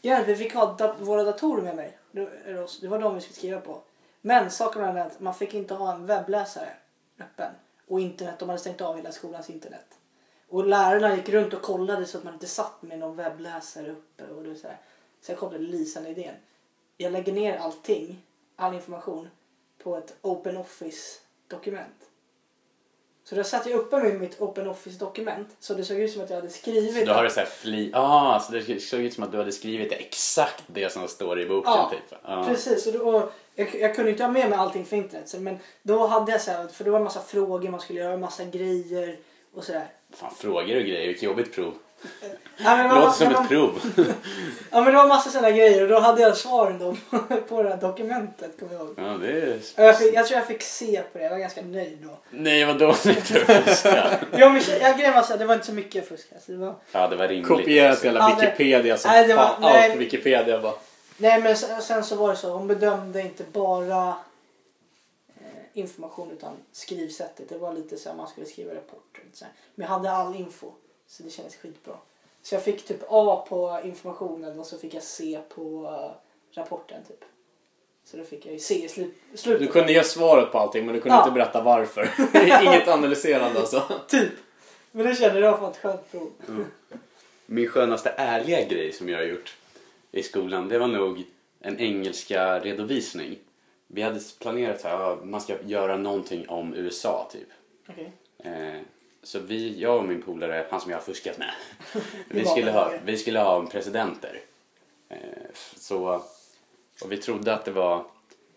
Ja, 0.00 0.22
vi 0.26 0.36
fick 0.36 0.54
ha 0.54 0.72
dat- 0.78 0.96
våra 1.00 1.24
datorer 1.24 1.62
med 1.62 1.76
mig. 1.76 1.98
Det, 2.80 2.88
var 2.88 2.98
de 2.98 3.14
vi 3.14 3.20
skulle 3.20 3.34
skriva 3.36 3.60
på. 3.60 3.80
Men 4.20 4.50
saken 4.50 4.82
var 4.82 5.00
att 5.00 5.20
man 5.20 5.34
fick 5.34 5.54
inte 5.54 5.74
ha 5.74 5.94
en 5.94 6.06
webbläsare 6.06 6.68
öppen. 7.20 7.52
Och 7.88 8.00
internet, 8.00 8.34
de 8.38 8.48
hade 8.48 8.60
stängt 8.60 8.80
av 8.80 8.96
hela 8.96 9.12
skolans 9.12 9.50
internet. 9.50 9.86
Och 10.48 10.66
lärarna 10.66 11.16
gick 11.16 11.28
runt 11.28 11.54
och 11.54 11.62
kollade 11.62 12.06
så 12.06 12.18
att 12.18 12.24
man 12.24 12.34
inte 12.34 12.46
satt 12.46 12.82
med 12.82 12.98
någon 12.98 13.16
webbläsare 13.16 13.90
uppe. 13.90 14.24
Och 14.24 14.42
det 14.44 14.54
så, 14.56 14.66
här. 14.68 14.76
Så 15.20 15.32
jag 15.32 15.38
kom 15.38 15.50
till 15.50 15.70
lysande 15.70 16.08
idén. 16.08 16.34
Jag 16.96 17.12
lägger 17.12 17.32
ner 17.32 17.56
allting, 17.56 18.22
all 18.56 18.74
information, 18.74 19.28
på 19.82 19.96
ett 19.96 20.16
Open 20.22 20.56
Office-dokument. 20.56 22.08
Så 23.24 23.34
då 23.34 23.44
satt 23.44 23.66
jag 23.66 23.78
uppe 23.78 23.96
med 23.96 24.20
mitt 24.20 24.40
Open 24.40 24.68
Office-dokument 24.68 25.48
så 25.60 25.74
det 25.74 25.84
såg 25.84 25.98
ut 25.98 26.12
som 26.12 26.22
att 26.22 26.30
jag 26.30 26.36
hade 26.36 26.50
skrivit 26.50 26.98
Så 26.98 27.04
då 27.04 27.12
har 27.12 27.24
du 27.24 27.30
så 27.30 27.40
här 27.40 27.46
fli... 27.46 27.90
Ah, 27.94 28.40
så 28.40 28.52
det 28.52 28.80
såg 28.80 29.00
ut 29.00 29.14
som 29.14 29.24
att 29.24 29.32
du 29.32 29.38
hade 29.38 29.52
skrivit 29.52 29.92
exakt 29.92 30.64
det 30.66 30.92
som 30.92 31.08
står 31.08 31.40
i 31.40 31.46
boken 31.46 31.72
Ja, 31.72 31.90
typ. 31.92 32.18
Ja. 32.22 32.44
Precis, 32.48 32.86
och 32.86 32.92
då, 32.92 32.98
och 32.98 33.32
jag, 33.54 33.74
jag 33.74 33.94
kunde 33.94 34.10
inte 34.10 34.24
ha 34.24 34.30
med 34.30 34.50
mig 34.50 34.58
allting 34.58 34.84
för 34.84 34.96
internet. 34.96 35.28
Så, 35.28 35.40
men 35.40 35.58
då 35.82 36.06
hade 36.06 36.32
jag 36.32 36.40
så 36.40 36.50
här, 36.50 36.68
för 36.68 36.84
det 36.84 36.90
var 36.90 36.98
en 36.98 37.04
massa 37.04 37.20
frågor 37.20 37.68
man 37.68 37.80
skulle 37.80 38.00
göra, 38.00 38.12
en 38.12 38.20
massa 38.20 38.44
grejer 38.44 39.16
och 39.54 39.64
sådär. 39.64 39.86
Fan, 40.10 40.34
frågor 40.34 40.76
och 40.76 40.82
grejer. 40.82 41.06
Vilket 41.06 41.22
jobbigt 41.22 41.54
prov. 41.54 41.74
Ja, 42.60 42.76
men, 42.76 42.88
Det 42.88 42.94
låter 42.94 43.10
som 43.24 43.32
man- 43.32 43.42
ett 43.42 43.48
prov. 43.48 43.80
Ja 44.70 44.80
men 44.80 44.84
det 44.84 44.92
var 44.98 45.08
massa 45.08 45.30
sådana 45.30 45.50
grejer 45.50 45.82
och 45.82 45.88
då 45.88 45.98
hade 45.98 46.22
jag 46.22 46.36
svaren 46.36 46.78
då 46.78 46.96
på 47.48 47.62
det 47.62 47.68
här 47.68 47.76
dokumentet 47.76 48.58
kommer 48.60 48.72
jag 48.72 48.82
ihåg. 48.82 48.94
Ja, 48.96 49.02
det 49.02 49.32
är... 49.32 49.54
Och 49.76 49.84
jag, 49.84 49.98
fick, 49.98 50.14
jag 50.14 50.26
tror 50.26 50.38
jag 50.38 50.46
fick 50.46 50.62
se 50.62 51.02
på 51.12 51.18
det, 51.18 51.24
jag 51.24 51.30
var 51.30 51.38
ganska 51.38 51.62
nöjd 51.62 51.98
då. 52.02 52.18
Nej, 52.30 52.64
vad 52.64 52.78
dåligt 52.78 53.04
du 53.28 53.44
fuskade. 53.44 54.18
Ja, 54.36 54.48
men 54.48 54.62
jag 54.98 55.12
var 55.12 55.22
så 55.22 55.32
här, 55.32 55.38
det 55.38 55.44
var 55.44 55.54
inte 55.54 55.66
så 55.66 55.72
mycket 55.72 56.08
fusk. 56.08 56.28
Alltså, 56.34 56.52
det 56.52 56.58
var... 56.58 56.74
Ja, 56.92 57.08
det 57.08 57.16
var 57.16 57.28
rimligt. 57.28 57.48
Kopiera 57.48 57.96
till 57.96 58.10
hela 58.10 58.36
Wikipedia 58.40 58.96
som 58.96 59.10
Nej, 59.10 59.28
det 59.28 59.34
var- 59.34 59.46
fan 59.46 59.56
nej. 59.60 59.84
allt 59.84 59.92
på 59.92 59.98
Wikipedia 59.98 60.60
bara. 60.60 60.74
Nej 61.16 61.40
men 61.42 61.56
sen, 61.56 61.82
sen 61.82 62.04
så 62.04 62.16
var 62.16 62.30
det 62.30 62.36
så, 62.36 62.50
hon 62.50 62.66
bedömde 62.66 63.20
inte 63.20 63.44
bara 63.52 64.08
eh, 64.08 65.44
information 65.72 66.30
utan 66.30 66.52
skrivsättet. 66.72 67.48
Det 67.48 67.58
var 67.58 67.72
lite 67.72 67.96
så 67.96 68.08
här, 68.08 68.16
man 68.16 68.28
skulle 68.28 68.46
skriva 68.46 68.74
rapporter. 68.74 69.22
Men 69.74 69.84
jag 69.86 69.88
hade 69.94 70.10
all 70.10 70.36
info 70.36 70.66
så 71.08 71.22
det 71.22 71.30
kändes 71.30 71.56
skitbra. 71.56 71.94
Så 72.42 72.54
jag 72.54 72.62
fick 72.62 72.84
typ 72.86 73.00
A 73.08 73.44
på 73.48 73.80
informationen 73.84 74.58
och 74.60 74.66
så 74.66 74.78
fick 74.78 74.94
jag 74.94 75.02
C 75.02 75.38
på 75.48 75.84
eh, 75.84 76.58
rapporten 76.60 77.04
typ. 77.08 77.24
Så 78.04 78.16
då 78.16 78.24
fick 78.24 78.46
jag 78.46 78.52
ju 78.52 78.58
C 78.58 78.74
i 78.84 78.88
slut, 78.88 79.14
slutet. 79.34 79.66
Du 79.66 79.72
kunde 79.72 79.92
ge 79.92 80.04
svaret 80.04 80.52
på 80.52 80.58
allting 80.58 80.86
men 80.86 80.94
du 80.94 81.00
kunde 81.00 81.16
Ja. 81.16 81.22
inte 81.22 81.34
berätta 81.34 81.62
varför. 81.62 82.10
Inget 82.62 82.88
analyserande 82.88 83.60
alltså. 83.60 83.82
Typ. 84.08 84.32
Men 84.92 85.06
det 85.06 85.14
kände 85.14 85.40
jag 85.40 85.58
var 85.58 85.70
ett 85.70 85.76
skönt 85.76 86.10
prov. 86.10 86.30
Min 87.46 87.68
skönaste 87.68 88.14
ärliga 88.16 88.64
grej 88.64 88.92
som 88.92 89.08
jag 89.08 89.18
har 89.18 89.24
gjort 89.24 89.56
i 90.12 90.22
skolan, 90.22 90.68
det 90.68 90.78
var 90.78 90.86
nog 90.86 91.24
en 91.60 91.78
engelska 91.80 92.60
redovisning. 92.60 93.38
Vi 93.86 94.02
hade 94.02 94.20
planerat 94.40 94.84
att 94.84 95.24
man 95.24 95.40
ska 95.40 95.56
göra 95.62 95.96
någonting 95.96 96.48
om 96.48 96.74
USA 96.74 97.28
typ. 97.32 97.48
Okej. 97.88 98.12
Eh, 98.38 98.80
så 99.28 99.38
vi, 99.38 99.80
jag 99.80 99.96
och 99.96 100.04
min 100.04 100.22
polare, 100.22 100.66
han 100.70 100.80
som 100.80 100.90
jag 100.90 100.98
har 100.98 101.02
fuskat 101.02 101.38
med, 101.38 101.50
vi 102.28 102.44
skulle, 102.44 102.70
ha, 102.70 102.92
vi 103.04 103.16
skulle 103.16 103.40
ha 103.40 103.60
en 103.60 103.66
presidenter. 103.66 104.40
Eh, 105.08 105.18
så, 105.76 106.22
och 107.02 107.12
vi 107.12 107.16
trodde 107.16 107.54
att 107.54 107.64
det 107.64 107.70
var 107.70 108.04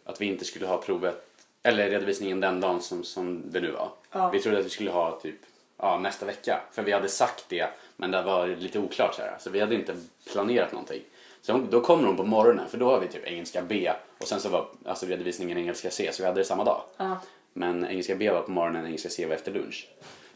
att 0.06 0.22
vi 0.22 0.26
inte 0.26 0.46
skulle 0.46 0.68
ha 0.68 0.78
provet, 0.78 1.28
eller 1.64 1.90
redovisningen 1.90 2.40
den 2.40 2.60
dagen 2.60 2.82
som, 2.82 3.04
som 3.04 3.52
det 3.52 3.62
nu 3.62 3.72
var. 3.72 3.90
Ja. 4.12 4.30
Vi 4.30 4.40
trodde 4.40 4.60
att 4.60 4.66
vi 4.66 4.70
skulle 4.70 4.92
ha 4.92 5.20
typ 5.20 5.36
ja, 5.78 6.00
nästa 6.00 6.26
vecka. 6.26 6.62
För 6.72 6.84
vi 6.84 6.92
hade 6.92 7.10
sagt 7.10 7.46
det, 7.48 7.70
men 7.98 8.12
det 8.12 8.22
var 8.22 8.48
lite 8.48 8.80
oklart 8.80 9.16
så 9.16 9.22
här. 9.22 9.38
Så 9.40 9.50
vi 9.50 9.60
hade 9.60 9.76
inte 9.76 9.96
planerat 10.32 10.72
någonting. 10.72 11.02
Så 11.42 11.52
hon, 11.52 11.68
då 11.70 11.82
kommer 11.82 12.08
hon 12.08 12.18
på 12.18 12.24
morgonen, 12.24 12.70
för 12.70 12.78
då 12.78 12.90
har 12.90 13.00
vi 13.00 13.08
typ 13.08 13.28
engelska 13.28 13.62
B 13.62 13.92
och 14.18 14.28
sen 14.28 14.40
så 14.40 14.50
var 14.50 14.68
alltså 14.86 15.06
redovisningen 15.06 15.58
engelska 15.58 15.92
C, 15.92 16.10
så 16.14 16.24
vi 16.24 16.28
hade 16.28 16.42
det 16.42 16.46
samma 16.46 16.64
dag. 16.64 16.82
Ja. 16.98 17.18
Men 17.54 17.86
engelska 17.86 18.16
B 18.16 18.32
var 18.32 18.42
på 18.42 18.52
morgonen, 18.52 18.86
engelska 18.86 19.10
C 19.10 19.26
var 19.26 19.36
efter 19.36 19.52
lunch. 19.52 19.88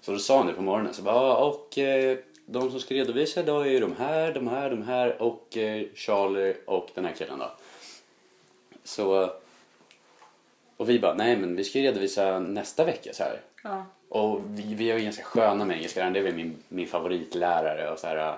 Så 0.05 0.11
då 0.11 0.19
sa 0.19 0.37
hon 0.37 0.47
det 0.47 0.53
på 0.53 0.61
morgonen. 0.61 0.93
Så 0.93 1.01
bara, 1.01 1.15
"Ja, 1.15 1.37
och 1.37 1.77
eh, 1.77 2.17
de 2.45 2.71
som 2.71 2.79
ska 2.79 2.93
redovisa 2.95 3.39
idag 3.39 3.67
är 3.67 3.71
ju 3.71 3.79
de 3.79 3.95
här, 3.95 4.33
de 4.33 4.47
här, 4.47 4.69
de 4.69 4.83
här 4.83 5.21
och 5.21 5.57
eh, 5.57 5.87
Charlie 5.95 6.55
och 6.65 6.89
den 6.93 7.05
här 7.05 7.13
killen 7.13 7.39
då. 7.39 7.51
Så... 8.83 9.31
Och 10.77 10.89
vi 10.89 10.99
bara, 10.99 11.13
nej 11.13 11.37
men 11.37 11.55
vi 11.55 11.63
ska 11.63 11.79
ju 11.79 11.85
redovisa 11.85 12.39
nästa 12.39 12.85
vecka 12.85 13.13
så 13.13 13.23
här. 13.23 13.41
Ja. 13.63 13.85
Och 14.09 14.41
vi, 14.45 14.73
vi 14.75 14.91
är 14.91 14.97
ju 14.97 15.03
ganska 15.03 15.23
sköna 15.23 15.65
med 15.65 15.77
engelska, 15.77 16.09
det 16.09 16.19
är 16.19 16.23
väl 16.23 16.35
min, 16.35 16.55
min 16.67 16.87
favoritlärare 16.87 17.91
och 17.91 17.99
så 17.99 18.07
här. 18.07 18.37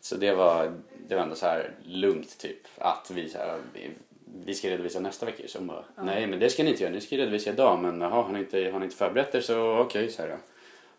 Så 0.00 0.16
det 0.16 0.34
var, 0.34 0.72
det 1.08 1.14
var 1.14 1.22
ändå 1.22 1.34
så 1.34 1.46
här 1.46 1.70
lugnt 1.84 2.38
typ 2.38 2.66
att 2.78 3.10
vi, 3.14 3.28
så 3.28 3.38
här, 3.38 3.58
vi, 3.74 3.90
vi 4.44 4.54
ska 4.54 4.68
redovisa 4.70 5.00
nästa 5.00 5.26
vecka. 5.26 5.42
Så 5.46 5.58
hon 5.58 5.66
bara, 5.66 5.84
nej 6.02 6.26
men 6.26 6.38
det 6.38 6.50
ska 6.50 6.62
ni 6.62 6.70
inte 6.70 6.82
göra, 6.82 6.92
ni 6.92 7.00
ska 7.00 7.16
redovisa 7.16 7.50
idag 7.50 7.78
men 7.78 8.00
jaha, 8.00 8.22
har 8.22 8.32
ni 8.32 8.38
inte, 8.38 8.70
har 8.70 8.78
ni 8.78 8.84
inte 8.84 8.96
förberett 8.96 9.34
er 9.34 9.40
så 9.40 9.78
okej 9.78 10.10
så 10.10 10.22
här. 10.22 10.38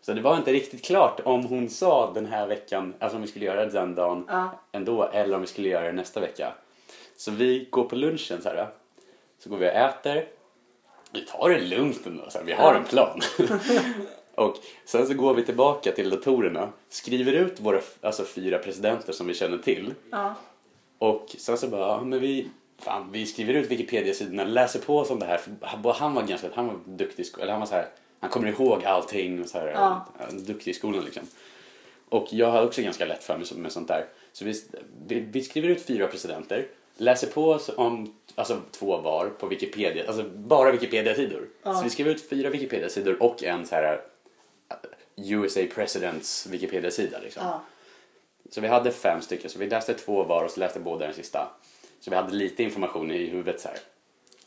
Så 0.00 0.12
det 0.12 0.20
var 0.20 0.36
inte 0.36 0.52
riktigt 0.52 0.84
klart 0.84 1.20
om 1.24 1.44
hon 1.44 1.68
sa 1.68 2.12
den 2.14 2.26
här 2.26 2.46
veckan, 2.46 2.94
alltså 2.98 3.16
om 3.16 3.22
vi 3.22 3.28
skulle 3.28 3.44
göra 3.44 3.64
det 3.64 3.70
den 3.70 3.94
dagen 3.94 4.24
Ja. 4.28 4.50
ändå 4.72 5.04
eller 5.04 5.34
om 5.34 5.40
vi 5.40 5.46
skulle 5.46 5.68
göra 5.68 5.86
det 5.86 5.92
nästa 5.92 6.20
vecka. 6.20 6.52
Så 7.16 7.30
vi 7.30 7.68
går 7.70 7.84
på 7.84 7.96
lunchen 7.96 8.42
så 8.42 8.48
här. 8.48 8.68
Så 9.38 9.50
går 9.50 9.56
vi 9.56 9.66
och 9.66 9.72
äter. 9.72 10.24
Vi 11.12 11.20
tar 11.20 11.48
det 11.50 11.60
lugnt 11.60 12.06
ändå, 12.06 12.30
så 12.30 12.38
här, 12.38 12.44
vi 12.44 12.52
har 12.52 12.74
en 12.74 12.84
plan. 12.84 13.20
och 14.34 14.56
sen 14.84 15.06
så 15.06 15.14
går 15.14 15.34
vi 15.34 15.44
tillbaka 15.44 15.92
till 15.92 16.10
datorerna, 16.10 16.68
skriver 16.88 17.32
ut 17.32 17.60
våra 17.60 17.80
alltså, 18.00 18.24
fyra 18.24 18.58
presidenter 18.58 19.12
som 19.12 19.26
vi 19.26 19.34
känner 19.34 19.58
till. 19.58 19.94
Ja. 20.10 20.34
Och 20.98 21.34
sen 21.38 21.58
så 21.58 21.68
bara, 21.68 21.80
ja, 21.80 22.00
men 22.04 22.20
vi, 22.20 22.48
fan, 22.80 23.08
vi 23.12 23.26
skriver 23.26 23.54
ut 23.54 23.70
Wikipedia-sidorna, 23.70 24.44
läser 24.44 24.80
på 24.80 25.16
det 25.20 25.26
här. 25.26 25.38
För 25.38 25.52
han- 25.92 26.14
var 26.14 26.22
ganska, 26.22 26.48
han 26.54 26.66
var 26.66 26.76
duktig, 26.84 27.26
eller 27.40 27.52
han 27.52 27.60
var 27.60 27.66
så 27.66 27.74
här, 27.74 27.88
han 28.20 28.30
kommer 28.30 28.48
ihåg 28.48 28.84
allting 28.84 29.42
och 29.42 29.48
så 29.48 29.58
här, 29.58 29.66
Ja. 29.66 30.06
duktig 30.30 30.70
i 30.70 30.74
skolan 30.74 31.04
liksom. 31.04 31.22
Och 32.08 32.26
jag 32.30 32.50
har 32.50 32.64
också 32.66 32.82
ganska 32.82 33.04
lätt 33.04 33.24
för 33.24 33.38
mig 33.38 33.46
med 33.56 33.72
sånt 33.72 33.88
där. 33.88 34.06
Så 34.32 34.44
vi, 34.44 34.54
vi, 35.06 35.20
vi 35.20 35.42
skriver 35.42 35.68
ut 35.68 35.82
fyra 35.82 36.06
presidenter, 36.06 36.66
läser 36.96 37.26
på 37.26 37.50
oss 37.50 37.70
om 37.76 38.14
alltså, 38.34 38.60
två 38.70 38.96
var 38.96 39.28
på 39.28 39.46
Wikipedia, 39.46 40.06
alltså 40.06 40.24
bara 40.24 40.70
Wikipedia-sidor. 40.72 41.48
Ja. 41.62 41.74
Så 41.74 41.84
vi 41.84 41.90
skriver 41.90 42.10
ut 42.10 42.28
fyra 42.28 42.50
Wikipedia-sidor 42.50 43.22
och 43.22 43.44
en 43.44 43.66
så 43.66 43.74
här 43.74 43.94
uh, 43.94 45.32
USA 45.32 45.60
Presidents 45.74 46.46
Wikipedia-sida 46.46 47.18
liksom. 47.22 47.42
Ja. 47.46 47.62
Så 48.50 48.60
vi 48.60 48.68
hade 48.68 48.90
fem 48.90 49.20
stycken, 49.20 49.50
så 49.50 49.58
vi 49.58 49.66
läste 49.66 49.94
två 49.94 50.22
var 50.22 50.44
och 50.44 50.50
så 50.50 50.60
läste 50.60 50.80
båda 50.80 51.04
den 51.06 51.14
sista. 51.14 51.48
Så 52.00 52.10
vi 52.10 52.16
hade 52.16 52.34
lite 52.34 52.62
information 52.62 53.10
i 53.10 53.26
huvudet 53.26 53.60
så 53.60 53.68
här. 53.68 53.78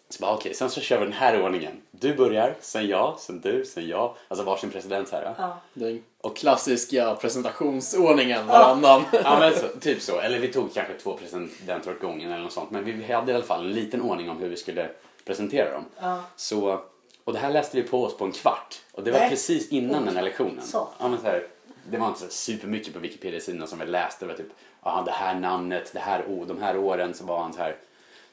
Så 0.10 0.22
bara 0.22 0.34
okej, 0.34 0.54
sen 0.54 0.70
så 0.70 0.82
kör 0.82 1.00
vi 1.00 1.06
den 1.06 1.14
här 1.14 1.44
ordningen. 1.44 1.82
Du 1.92 2.16
börjar, 2.16 2.56
sen 2.60 2.88
jag, 2.88 3.20
sen 3.20 3.42
du, 3.42 3.66
sen 3.66 3.88
jag. 3.88 4.16
Alltså 4.28 4.46
varsin 4.46 4.70
president 4.70 5.08
så 5.08 5.16
här. 5.16 5.36
Ja. 5.38 5.62
Den 5.74 6.04
klassiska 6.36 7.16
presentationsordningen 7.16 8.48
varannan. 8.48 9.04
Ja 9.24 9.40
men 9.40 9.54
så, 9.56 9.68
typ 9.80 10.02
så. 10.02 10.20
Eller 10.20 10.40
vi 10.40 10.48
tog 10.48 10.74
kanske 10.74 10.94
två 10.94 11.18
presidenter 11.18 11.92
åt 11.92 12.00
gången 12.00 12.32
eller 12.32 12.44
något 12.44 12.54
sånt. 12.54 12.72
Men 12.72 12.84
vi 12.86 13.14
hade 13.14 13.32
i 13.32 13.36
alla 13.36 13.44
fall 13.44 13.66
en 13.66 13.72
liten 13.72 14.02
ordning 14.02 14.30
om 14.30 14.38
hur 14.38 14.50
vi 14.50 14.58
skulle 14.58 14.90
presentera 15.26 15.72
dem. 15.72 15.86
Ja. 16.02 16.24
Så, 16.36 16.82
och 17.24 17.34
det 17.34 17.40
här 17.40 17.52
läste 17.52 17.82
vi 17.82 17.88
på 17.88 18.04
oss 18.04 18.18
på 18.18 18.26
en 18.26 18.32
kvart. 18.32 18.82
Och 18.92 19.04
det 19.04 19.12
var 19.12 19.20
Nej. 19.20 19.30
precis 19.30 19.70
innan 19.70 20.06
den 20.06 20.16
här 20.16 20.24
lektionen. 20.24 20.64
Så. 20.64 20.88
Ja, 21.00 21.08
men 21.08 21.20
så 21.20 21.26
här, 21.26 21.48
det 21.90 21.98
var 21.98 22.08
inte 22.08 22.20
så 22.20 22.30
supermycket 22.30 22.94
på 22.94 23.00
Wikipedia-sidan 23.00 23.68
som 23.68 23.80
vi 23.80 23.86
läste. 23.86 24.26
Det 24.26 24.30
var 24.30 24.38
typ, 24.38 24.54
ja 24.84 25.04
det 25.06 25.12
här 25.12 25.40
namnet, 25.40 25.94
det 25.94 26.00
här, 26.00 26.24
oh, 26.28 26.48
de 26.48 26.62
här 26.62 26.78
åren 26.78 27.14
så 27.14 27.26
var 27.26 27.42
han 27.42 27.54
så 27.54 27.60
här. 27.60 27.76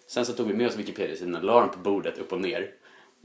Sen 0.06 0.26
så 0.26 0.32
tog 0.32 0.46
vi 0.46 0.54
med 0.54 0.66
oss 0.66 0.76
Wikipedia-sidan, 0.76 1.42
la 1.42 1.60
den 1.60 1.68
på 1.68 1.78
bordet 1.78 2.18
upp 2.18 2.32
och 2.32 2.40
ner. 2.40 2.74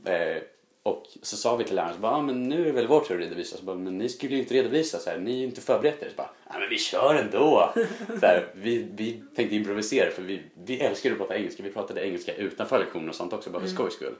Eh, 0.05 0.41
och 0.83 1.05
så 1.21 1.37
sa 1.37 1.55
vi 1.55 1.63
till 1.63 1.75
läraren, 1.75 1.93
så 1.93 1.99
bara, 1.99 2.15
ah, 2.15 2.21
men 2.21 2.43
nu 2.43 2.61
är 2.61 2.65
det 2.65 2.71
väl 2.71 2.87
vår 2.87 3.01
tur 3.01 3.15
att 3.15 3.21
redovisa. 3.21 3.57
Så 3.57 3.63
bara, 3.63 3.75
men 3.75 3.97
ni 3.97 4.09
skulle 4.09 4.35
ju 4.35 4.41
inte 4.41 4.53
redovisa, 4.53 4.99
så 4.99 5.09
här, 5.09 5.17
ni 5.17 5.31
är 5.31 5.37
ju 5.37 5.43
inte 5.43 5.61
förberedda 5.61 6.05
er. 6.05 6.09
Så 6.09 6.15
bara, 6.15 6.29
ah, 6.47 6.59
men 6.59 6.69
vi 6.69 6.77
kör 6.77 7.15
ändå. 7.15 7.73
så 8.19 8.25
här, 8.25 8.47
vi, 8.53 8.87
vi 8.95 9.21
tänkte 9.35 9.55
improvisera 9.55 10.11
för 10.11 10.21
vi, 10.21 10.41
vi 10.65 10.79
älskar 10.79 11.11
att 11.11 11.17
prata 11.17 11.37
engelska. 11.37 11.63
Vi 11.63 11.71
pratade 11.71 12.07
engelska 12.07 12.35
utanför 12.35 12.79
lektioner 12.79 13.09
och 13.09 13.15
sånt 13.15 13.33
också, 13.33 13.49
bara 13.49 13.61
för 13.61 13.69
skojs 13.69 13.93
skull. 13.93 14.15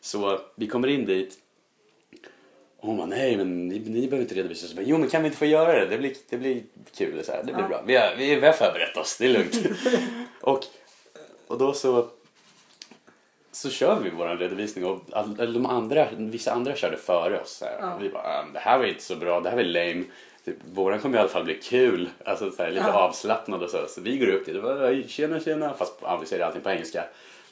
Så 0.00 0.40
vi 0.56 0.66
kommer 0.66 0.88
in 0.88 1.04
dit 1.04 1.38
och 2.80 2.88
hon 2.88 2.96
bara, 2.96 3.06
nej 3.06 3.36
men 3.36 3.68
ni, 3.68 3.78
ni 3.78 4.00
behöver 4.08 4.22
inte 4.22 4.34
redovisa. 4.34 4.66
Så 4.66 4.76
bara, 4.76 4.82
jo 4.82 4.98
men 4.98 5.08
kan 5.08 5.22
vi 5.22 5.26
inte 5.26 5.38
få 5.38 5.46
göra 5.46 5.80
det? 5.80 5.86
Det 5.86 5.98
blir, 5.98 6.12
det 6.30 6.36
blir 6.36 6.62
kul. 6.96 7.24
Så 7.24 7.32
här. 7.32 7.38
Det 7.38 7.52
blir 7.52 7.62
Ja. 7.62 7.68
bra. 7.68 7.82
Vi 7.86 7.96
har, 7.96 8.14
vi, 8.18 8.34
vi 8.34 8.46
har 8.46 8.52
förberett 8.52 8.96
oss, 8.96 9.16
det 9.18 9.24
är 9.24 9.28
lugnt. 9.28 9.58
och, 10.40 10.64
och 11.46 11.58
då 11.58 11.72
så, 11.72 12.08
så 13.52 13.70
kör 13.70 14.00
vi 14.00 14.10
vår 14.10 14.36
redovisning 14.36 14.84
och 14.86 15.00
all, 15.12 15.36
de 15.52 15.66
andra, 15.66 16.06
vissa 16.16 16.52
andra 16.52 16.74
körde 16.76 16.96
före 16.96 17.40
oss. 17.40 17.50
Så. 17.56 17.64
Ja. 17.80 17.98
Vi 18.00 18.08
bara, 18.08 18.22
"Ah, 18.22 18.44
det 18.52 18.58
här 18.58 18.78
var 18.78 18.84
inte 18.84 19.02
så 19.02 19.16
bra, 19.16 19.40
det 19.40 19.48
här 19.50 19.56
var 19.56 19.62
lame. 19.64 20.04
Typ, 20.44 20.56
våran 20.74 20.98
kommer 20.98 21.16
i 21.16 21.20
alla 21.20 21.28
fall 21.28 21.44
bli 21.44 21.54
kul, 21.54 22.08
alltså 22.24 22.50
så 22.50 22.62
här, 22.62 22.70
lite 22.70 22.84
Ja. 22.86 22.92
avslappnad 22.92 23.62
och 23.62 23.70
så. 23.70 23.86
Så 23.88 24.00
vi 24.00 24.18
går 24.18 24.26
upp 24.28 24.46
dit 24.46 24.56
och 24.56 24.62
bara, 24.62 25.02
tjena 25.02 25.40
tjena, 25.40 25.74
fast 25.74 25.94
ja, 26.02 26.16
vi 26.20 26.26
säger 26.26 26.44
allting 26.44 26.62
på 26.62 26.70
engelska. 26.70 27.04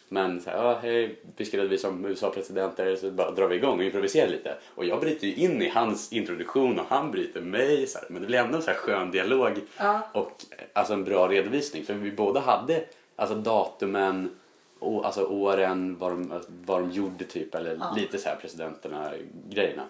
Men 0.09 0.41
så 0.41 0.51
här, 0.51 0.57
ja, 0.57 0.79
hej, 0.83 1.19
vi 1.37 1.45
ska 1.45 1.57
redovisa 1.57 1.89
om 1.89 2.05
USA-presidenter, 2.05 2.97
så 2.97 3.11
bara 3.11 3.31
drar 3.31 3.49
vi 3.49 3.57
igång 3.57 3.79
och 3.79 3.85
improviserar 3.85 4.29
lite. 4.29 4.55
Och 4.75 4.85
jag 4.85 5.01
bryter 5.01 5.27
ju 5.27 5.35
in 5.35 5.63
i 5.63 5.69
hans 5.69 6.13
introduktion 6.13 6.79
och 6.79 6.87
han 6.89 7.11
bryter 7.11 7.41
mig. 7.41 7.87
Så 7.87 7.99
här, 7.99 8.07
men 8.11 8.23
det 8.23 8.27
blir 8.29 8.39
ändå 8.39 8.57
en 8.57 8.63
så 8.63 8.71
här 8.71 8.77
skön 8.79 9.11
dialog 9.11 9.53
Ja. 9.79 10.01
och 10.13 10.33
alltså 10.73 10.93
en 10.95 11.05
bra 11.05 11.29
redovisning. 11.29 11.85
För 11.85 11.95
vi 11.95 12.11
båda 12.13 12.41
hade 12.41 12.85
alltså 13.17 13.37
datumen, 13.37 14.31
och, 14.79 15.07
alltså 15.07 15.25
åren, 15.25 15.97
vad 15.99 16.13
de, 16.13 16.41
vad 16.67 16.81
de 16.81 16.91
gjorde 16.91 17.25
typ, 17.25 17.55
eller 17.55 17.77
Ja. 17.81 17.95
lite 17.97 18.19
så 18.19 18.29
här 18.29 18.37
presidenterna 18.37 19.13
grejerna. 19.51 19.87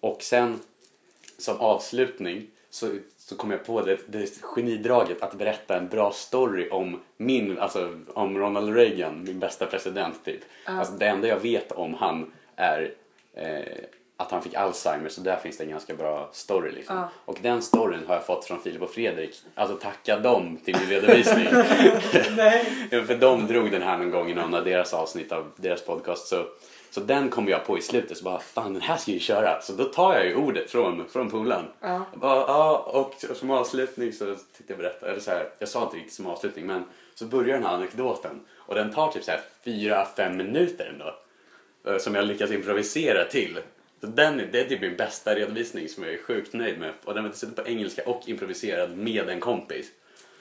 Och 0.00 0.22
sen 0.22 0.58
som 1.38 1.56
avslutning 1.60 2.46
så, 2.70 2.86
så 3.28 3.36
kom 3.36 3.50
jag 3.50 3.64
på 3.64 3.82
det, 3.82 3.98
det 4.06 4.42
genidraget 4.42 5.22
att 5.22 5.34
berätta 5.34 5.76
en 5.76 5.88
bra 5.88 6.12
story 6.12 6.68
om 6.70 7.00
min, 7.16 7.58
alltså 7.58 8.00
om 8.14 8.38
Ronald 8.38 8.76
Reagan, 8.76 9.24
min 9.24 9.38
bästa 9.38 9.66
president 9.66 10.24
typ. 10.24 10.40
Alltså 10.64 10.92
det 10.92 11.06
enda 11.06 11.28
jag 11.28 11.40
vet 11.40 11.72
om 11.72 11.94
han 11.94 12.32
är 12.56 12.94
eh, 13.34 13.84
att 14.16 14.30
han 14.30 14.42
fick 14.42 14.54
Alzheimer 14.54 15.08
så 15.08 15.20
där 15.20 15.36
finns 15.36 15.58
det 15.58 15.64
en 15.64 15.70
ganska 15.70 15.94
bra 15.94 16.28
story 16.32 16.72
liksom. 16.72 16.96
Ja. 16.96 17.08
Och 17.24 17.38
den 17.42 17.62
storyn 17.62 18.06
har 18.06 18.14
jag 18.14 18.26
fått 18.26 18.44
från 18.44 18.60
Filip 18.60 18.82
och 18.82 18.90
Fredrik. 18.90 19.42
Alltså 19.54 19.76
tacka 19.76 20.18
dem 20.18 20.58
till 20.64 20.76
min 20.80 20.88
redovisning. 20.88 21.46
Nej. 22.36 22.66
Ja, 22.90 23.02
för 23.02 23.14
de 23.14 23.46
drog 23.46 23.70
den 23.70 23.82
här 23.82 23.98
någon 23.98 24.10
gång 24.10 24.30
i 24.30 24.34
någon 24.34 24.54
av 24.54 24.64
deras 24.64 24.94
avsnitt 24.94 25.32
av 25.32 25.52
deras 25.56 25.84
podcast. 25.84 26.28
Så, 26.28 26.44
så 26.90 27.00
den 27.00 27.28
kom 27.30 27.48
jag 27.48 27.66
på 27.66 27.78
i 27.78 27.82
slutet. 27.82 28.18
Så 28.18 28.24
bara, 28.24 28.38
fan 28.38 28.72
den 28.72 28.82
här 28.82 28.96
ska 28.96 29.10
jag 29.10 29.14
ju 29.14 29.20
köra. 29.20 29.60
Så 29.62 29.72
då 29.72 29.84
tar 29.84 30.14
jag 30.14 30.26
ju 30.26 30.34
ordet 30.34 30.70
från, 30.70 31.08
från 31.08 31.30
polaren. 31.30 31.64
Ja. 31.80 32.02
Jag 32.12 32.20
bara, 32.20 32.36
Ja, 32.40 32.78
och 32.92 33.36
som 33.36 33.50
avslutning 33.50 34.12
så 34.12 34.24
tänkte 34.24 34.64
jag 34.66 34.78
berätta, 34.78 35.08
eller 35.10 35.20
så 35.20 35.30
här, 35.30 35.48
jag 35.58 35.68
sa 35.68 35.82
inte 35.84 35.96
riktigt 35.96 36.12
som 36.14 36.26
avslutning 36.26 36.66
men 36.66 36.84
så 37.14 37.24
börjar 37.24 37.54
den 37.54 37.66
här 37.66 37.74
anekdoten 37.74 38.40
och 38.56 38.74
den 38.74 38.92
tar 38.92 39.12
typ 39.12 39.24
så 39.24 39.30
här 39.30 39.40
fyra, 39.64 40.06
fem 40.16 40.36
minuter 40.36 40.92
ändå. 40.92 41.14
eh, 41.92 41.98
Som 41.98 42.14
jag 42.14 42.24
lyckas 42.26 42.50
improvisera 42.50 43.24
till. 43.24 43.58
Så 44.00 44.06
den, 44.06 44.36
det 44.52 44.60
är 44.60 44.64
typ 44.68 44.80
min 44.80 44.96
bästa 44.96 45.34
redovisning 45.34 45.88
som 45.88 46.04
jag 46.04 46.12
är 46.12 46.18
sjukt 46.22 46.52
nöjd 46.52 46.78
med. 46.80 46.92
Och 47.04 47.14
den 47.14 47.22
var 47.22 47.30
dessutom 47.30 47.64
på 47.64 47.70
engelska 47.70 48.02
och 48.06 48.22
improviserad 48.28 48.96
med 48.98 49.28
en 49.28 49.40
kompis. 49.40 49.86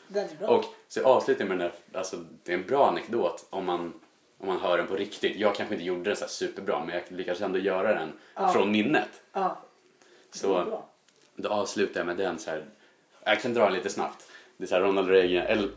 Den 0.08 0.30
är 0.30 0.36
bra. 0.39 0.48
Och 0.48 0.64
så 0.88 1.00
jag 1.00 1.06
avslutar 1.08 1.45
med 1.45 1.58
den 1.60 1.70
där, 1.91 2.00
alltså 2.00 2.18
det 2.43 2.52
är 2.52 2.58
en 2.58 2.66
bra 2.68 2.88
anekdot 2.88 3.45
om 3.50 3.66
man, 3.66 3.93
om 4.40 4.48
man 4.48 4.60
hör 4.60 4.78
den 4.78 4.88
på 4.88 4.96
riktigt. 4.96 5.36
Jag 5.36 5.56
kanske 5.56 5.76
inte 5.76 5.86
gjorde 5.86 6.04
den 6.04 6.16
så 6.16 6.28
superbra 6.28 6.80
men 6.86 6.96
jag 6.96 7.04
lyckades 7.08 7.42
ändå 7.42 7.60
göra 7.60 7.94
den 7.94 8.14
Ja. 8.36 8.48
från 8.48 8.72
minnet. 8.72 9.10
Ja. 9.34 9.58
Så 10.32 10.82
då 11.36 11.50
avslutar 11.50 12.00
jag 12.00 12.08
med 12.08 12.18
den 12.18 12.40
så 12.40 12.50
här. 12.50 12.66
Jag 13.24 13.42
kan 13.42 13.54
dra 13.54 13.64
den 13.64 13.74
lite 13.74 13.90
snabbt. 13.90 14.32
Det 14.58 14.64
är 14.64 14.68
så 14.68 14.76
här 14.76 14.82
Ronald 14.82 15.10
Reagan, 15.10 15.46
eller 15.48 15.70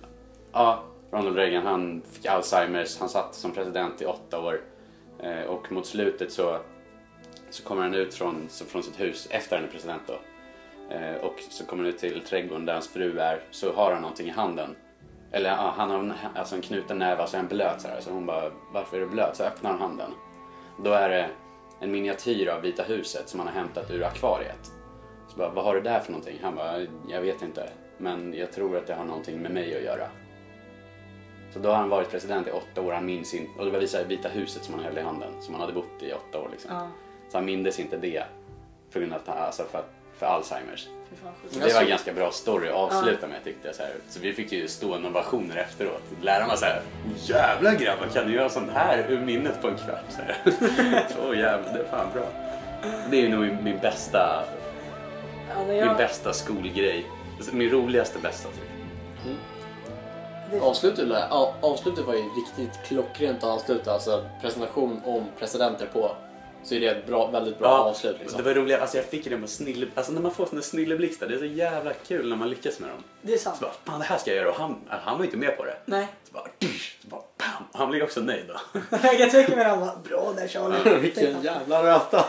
ja, 0.53 0.85
Ronald 1.11 1.37
Reagan 1.37 1.67
han 1.67 2.03
fick 2.13 2.27
Alzheimers, 2.27 2.99
han 2.99 3.09
satt 3.09 3.35
som 3.35 3.53
president 3.53 4.03
i 4.03 4.05
åtta 4.07 4.41
år. 4.41 4.61
Eh, 5.23 5.43
och 5.43 5.73
mot 5.73 5.87
slutet 5.87 6.33
så, 6.33 6.61
så 7.51 7.63
kommer 7.63 7.83
han 7.83 7.95
ut 7.95 8.15
från, 8.15 8.47
så, 8.49 8.65
från 8.65 8.83
sitt 8.83 9.01
hus 9.01 9.29
efter 9.31 9.57
han 9.57 9.65
är 9.65 9.71
president 9.71 10.03
då. 10.07 10.19
Eh, 10.95 11.17
och 11.17 11.41
så 11.51 11.67
kommer 11.67 11.85
han 11.85 11.93
ut 11.93 11.99
till 11.99 12.21
trädgården 12.21 12.67
där 12.67 12.73
hans 12.73 12.89
fru 12.89 13.19
är, 13.19 13.41
så 13.51 13.73
har 13.73 13.93
han 13.93 14.03
någonting 14.03 14.27
i 14.27 14.31
handen. 14.31 14.77
Eller 15.33 15.51
ja, 15.51 15.75
han 15.77 15.91
har 15.91 15.99
en, 15.99 16.13
alltså 16.35 16.57
en 16.57 16.63
knuten 16.63 16.99
näve, 16.99 17.21
alltså 17.21 17.37
en 17.37 17.49
blöt 17.49 17.81
så 17.81 17.89
här. 17.89 18.01
Så 18.01 18.11
hon 18.11 18.27
bara, 18.27 18.51
varför 18.73 18.97
är 18.97 19.01
du 19.01 19.07
blöt? 19.07 19.37
Så 19.37 19.45
öppnar 19.45 19.71
han 19.71 19.81
handen. 19.81 20.11
Då 20.77 20.93
är 20.93 21.09
det 21.09 21.29
en 21.81 21.91
miniatyr 21.91 22.49
av 22.49 22.61
Vita 22.61 22.83
huset 22.83 23.29
som 23.29 23.41
han 23.41 23.49
har 23.49 23.55
hämtat 23.55 23.91
ur 23.91 24.05
akvariet. 24.05 24.73
Så 25.29 25.37
bara, 25.37 25.49
vad 25.49 25.65
har 25.65 25.75
du 25.75 25.81
där 25.81 26.01
för 26.01 26.13
någonting? 26.13 26.39
Han 26.43 26.55
bara, 26.55 26.87
jag 27.09 27.21
vet 27.21 27.43
inte. 27.43 27.71
Men 27.99 28.35
jag 28.35 28.53
tror 28.53 28.77
att 28.77 28.87
det 28.87 28.95
har 28.95 29.05
någonting 29.05 29.39
med 29.39 29.51
mig 29.51 29.77
att 29.77 29.83
göra. 29.83 30.09
Så 31.53 31.59
då 31.59 31.69
har 31.69 31.77
han 31.77 31.89
varit 31.89 32.11
president 32.11 32.49
i 32.49 32.51
åtta 32.51 32.83
år, 32.83 32.93
han 32.93 33.07
minns 33.07 33.35
inte. 33.35 33.59
Och 33.59 33.65
det 33.65 33.71
var 33.71 33.79
visar 33.79 34.05
Vita 34.05 34.29
huset 34.29 34.65
som 34.65 34.75
han 34.75 34.85
höll 34.85 34.99
i 34.99 35.01
handen, 35.01 35.31
som 35.41 35.55
han 35.55 35.61
hade 35.61 35.73
bott 35.73 36.03
i 36.03 36.13
åtta 36.13 36.39
år 36.39 36.49
liksom. 36.51 36.71
Ja. 36.75 36.89
Så 37.29 37.37
han 37.37 37.45
mindes 37.45 37.81
inte 37.81 37.97
det. 37.97 38.25
Grund 38.93 39.13
av 39.13 39.19
att 39.21 39.27
han, 39.27 39.39
alltså 39.39 39.63
för, 39.65 39.85
för 40.21 40.27
Alzheimers. 40.27 40.89
Så 41.51 41.59
Jag 41.61 41.69
det 41.69 41.75
var 41.75 41.83
en 41.83 41.89
ganska 41.89 42.13
bra 42.13 42.31
story 42.31 42.69
att 42.69 42.75
avsluta 42.75 43.27
med 43.27 43.45
tyckte 43.45 43.69
jag. 43.69 43.75
Så, 43.75 43.83
här. 43.83 43.93
så 44.09 44.21
vi 44.21 44.33
fick 44.33 44.53
ju 44.53 44.69
stående 44.69 45.09
ovationer 45.09 45.57
efteråt. 45.57 46.03
Läraren 46.23 46.49
var 46.49 46.57
såhär, 46.57 46.83
jävla 47.17 47.75
grabbar 47.75 48.07
kan 48.15 48.27
du 48.27 48.35
göra 48.35 48.49
sånt 48.49 48.71
här 48.71 49.07
ur 49.09 49.21
minnet 49.21 49.63
på 49.63 49.69
en 49.69 49.77
kvart? 49.77 50.05
Så, 50.09 50.23
här. 50.23 51.07
så 51.17 51.35
jävla, 51.35 51.73
det 51.73 51.79
är 51.79 51.85
fan 51.91 52.07
bra. 52.15 52.23
Det 53.11 53.27
är 53.27 53.29
nog 53.29 53.63
min 53.63 53.79
bästa, 53.79 54.45
Ja, 55.49 55.55
men 55.59 55.67
min 55.67 55.77
jag, 55.77 55.97
bästa 55.97 56.33
skolgrej. 56.33 57.07
Min 57.53 57.71
roligaste 57.71 58.19
bästa 58.19 58.49
typ. 58.49 59.39
det, 60.51 60.61
Avslutet, 60.61 61.09
avslutet 61.61 62.07
var 62.07 62.15
ju 62.15 62.23
riktigt 62.23 62.83
klockrent 62.87 63.45
att 63.45 63.51
avsluta. 63.51 63.93
Alltså 63.93 64.25
presentation 64.41 65.01
om 65.05 65.25
presidenter 65.39 65.87
på. 65.87 66.17
Så 66.65 66.75
är 66.75 66.81
det 66.81 66.87
ett 66.87 67.07
bra, 67.07 67.27
väldigt 67.31 67.59
bra 67.59 67.69
avslut. 67.69 68.17
Liksom. 68.21 68.39
Det 68.39 68.45
var 68.45 68.55
roligt, 68.55 68.81
alltså 68.81 68.97
jag 68.97 69.07
fick 69.07 69.25
det 69.25 69.37
med 69.37 69.49
snille, 69.49 69.87
alltså 69.95 70.13
när 70.13 70.21
man 70.21 70.33
får 70.33 70.47
såna 70.47 70.63
snilleblixtar, 70.63 71.27
det 71.29 71.35
är 71.35 71.39
så 71.39 71.45
jävla 71.45 71.93
kul 71.93 72.29
när 72.29 72.37
man 72.37 72.51
lyckas 72.51 72.81
med 72.81 72.89
dem. 72.89 73.05
det 73.23 73.33
är 73.33 73.39
sant. 73.39 73.57
Så 73.57 73.63
bara, 73.65 73.73
fan 73.85 73.99
det 73.99 74.05
här 74.05 74.19
ska 74.19 74.31
jag 74.31 74.37
göra 74.37 74.49
och 74.51 74.57
han, 74.57 74.77
han 74.89 75.19
var 75.19 75.25
inte 75.25 75.37
med 75.37 75.57
på 75.57 75.65
det. 75.65 75.77
Nej. 75.85 76.07
Så 76.25 76.33
bara, 76.33 76.45
så 77.03 77.09
bara 77.09 77.21
bam, 77.39 77.65
han 77.73 77.91
blev 77.91 78.03
också 78.03 78.21
nöjd 78.21 78.45
då. 78.49 78.81
jag 79.19 79.31
tänka 79.31 79.57
mig 79.57 79.65
att 79.65 79.71
han 79.71 79.81
bara, 79.81 79.97
bra 80.09 80.33
där 80.37 80.49
Charlie. 80.49 80.99
Vilken 81.01 81.43
jävla 81.43 81.83
röta! 81.83 82.25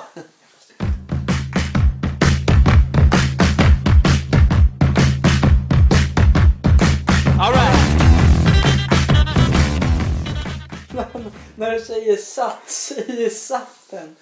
När 11.61 11.71
du 11.71 11.79
säger 11.79 12.17
sats 12.17 12.91
i 12.91 13.29
satten. 13.29 14.15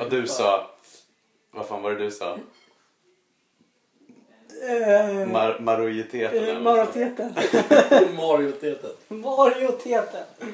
Och 0.00 0.10
du 0.10 0.26
sa, 0.26 0.70
vad 1.50 1.66
fan 1.66 1.82
var 1.82 1.90
det 1.90 2.04
du 2.04 2.10
sa? 2.10 2.38
Eh, 4.68 5.26
Mar 5.26 5.58
marojiteten 5.60 6.48
eh. 6.48 6.60
Mariteten. 6.60 7.34
Mario-teten. 8.16 8.90
Marioteten. 9.08 10.24
Ja, 10.38 10.46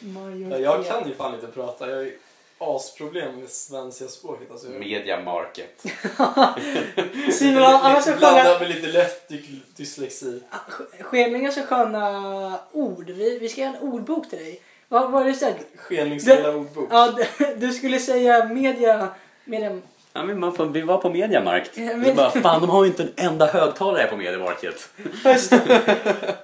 Marioteten. 0.00 0.62
jag 0.62 0.86
kan 0.86 1.08
ju 1.08 1.14
fan 1.14 1.34
inte 1.34 1.46
prata. 1.46 1.88
Jag 1.90 1.96
har 1.96 2.02
ju 2.02 2.18
asproblem 2.58 3.40
med 3.40 3.50
svenska 3.50 4.08
språket. 4.08 4.50
Alltså, 4.50 4.68
jag 4.72 4.80
Media 4.80 5.20
market. 5.20 5.84
Simon, 7.32 7.62
annars 7.62 8.04
så 8.04 8.16
blandar 8.16 8.44
sköna... 8.44 8.58
med 8.58 8.68
lite 8.68 8.86
lätt 8.86 9.28
dy- 9.28 9.60
dyslexi. 9.76 10.42
Skelningar 11.00 11.50
så 11.50 11.62
sköna 11.62 12.60
ord. 12.72 13.10
Vi, 13.10 13.38
vi 13.38 13.48
ska 13.48 13.60
göra 13.60 13.76
en 13.76 13.82
ordbok 13.82 14.30
till 14.30 14.38
dig. 14.38 14.60
Vad 14.88 15.10
var 15.10 15.24
det 15.24 15.30
du 15.30 15.36
sa? 15.36 15.52
Skenlingsfulla 15.76 16.54
ordbok. 16.56 16.88
Ja, 16.90 17.14
du- 17.18 17.54
skulle 17.72 17.98
säga 17.98 18.44
media... 18.48 19.08
media 19.44 19.80
Ja, 20.12 20.22
men 20.24 20.40
man 20.40 20.54
vi 20.72 20.80
var 20.80 20.98
på 20.98 21.10
Mediamarkt. 21.10 21.70
Ja, 21.74 21.96
men- 21.96 22.16
bara, 22.16 22.30
fan 22.30 22.60
de 22.60 22.70
har 22.70 22.84
ju 22.84 22.90
inte 22.90 23.02
en 23.02 23.12
enda 23.16 23.46
högtalare 23.46 24.06
på 24.06 24.16
Mediamarket. 24.16 24.88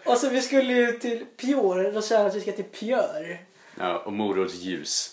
Och 0.05 0.17
så 0.19 0.29
vi 0.29 0.43
skulle 0.43 0.73
ju 0.73 0.93
till 0.93 1.25
Pior. 1.37 1.93
Då 1.93 2.03
sa 2.03 2.15
jag 2.15 2.27
att 2.27 2.35
vi 2.37 2.41
ska 2.41 2.53
till 2.53 2.65
Pjör. 2.65 3.39
Ja, 3.79 3.99
och 3.99 4.13
morotsljus. 4.13 5.11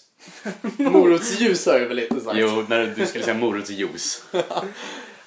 Morotsljus 0.78 1.66
har 1.66 1.80
jag 1.80 1.88
väl 1.88 2.00
inte 2.00 2.20
sagt. 2.20 2.38
Jo, 2.38 2.66
när 2.70 2.94
du 2.96 3.06
skulle 3.06 3.24
säga 3.24 3.38
morotsjuice. 3.38 4.24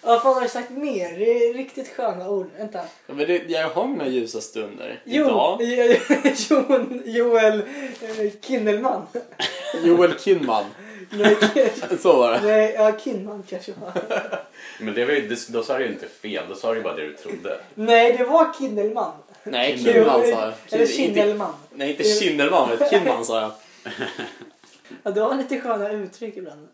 Ja, 0.06 0.20
vad 0.24 0.34
har 0.34 0.42
jag 0.42 0.50
sagt 0.50 0.70
mer? 0.70 1.18
Det 1.18 1.48
är 1.48 1.54
riktigt 1.54 1.88
sköna 1.96 2.28
ord. 2.28 2.46
Vänta. 2.58 2.78
Ja, 3.06 3.14
men 3.14 3.26
det, 3.26 3.42
jag 3.48 3.68
har 3.68 3.86
mina 3.86 4.06
ljusa 4.08 4.40
stunder. 4.40 5.00
Jo, 5.04 5.24
Idag. 5.24 5.62
Jon, 6.50 7.02
Joel 7.04 7.58
eh, 8.00 8.32
Kindelman. 8.40 9.06
Joel 9.84 10.18
Kinman. 10.18 10.64
Nej, 11.10 11.36
Så 12.02 12.12
var 12.16 12.32
det. 12.32 12.40
nej, 12.42 12.74
ja, 12.78 12.92
Kinman 13.04 13.42
kanske 13.48 13.72
var. 13.80 13.92
Men 14.80 14.94
det 14.94 15.04
var 15.04 15.12
ju, 15.12 15.28
det- 15.28 15.48
då 15.52 15.62
sa 15.62 15.78
du 15.78 15.84
ju 15.84 15.92
inte 15.92 16.08
fel, 16.08 16.44
då 16.48 16.54
sa 16.54 16.70
du 16.70 16.76
ju 16.76 16.82
bara 16.82 16.94
det 16.96 17.06
du 17.06 17.16
trodde. 17.16 17.60
Nej, 17.74 18.12
det 18.18 18.24
var 18.24 18.52
Kindelman. 18.58 19.12
Nej, 19.44 19.76
var- 20.06 20.22
sa 20.22 20.28
jag. 20.28 20.52
Eller 20.70 20.82
inte- 20.82 20.92
Kindelman. 20.92 21.52
Nej, 21.74 21.90
inte 21.90 22.04
Kindelman, 22.04 22.70
vet 22.78 22.90
Kinman 22.90 23.24
sa 23.24 23.40
jag. 23.40 23.50
Ja, 25.02 25.10
det 25.10 25.20
var 25.20 25.34
lite 25.34 25.60
sköna 25.60 25.90
uttryck 25.92 26.36
ibland. 26.36 26.68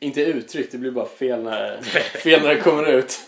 Inte 0.00 0.20
uttryck, 0.22 0.72
det 0.72 0.78
blir 0.78 0.90
bara 0.90 1.06
fel 1.06 1.42
när, 1.42 1.80
fel 2.22 2.42
när 2.42 2.48
det 2.54 2.60
kommer 2.60 2.84
ut. 2.92 3.18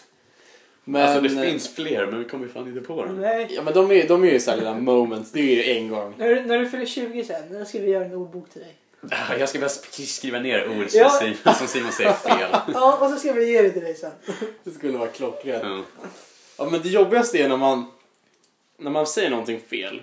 Men, 0.84 1.02
alltså 1.02 1.20
det 1.20 1.42
finns 1.50 1.74
fler, 1.74 2.06
men 2.06 2.18
vi 2.18 2.24
kommer 2.24 2.46
ju 2.46 2.52
fan 2.52 2.68
inte 2.68 2.80
på 2.80 3.04
dem. 3.04 3.20
Nej. 3.20 3.46
Ja 3.50 3.62
men 3.62 3.74
de 3.74 3.90
är, 3.92 4.08
de 4.08 4.24
är 4.24 4.28
ju 4.32 4.40
såhär 4.40 4.58
lilla 4.58 4.74
moments, 4.74 5.32
det 5.32 5.40
är 5.40 5.44
ju 5.66 5.72
en 5.78 5.88
gång. 5.88 6.14
När, 6.18 6.28
du- 6.28 6.40
när 6.42 6.58
du 6.58 6.68
fyller 6.70 6.86
20 6.86 7.24
sen, 7.24 7.58
då 7.58 7.64
ska 7.64 7.78
vi 7.78 7.90
göra 7.90 8.04
en 8.04 8.14
ordbok 8.14 8.50
till 8.50 8.60
dig. 8.60 8.74
Ah, 9.10 9.34
Jag 9.38 9.48
ska 9.48 9.58
bara 9.58 9.66
sk- 9.66 10.06
skriva 10.06 10.38
ner 10.38 10.68
ord 10.68 10.90
som, 10.90 11.00
Ja. 11.00 11.10
Simon, 11.10 11.54
som 11.54 11.66
Simon 11.66 11.92
säger 11.92 12.12
fel. 12.12 12.50
Ja, 12.74 12.98
och 13.00 13.10
så 13.10 13.16
ska 13.16 13.32
vi 13.32 13.52
ge 13.52 13.62
det 13.62 13.70
till 13.70 13.82
dig 13.82 13.94
sen. 13.94 14.10
Det 14.64 14.70
skulle 14.70 14.98
vara 14.98 15.08
klockrent. 15.08 15.64
Ja. 15.64 15.82
Ja 16.58 16.68
men 16.70 16.82
det 16.82 16.88
jobbigaste 16.88 17.38
är 17.38 17.48
när 17.48 17.56
man, 17.56 17.84
när 18.78 18.90
man 18.90 19.06
säger 19.06 19.30
någonting 19.30 19.60
fel 19.60 20.02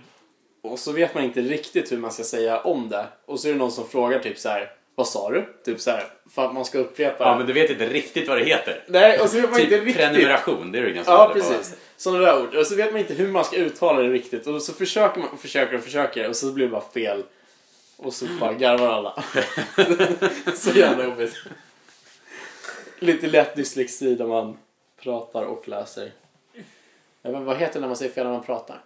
och 0.61 0.80
så 0.80 0.91
vet 0.91 1.13
man 1.16 1.24
inte 1.24 1.41
riktigt 1.41 1.91
hur 1.91 1.97
man 1.97 2.11
ska 2.11 2.24
säga 2.24 2.59
om 2.59 2.89
det 2.89 3.05
och 3.26 3.39
så 3.39 3.47
är 3.47 3.51
det 3.51 3.57
någon 3.59 3.72
som 3.72 3.88
frågar 3.88 4.20
typ 4.20 4.39
så 4.39 4.49
här: 4.49 4.72
vad 4.95 5.07
sa 5.07 5.29
du? 5.31 5.45
Typ 5.65 5.81
så 5.81 5.91
här, 5.91 6.07
för 6.29 6.45
att 6.45 6.53
man 6.53 6.65
ska 6.65 6.77
upprepa 6.77 7.23
ja, 7.23 7.37
men 7.37 7.47
du 7.47 7.53
vet 7.53 7.69
inte 7.69 7.89
riktigt 7.89 8.27
vad 8.27 8.37
det 8.37 8.43
heter. 8.45 8.83
Nej, 8.87 9.19
och 9.19 9.29
så 9.29 9.35
vet 9.41 9.51
man 9.51 9.59
inte 9.59 9.75
Typ 9.75 9.85
riktigt. 9.85 10.03
prenumeration, 10.05 10.71
det 10.71 10.79
är 10.79 10.83
du 10.83 10.93
ganska 10.93 11.13
Ja, 11.13 11.27
på. 11.27 11.33
precis. 11.33 11.75
Sådana 11.97 12.25
där 12.25 12.41
ord. 12.43 12.55
Och 12.55 12.67
så 12.67 12.75
vet 12.75 12.91
man 12.91 12.99
inte 13.01 13.13
hur 13.13 13.27
man 13.27 13.45
ska 13.45 13.55
uttala 13.55 14.01
det 14.01 14.09
riktigt. 14.09 14.47
Och 14.47 14.61
så 14.61 14.73
försöker 14.73 15.19
man 15.19 15.29
och 15.29 15.39
försöker 15.39 15.75
och 15.77 15.83
försöker 15.83 16.29
och 16.29 16.35
så 16.35 16.51
blir 16.51 16.65
det 16.65 16.71
bara 16.71 16.81
fel. 16.93 17.23
Och 17.97 18.13
så 18.13 18.25
bara 18.39 18.53
garvar 18.53 18.87
alla. 18.87 19.23
så 20.55 20.69
jävla 20.79 21.03
jobbigt. 21.03 21.35
Lite 22.99 23.27
lätt 23.27 23.55
dyslexi 23.55 24.15
där 24.15 24.25
man 24.25 24.57
pratar 25.01 25.43
och 25.43 25.67
läser. 25.67 26.11
Ja, 27.21 27.31
men 27.31 27.45
vad 27.45 27.57
heter 27.57 27.73
det 27.73 27.79
när 27.79 27.87
man 27.87 27.97
säger 27.97 28.11
fel 28.11 28.25
när 28.25 28.31
man 28.33 28.43
pratar? 28.43 28.81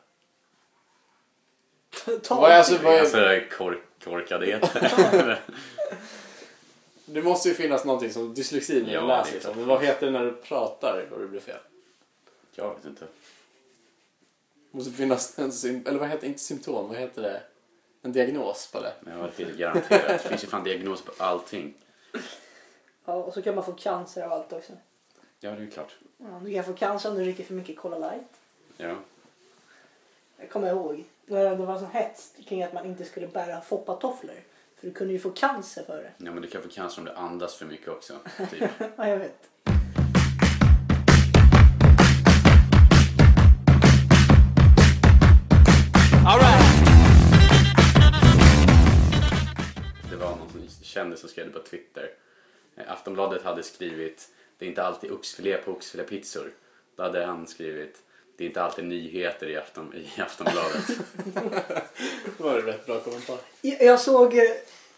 Ta 2.24 2.36
Vad 2.42 2.52
är, 2.52 2.58
alltså, 2.58 2.78
vad 2.84 2.94
är, 2.94 3.00
Alltså 3.00 3.40
kork, 3.58 3.78
korkadhet. 4.04 4.72
det 7.06 7.22
måste 7.22 7.50
ju 7.50 7.56
finnas 7.56 7.86
någonting 7.86 8.14
som 8.14 8.34
dyslexi 8.34 8.84
när 8.84 8.94
Ja, 8.94 9.02
du 9.02 9.08
läser. 9.08 9.24
klart. 9.24 9.34
Liksom. 9.34 9.58
Men 9.58 9.68
vad 9.68 9.84
heter 9.84 10.06
det 10.06 10.12
när 10.12 10.26
du 10.26 10.32
pratar 10.34 11.08
och 11.12 11.20
det 11.20 11.28
blir 11.28 11.40
fel? 11.40 11.58
Jag 12.56 12.76
vet 12.76 12.86
inte. 12.86 13.06
Det 14.72 14.78
måste 14.78 14.92
finnas 14.92 15.40
en 15.40 15.52
sym- 15.52 15.88
eller 15.88 16.00
vad 16.00 16.10
heter 16.10 16.28
inte 16.28 16.40
symptom, 16.40 16.88
vad 16.88 16.98
heter 16.98 17.22
det? 17.22 17.42
En 18.02 18.12
diagnos 18.12 18.72
på 18.72 18.80
det. 18.82 18.94
Ja, 19.06 19.12
det 19.26 19.32
finns 19.32 19.58
garanterat. 19.58 20.24
Det 20.24 20.30
finns 20.30 20.44
ju 20.44 20.48
fan 20.48 20.64
diagnos 20.64 21.02
på 21.02 21.12
allting. 21.18 21.74
Ja, 23.06 23.14
och 23.14 23.34
så 23.34 23.42
kan 23.42 23.56
man 23.56 23.64
få 23.66 23.72
cancer 23.74 24.22
av 24.24 24.32
allt 24.34 24.54
också. 24.54 24.72
Ja, 25.40 25.50
det 25.52 25.56
är 25.58 25.62
ju 25.62 25.72
klart. 25.72 25.96
Ja, 26.18 26.42
du 26.46 26.54
kan 26.54 26.64
få 26.64 26.74
cancer 26.74 27.10
om 27.10 27.16
du 27.18 27.24
dricker 27.24 27.44
för 27.44 27.54
mycket 27.54 27.78
Cola 27.78 27.98
Light. 27.98 28.28
Ja. 28.78 28.96
Jag 30.38 30.50
kommer 30.50 30.70
ihåg 30.70 31.04
när 31.30 31.50
det 31.50 31.56
var 31.56 31.80
sån 31.80 31.92
hets 31.92 32.34
kring 32.48 32.64
att 32.64 32.74
man 32.74 32.86
inte 32.86 33.06
skulle 33.06 33.28
bära 33.28 33.62
foppatofflor. 33.62 34.36
För 34.76 34.88
du 34.88 34.94
kunde 34.94 35.14
ju 35.14 35.20
få 35.20 35.30
cancer 35.30 35.84
för 35.84 35.98
det. 35.98 36.12
ja, 36.26 36.32
men 36.32 36.42
du 36.42 36.48
kan 36.48 36.62
få 36.62 36.70
cancer 36.70 37.02
om 37.02 37.06
du 37.06 37.12
andas 37.12 37.56
för 37.56 37.66
mycket 37.66 37.88
också. 37.88 38.14
Typ. 38.52 38.70
Ja, 38.98 39.08
jag 39.08 39.18
vet. 39.18 39.50
Det 50.10 50.16
var 50.16 50.36
någon 50.36 50.50
som 50.50 50.84
kändis 50.84 51.20
som 51.20 51.30
skrev 51.30 51.46
det 51.46 51.54
på 51.54 51.60
Twitter. 51.60 52.10
Eh, 52.76 52.92
Aftonbladet 52.92 53.44
hade 53.44 53.64
skrivit 53.64 54.30
det 54.58 54.66
är 54.66 54.70
inte 54.70 54.84
alltid 54.84 55.12
oxfilé 55.12 55.58
på 55.58 55.72
oxfilépizzor. 55.72 56.52
Då 56.96 57.04
hade 57.04 57.26
han 57.26 57.48
skrivit 57.48 58.04
det 58.40 58.46
är 58.46 58.48
inte 58.48 58.64
alltid 58.64 58.86
nyheter 58.86 59.50
i, 59.50 59.58
afton, 59.58 59.94
i 59.94 60.22
Aftonbladet. 60.22 60.88
Det 62.38 62.44
var 62.44 62.60
en 62.60 62.66
rätt 62.66 62.86
bra 62.86 63.00
kommentar. 63.00 63.38
Jag 63.62 63.82
jag 63.82 64.00
såg 64.00 64.38
eh, 64.38 64.44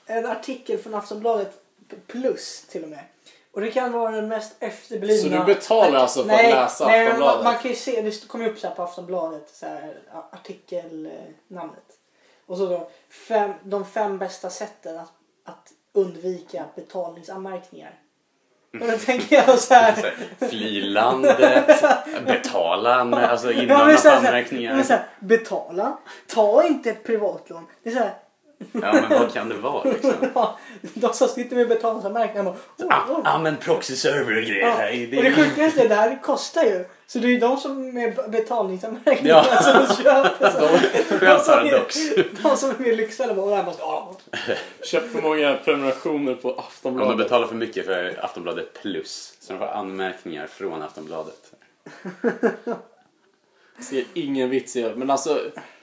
en 0.05 0.25
artikel 0.25 0.77
från 0.77 0.95
Aftonbladet 0.95 1.63
plus 2.07 2.65
till 2.69 2.83
och 2.83 2.89
med. 2.89 3.03
Och 3.51 3.61
det 3.61 3.71
kan 3.71 3.91
vara 3.91 4.11
den 4.11 4.27
mest 4.27 4.55
efterblivna... 4.59 5.37
Så 5.39 5.45
du 5.45 5.53
betalar 5.53 5.99
alltså 5.99 6.23
för 6.23 6.29
att 6.29 6.35
nej, 6.35 6.51
läsa 6.51 6.87
nej, 6.87 6.99
men 6.99 7.07
Aftonbladet? 7.07 7.43
Man, 7.43 7.53
man 7.53 7.61
kan 7.61 7.71
ju 7.71 7.77
se, 7.77 8.01
det 8.01 8.27
kommer 8.27 8.47
upp 8.47 8.59
så 8.59 8.67
här 8.67 8.75
på 8.75 8.83
Aftonbladet, 8.83 9.49
så 9.53 9.65
här, 9.65 10.01
artikelnamnet. 10.31 11.97
Och 12.45 12.57
så 12.57 12.65
då, 12.65 12.91
fem, 13.27 13.53
de 13.63 13.85
fem 13.85 14.17
bästa 14.17 14.49
sätten 14.49 14.99
att, 14.99 15.13
att 15.43 15.73
undvika 15.93 16.65
betalningsanmärkningar. 16.75 17.99
Och 18.73 18.87
då 18.87 18.97
tänker 19.05 19.35
jag 19.35 19.59
så 19.59 19.73
här... 19.73 19.91
här, 20.39 20.47
Fly 20.49 20.81
landet, 20.81 21.37
betala 22.25 22.95
anmär- 22.95 23.27
alltså 23.27 23.51
Ja, 23.51 23.97
så 23.97 24.09
här, 24.09 24.17
anmärkningar. 24.17 25.05
betala, 25.19 25.97
ta 26.27 26.63
inte 26.63 26.89
ett 26.89 27.03
privatlån. 27.03 27.67
Det 27.83 27.89
är 27.89 27.93
så 27.93 27.99
här, 27.99 28.13
Ja 28.71 28.93
men 28.93 29.09
vad 29.09 29.33
kan 29.33 29.49
det 29.49 29.55
vara 29.55 29.83
liksom? 29.83 30.13
ja, 30.35 30.59
de 30.93 31.13
som 31.13 31.27
sitter 31.27 31.55
med 31.55 31.67
betalningsanmärkningar 31.67 32.43
bara, 32.43 32.55
oh, 32.77 33.19
oh. 33.19 33.35
Använd 33.35 33.59
proxy 33.59 33.95
server 33.95 34.37
och 34.37 34.43
grejer 34.43 34.61
Ja, 34.67 34.69
här. 34.77 34.89
och 34.91 34.95
Det 34.97 35.05
det 35.05 35.27
är... 35.27 35.33
sjukaste 35.35 35.81
är 35.81 35.89
det 35.89 35.95
här 35.95 36.19
kostar 36.21 36.63
ju. 36.63 36.85
Så 37.07 37.19
det 37.19 37.27
är 37.27 37.29
ju 37.29 37.39
de 37.39 37.57
som 37.57 37.93
med 37.93 38.19
betalningsanmärkningar 38.31 39.47
Ja. 39.51 39.61
som 39.61 39.95
köper. 40.03 40.49
Så. 40.49 40.67
Skönt 41.17 41.43
som 41.43 41.53
är-. 41.53 42.43
De 42.49 42.57
som 42.57 42.69
är 42.69 42.77
mer 42.79 42.95
lyxade 42.95 43.33
bara, 43.33 43.55
jag 43.55 43.65
måste, 43.65 43.81
ja. 43.81 44.17
Köpt 44.83 45.11
för 45.11 45.21
många 45.21 45.57
prenumerationer 45.65 46.33
på 46.35 46.49
Om 46.49 46.55
de 46.55 46.61
Aftonbladet. 46.61 47.17
betalar 47.17 47.47
för 47.47 47.55
mycket 47.55 47.85
för 47.85 48.19
Aftonbladet 48.25 48.81
plus 48.81 49.33
så 49.39 49.53
de 49.53 49.59
får 49.59 49.67
anmärkningar 49.67 50.47
från 50.47 50.81
Aftonbladet. 50.81 51.51
ser 53.79 54.03
ingen 54.13 54.49
vits 54.49 54.75
i 54.75 54.81
det. 54.81 54.95
Men 54.95 55.09
alltså, 55.09 55.39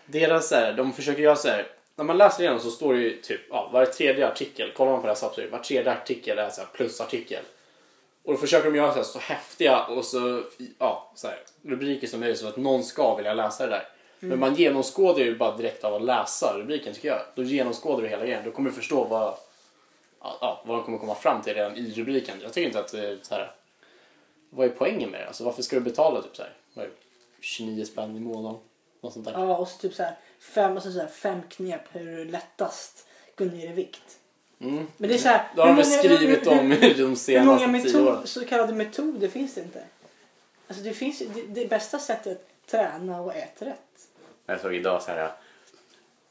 deras 0.07 0.49
så 0.49 0.55
här, 0.55 0.73
de 0.73 0.93
försöker 0.93 1.23
göra 1.23 1.37
så 1.37 1.49
här. 1.49 1.67
När 1.99 2.05
man 2.05 2.19
läser 2.19 2.43
igenom 2.43 2.61
så 2.61 2.71
står 2.71 2.95
det 2.95 3.01
ju 3.01 3.21
typ, 3.21 3.41
ja, 3.51 3.71
var 3.73 3.85
tredje 3.87 4.29
artikel, 4.29 4.73
kollar 4.73 4.93
man 4.93 5.01
på 5.01 5.07
deras 5.07 5.23
hemsida, 5.23 5.51
var 5.51 5.59
tredje 5.59 5.93
artikel 5.93 6.39
är 6.39 6.51
så 6.51 6.61
här 6.61 6.69
plusartikel. 6.73 7.43
Och 8.25 8.33
då 8.33 8.39
försöker 8.39 8.71
de 8.71 8.77
göra 8.77 8.91
så, 8.91 8.97
här, 8.97 9.05
så 9.05 9.19
häftiga 9.19 9.85
och 9.85 10.05
så, 10.05 10.43
ja, 10.79 11.13
så 11.15 11.29
här, 11.29 11.39
rubriker 11.63 12.07
som 12.07 12.21
möjligt 12.21 12.39
så 12.39 12.49
att 12.49 12.57
någon 12.57 12.85
ska 12.85 13.17
vilja 13.17 13.35
läsa 13.35 13.67
det 13.67 13.71
där. 13.71 13.89
Men 14.19 14.39
man 14.39 14.55
genomskådar 14.55 15.21
ju 15.21 15.39
bara 15.39 15.57
direkt 15.57 15.85
av 15.85 15.95
att 15.95 16.03
läsa 16.03 16.59
rubriken 16.59 16.95
tycker 16.95 17.09
jag. 17.09 17.21
Då 17.35 17.43
genomskådar 17.43 18.03
du 18.03 18.09
hela 18.09 18.25
grejen. 18.25 18.45
Då 18.45 18.51
kommer 18.51 18.71
du 18.71 18.77
förstå 18.77 19.05
vad, 19.05 19.35
ja, 20.21 20.63
vad 20.67 20.77
de 20.77 20.85
kommer 20.85 20.99
komma 20.99 21.15
fram 21.15 21.43
till 21.43 21.55
redan 21.55 21.77
i 21.77 21.93
rubriken. 21.97 22.37
Jag 22.43 22.53
tycker 22.53 22.67
inte 22.67 22.81
att 22.81 22.93
det 22.93 23.09
är 23.09 23.19
så 23.23 23.35
här. 23.35 23.53
Vad 24.51 24.67
är 24.67 24.71
poängen 24.71 25.11
med 25.11 25.21
det? 25.21 25.27
Alltså 25.27 25.45
varför 25.45 25.63
ska 25.63 25.77
du 25.77 25.83
betala 25.83 26.23
typ 26.23 26.37
så 26.37 26.43
här? 26.43 26.53
Vad 26.75 26.85
är 26.85 26.89
det? 26.89 26.95
29 27.41 27.85
spänn 27.85 28.17
i 28.17 28.21
månaden? 28.21 28.61
Något 29.01 29.13
sånt 29.13 29.27
där. 29.27 29.33
ja, 29.33 29.57
och 29.57 29.69
så 29.69 29.79
typ 29.79 29.95
så 29.95 30.03
här, 30.03 30.17
fem, 30.41 30.77
och 30.77 30.83
så 30.83 30.91
här, 31.01 31.07
fem 31.09 31.41
knep 31.49 31.81
hur 31.93 32.17
du 32.17 32.25
lättast 32.25 33.07
går 33.37 33.45
ner 33.45 33.71
i 33.71 33.73
vikt. 33.73 34.19
Mm. 34.61 34.87
Men 34.97 35.09
det 35.09 35.15
är 35.15 35.19
så 35.19 35.29
här, 35.29 35.49
Det 35.55 35.61
har 35.61 35.69
de 35.69 35.77
väl 35.77 35.85
skrivit 35.85 36.47
hur- 36.47 36.59
om 36.59 36.71
hur- 36.73 36.85
i 36.85 36.95
de 36.95 37.01
Hur 37.03 37.45
många 37.45 37.59
senaste 37.59 37.89
tio 37.89 38.03
metod, 38.03 38.29
så 38.29 38.45
kallade 38.45 38.73
metoder 38.75 39.29
finns 39.29 39.55
det 39.55 39.61
inte? 39.61 39.83
Alltså 40.69 40.85
det 40.85 40.93
finns 40.93 41.19
det, 41.19 41.43
det 41.49 41.69
bästa 41.69 41.99
sättet 41.99 42.33
att 42.33 42.71
träna 42.71 43.21
och 43.21 43.35
äta 43.37 43.65
rätt. 43.65 43.75
Jag 44.47 44.61
såg 44.61 44.75
idag 44.75 45.03
så 45.03 45.11
här. 45.11 45.31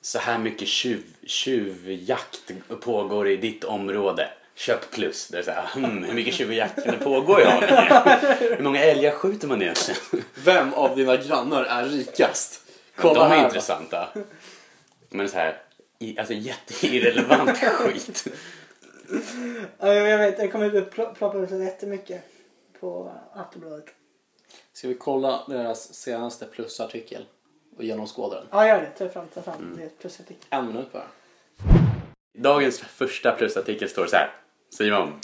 Så 0.02 0.20
här 0.20 0.38
mycket 0.38 0.68
tjuv, 0.68 1.04
tjuvjakt 1.26 2.52
pågår 2.82 3.28
i 3.28 3.38
ditt 3.38 3.64
område. 3.64 4.30
Köp 4.56 4.92
plus. 4.92 5.28
Det 5.28 5.38
är 5.38 5.44
så 5.44 5.52
här, 5.52 5.66
hmm, 5.74 6.04
hur 6.04 6.14
mycket 6.14 6.34
tjuvjakt 6.34 6.84
kan 6.84 6.98
det 6.98 7.04
pågå 7.04 7.42
i 7.42 7.44
Haninge? 7.44 8.18
Hur 8.58 8.64
många 8.64 8.84
älgar 8.84 9.12
skjuter 9.12 9.48
man 9.48 9.62
egentligen? 9.62 10.02
Vem 10.36 10.74
av 10.74 10.96
dina 10.96 11.18
grannar 11.18 11.64
är 11.64 11.86
rikast? 11.86 12.67
Kolla 12.98 13.14
De 13.24 13.32
är 13.32 13.36
här. 13.38 13.46
intressanta. 13.46 14.10
Men 15.10 15.30
så 15.30 15.38
här, 15.38 15.62
i, 16.00 16.20
alltså 16.20 16.34
jätteirrelevant 16.34 17.58
skit. 17.64 18.28
Ja, 19.80 19.94
jag 19.94 20.18
vet, 20.18 20.40
jag 20.40 20.52
kommer 20.52 20.66
inte 20.66 20.82
pl- 20.96 21.14
ploppa 21.14 21.38
ut 21.38 21.50
så 21.50 21.56
jättemycket 21.64 22.22
på 22.80 23.12
Aftonbladet. 23.34 23.86
Ska 24.74 24.88
vi 24.88 24.94
kolla 24.94 25.44
deras 25.48 25.94
senaste 25.94 26.46
plusartikel 26.46 27.26
och 27.78 27.84
genomskåda 27.84 28.36
den? 28.36 28.48
Ja, 28.52 28.68
gör 28.68 28.82
det. 28.82 28.90
Ta 29.06 29.10
fram, 29.14 29.28
ta 29.28 29.42
fram. 29.42 29.56
Mm. 29.56 29.78
Det 29.78 29.84
är 29.84 29.88
ett 29.88 30.00
plusartikel. 30.00 30.44
En 30.50 30.68
minut 30.68 30.92
bara. 30.94 31.08
Dagens 32.38 32.80
första 32.80 33.32
plusartikel 33.32 33.90
står 33.90 34.08
så 34.08 34.16
här. 34.16 34.32
Simon. 34.70 35.20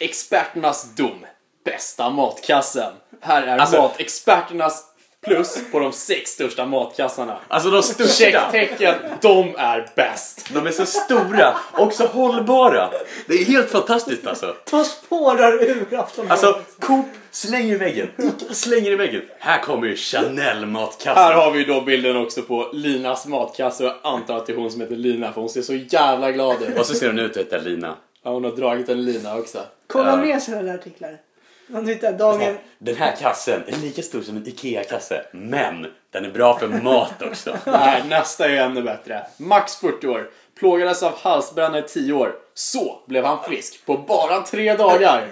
Experternas 0.00 0.94
dom. 0.94 1.26
Bästa 1.64 2.10
matkassen. 2.10 2.92
Här 3.20 3.42
är 3.42 3.58
Alltså- 3.58 3.82
matexperternas 3.82 4.93
Plus 5.24 5.58
på 5.72 5.78
de 5.78 5.92
sex 5.92 6.30
största 6.30 6.66
matkassarna. 6.66 7.38
Alltså 7.48 7.70
de 7.70 7.82
största. 7.82 8.24
Checktecken, 8.52 8.94
de 9.20 9.54
är 9.58 9.90
bäst. 9.96 10.46
De 10.54 10.66
är 10.66 10.70
så 10.70 10.86
stora 10.86 11.56
och 11.72 11.92
så 11.92 12.06
hållbara. 12.06 12.90
Det 13.26 13.34
är 13.34 13.44
helt 13.44 13.70
fantastiskt 13.70 14.26
alltså. 14.26 14.54
Ta 14.64 14.84
spårar 14.84 15.62
ur 15.62 15.98
Aftonbladet. 15.98 16.44
Alltså, 16.44 16.60
Coop 16.80 17.06
slänger 17.30 17.74
i 17.74 17.78
väggen. 17.78 18.08
Slänger 18.50 18.90
i 18.90 18.96
väggen. 18.96 19.22
Här 19.38 19.62
kommer 19.62 19.86
ju 19.86 19.94
Chanel-matkassan. 19.96 21.14
Här 21.14 21.34
har 21.34 21.50
vi 21.50 21.64
då 21.64 21.80
bilden 21.80 22.16
också 22.16 22.42
på 22.42 22.70
Linas 22.72 23.26
matkasse 23.26 23.84
och 23.84 23.90
jag 23.90 24.12
antar 24.12 24.36
att 24.36 24.46
det 24.46 24.52
är 24.52 24.56
hon 24.56 24.70
som 24.70 24.80
heter 24.80 24.96
Lina 24.96 25.32
för 25.32 25.40
hon 25.40 25.50
ser 25.50 25.62
så 25.62 25.74
jävla 25.74 26.32
glad 26.32 26.62
ut. 26.62 26.78
Och 26.78 26.86
så 26.86 26.94
ser 26.94 27.06
hon 27.06 27.18
ut 27.18 27.30
att 27.30 27.36
heta 27.36 27.58
Lina. 27.58 27.96
Ja, 28.24 28.30
hon 28.30 28.44
har 28.44 28.52
dragit 28.52 28.88
en 28.88 29.04
lina 29.04 29.36
också. 29.36 29.58
Kolla 29.86 30.16
med 30.16 30.42
sådana 30.42 30.62
där 30.62 30.74
artiklar. 30.74 31.18
Man 31.66 31.86
tittar 31.86 32.12
dagen... 32.12 32.56
Den 32.78 32.96
här 32.96 33.16
kassen 33.16 33.62
är 33.66 33.76
lika 33.76 34.02
stor 34.02 34.22
som 34.22 34.36
en 34.36 34.48
IKEA-kasse. 34.48 35.24
Men 35.32 35.86
den 36.10 36.24
är 36.24 36.30
bra 36.30 36.58
för 36.58 36.68
mat 36.68 37.22
också. 37.22 37.58
Nej, 37.66 38.02
nästa 38.08 38.44
är 38.44 38.50
ju 38.50 38.56
ännu 38.56 38.82
bättre. 38.82 39.26
Max 39.36 39.76
40 39.76 40.06
år. 40.06 40.30
Plågades 40.58 41.02
av 41.02 41.18
halsbränna 41.18 41.78
i 41.78 41.82
10 41.82 42.12
år. 42.12 42.34
Så 42.54 43.02
blev 43.06 43.24
han 43.24 43.44
frisk 43.44 43.86
på 43.86 43.96
bara 43.98 44.42
tre 44.42 44.74
dagar. 44.76 45.26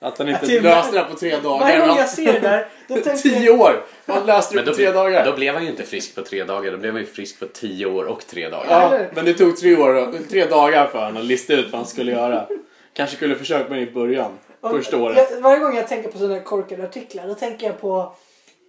Att 0.00 0.18
han 0.18 0.28
inte 0.28 0.60
löste 0.60 0.98
det 0.98 1.04
på 1.04 1.16
tre 1.16 1.36
dagar. 1.36 1.60
Varje 1.60 1.86
gång 1.86 1.96
jag 1.96 2.08
ser 2.08 2.32
det 2.32 2.40
där, 2.40 2.66
då 2.88 2.94
tänker 2.94 3.10
jag... 3.10 3.38
10 3.40 3.50
år! 3.50 3.84
Han 4.06 4.26
löste 4.26 4.54
det 4.54 4.56
Men 4.56 4.64
på 4.64 4.70
då, 4.70 4.76
tre 4.76 4.90
dagar. 4.90 5.26
då 5.26 5.32
blev 5.36 5.54
han 5.54 5.62
ju 5.64 5.70
inte 5.70 5.82
frisk 5.82 6.14
på 6.14 6.22
tre 6.22 6.44
dagar. 6.44 6.72
Då 6.72 6.78
blev 6.78 6.92
han 6.92 7.00
ju 7.00 7.06
frisk 7.06 7.40
på 7.40 7.46
tio 7.46 7.86
år 7.86 8.04
och 8.04 8.26
tre 8.26 8.48
dagar. 8.48 8.98
Ja, 8.98 9.06
men 9.14 9.24
det 9.24 9.34
tog 9.34 9.56
tre, 9.56 9.76
år, 9.76 10.28
tre 10.30 10.46
dagar 10.46 10.86
för 10.86 10.98
honom 10.98 11.16
att 11.16 11.24
lista 11.24 11.52
ut 11.52 11.70
vad 11.72 11.80
han 11.80 11.88
skulle 11.88 12.12
göra. 12.12 12.46
Kanske 12.92 13.16
skulle 13.16 13.34
försökt 13.34 13.70
med 13.70 13.78
det 13.78 13.82
i 13.82 13.92
början. 13.92 14.38
Första 14.70 14.98
året. 14.98 15.28
Jag, 15.30 15.40
varje 15.40 15.58
gång 15.58 15.76
jag 15.76 15.88
tänker 15.88 16.10
på 16.10 16.18
sådana 16.18 16.40
korkade 16.40 16.84
artiklar, 16.84 17.28
då 17.28 17.34
tänker 17.34 17.66
jag 17.66 17.80
på... 17.80 18.14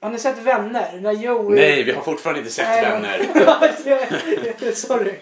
Har 0.01 0.09
ni 0.09 0.19
sett 0.19 0.37
Vänner? 0.37 0.99
När 1.01 1.11
Joey... 1.11 1.55
Nej, 1.55 1.83
vi 1.83 1.91
har 1.91 2.01
fortfarande 2.01 2.39
inte 2.39 2.51
sett 2.51 2.67
Nej, 2.67 2.81
vänner. 2.81 4.71
Sorry. 4.73 5.13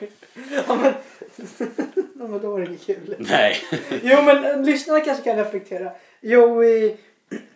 Ja, 0.67 0.76
men... 0.76 0.93
Ja, 2.19 2.28
men 2.28 2.41
då 2.41 2.51
var 2.51 2.59
det 2.59 2.65
inget 2.65 2.86
kul. 2.86 3.15
Nej. 3.19 3.57
Jo 4.03 4.22
men 4.22 4.65
lyssnarna 4.65 4.99
kanske 4.99 5.24
kan 5.24 5.38
reflektera. 5.38 5.91
Joey, 6.22 6.95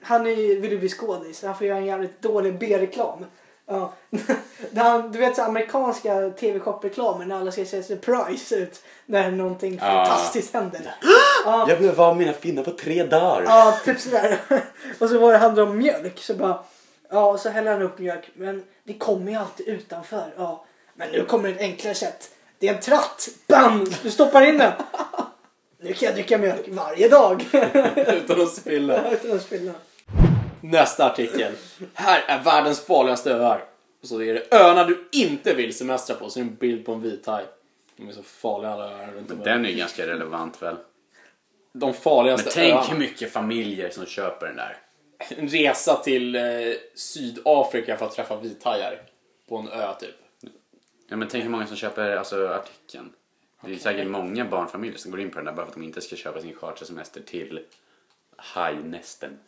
han 0.01 0.27
är, 0.27 0.61
vill 0.61 0.71
ju 0.71 0.77
bli 0.77 0.89
skådis. 0.89 1.43
Han 1.43 1.57
får 1.57 1.67
göra 1.67 1.77
en 1.77 1.85
jävligt 1.85 2.21
dålig 2.21 2.59
B-reklam. 2.59 3.25
Ja. 3.67 3.93
Han, 4.75 5.11
du 5.11 5.19
vet 5.19 5.35
så 5.35 5.41
amerikanska 5.41 6.29
TV-shop-reklamer 6.29 7.25
när 7.25 7.35
alla 7.35 7.51
ska 7.51 7.65
se 7.65 7.83
surprise 7.83 8.55
ut. 8.55 8.81
När 9.05 9.31
någonting 9.31 9.75
Ja. 9.81 9.85
fantastiskt 10.05 10.53
händer. 10.53 10.95
Ja, 11.45 11.65
Jag 11.69 11.77
blev 11.79 12.01
av 12.01 12.17
mina 12.17 12.33
finnar 12.33 12.63
på 12.63 12.71
tre 12.71 13.03
dagar. 13.03 13.43
ja, 13.45 13.79
typ 13.85 13.99
sådär. 13.99 14.37
Och 14.99 15.09
så 15.09 15.19
var 15.19 15.31
det 15.31 15.37
handlade 15.37 15.69
om 15.71 15.77
mjölk. 15.77 16.19
Så 16.19 16.33
bara, 16.33 16.63
ja, 17.09 17.25
och 17.31 17.39
så 17.39 17.49
häller 17.49 17.71
han 17.71 17.81
upp 17.81 17.99
mjölk. 17.99 18.29
Men 18.33 18.63
det 18.83 18.93
kommer 18.93 19.31
ju 19.31 19.37
alltid 19.37 19.67
utanför. 19.67 20.33
Ja, 20.37 20.65
men 20.93 21.09
nu 21.11 21.25
kommer 21.25 21.49
ett 21.49 21.59
enklare 21.59 21.95
sätt. 21.95 22.29
Det 22.59 22.67
är 22.67 22.73
en 22.73 22.81
tratt. 22.81 23.27
Bam! 23.47 23.85
Du 24.03 24.11
stoppar 24.11 24.41
in 24.41 24.57
den. 24.57 24.71
Nu 25.79 25.93
kan 25.93 26.05
jag 26.05 26.15
dricka 26.15 26.37
mjölk 26.37 26.65
varje 26.67 27.09
dag. 27.09 27.45
Utan 28.07 28.41
att 28.41 28.53
spilla. 28.55 29.11
Utan 29.11 29.31
att 29.35 29.41
spilla. 29.41 29.71
Nästa 30.61 31.05
artikel. 31.05 31.53
Här 31.93 32.23
är 32.27 32.43
världens 32.43 32.85
farligaste 32.85 33.33
öar. 33.33 33.63
Och 34.01 34.07
så 34.07 34.21
är 34.21 34.33
det 34.33 34.53
öarna 34.53 34.83
du 34.83 35.09
inte 35.11 35.53
vill 35.53 35.77
semestra 35.77 36.15
på. 36.15 36.29
Så 36.29 36.39
är 36.39 36.43
det 36.43 36.49
en 36.49 36.55
bild 36.55 36.85
på 36.85 36.93
en 36.93 37.01
vithaj. 37.01 37.45
De 37.97 38.07
är 38.07 38.11
så 38.11 38.23
farliga 38.23 38.71
alla 38.71 38.83
öar 38.83 39.11
runt 39.11 39.31
om. 39.31 39.39
Den 39.39 39.65
är 39.65 39.69
ju 39.69 39.75
ganska 39.75 40.07
relevant 40.07 40.61
väl. 40.61 40.75
De 41.73 41.93
farligaste 41.93 42.45
Men 42.45 42.53
tänk 42.53 42.73
öarna. 42.73 42.87
hur 42.87 42.97
mycket 42.97 43.31
familjer 43.31 43.89
som 43.89 44.05
köper 44.05 44.45
den 44.47 44.55
där. 44.55 44.77
En 45.37 45.47
resa 45.47 45.95
till 45.95 46.35
eh, 46.35 46.41
Sydafrika 46.95 47.97
för 47.97 48.05
att 48.05 48.15
träffa 48.15 48.39
vithajar. 48.39 49.01
På 49.49 49.57
en 49.57 49.67
ö 49.69 49.93
typ. 49.99 50.15
Ja, 51.07 51.15
men 51.15 51.27
tänk 51.27 51.43
hur 51.43 51.49
många 51.51 51.67
som 51.67 51.77
köper 51.77 52.15
alltså, 52.15 52.47
artikeln. 52.47 53.09
Det 53.61 53.73
är 53.73 53.77
säkert 53.77 54.07
många 54.07 54.45
barnfamiljer 54.45 54.97
som 54.97 55.11
går 55.11 55.19
in 55.19 55.29
på 55.29 55.37
den 55.37 55.45
där 55.45 55.53
bara 55.53 55.65
för 55.65 55.71
att 55.71 55.75
de 55.75 55.83
inte 55.83 56.01
ska 56.01 56.15
köpa 56.15 56.41
sin 56.41 56.55
chartersemester 56.55 57.21
till 57.21 57.59
hajnästen. 58.37 59.39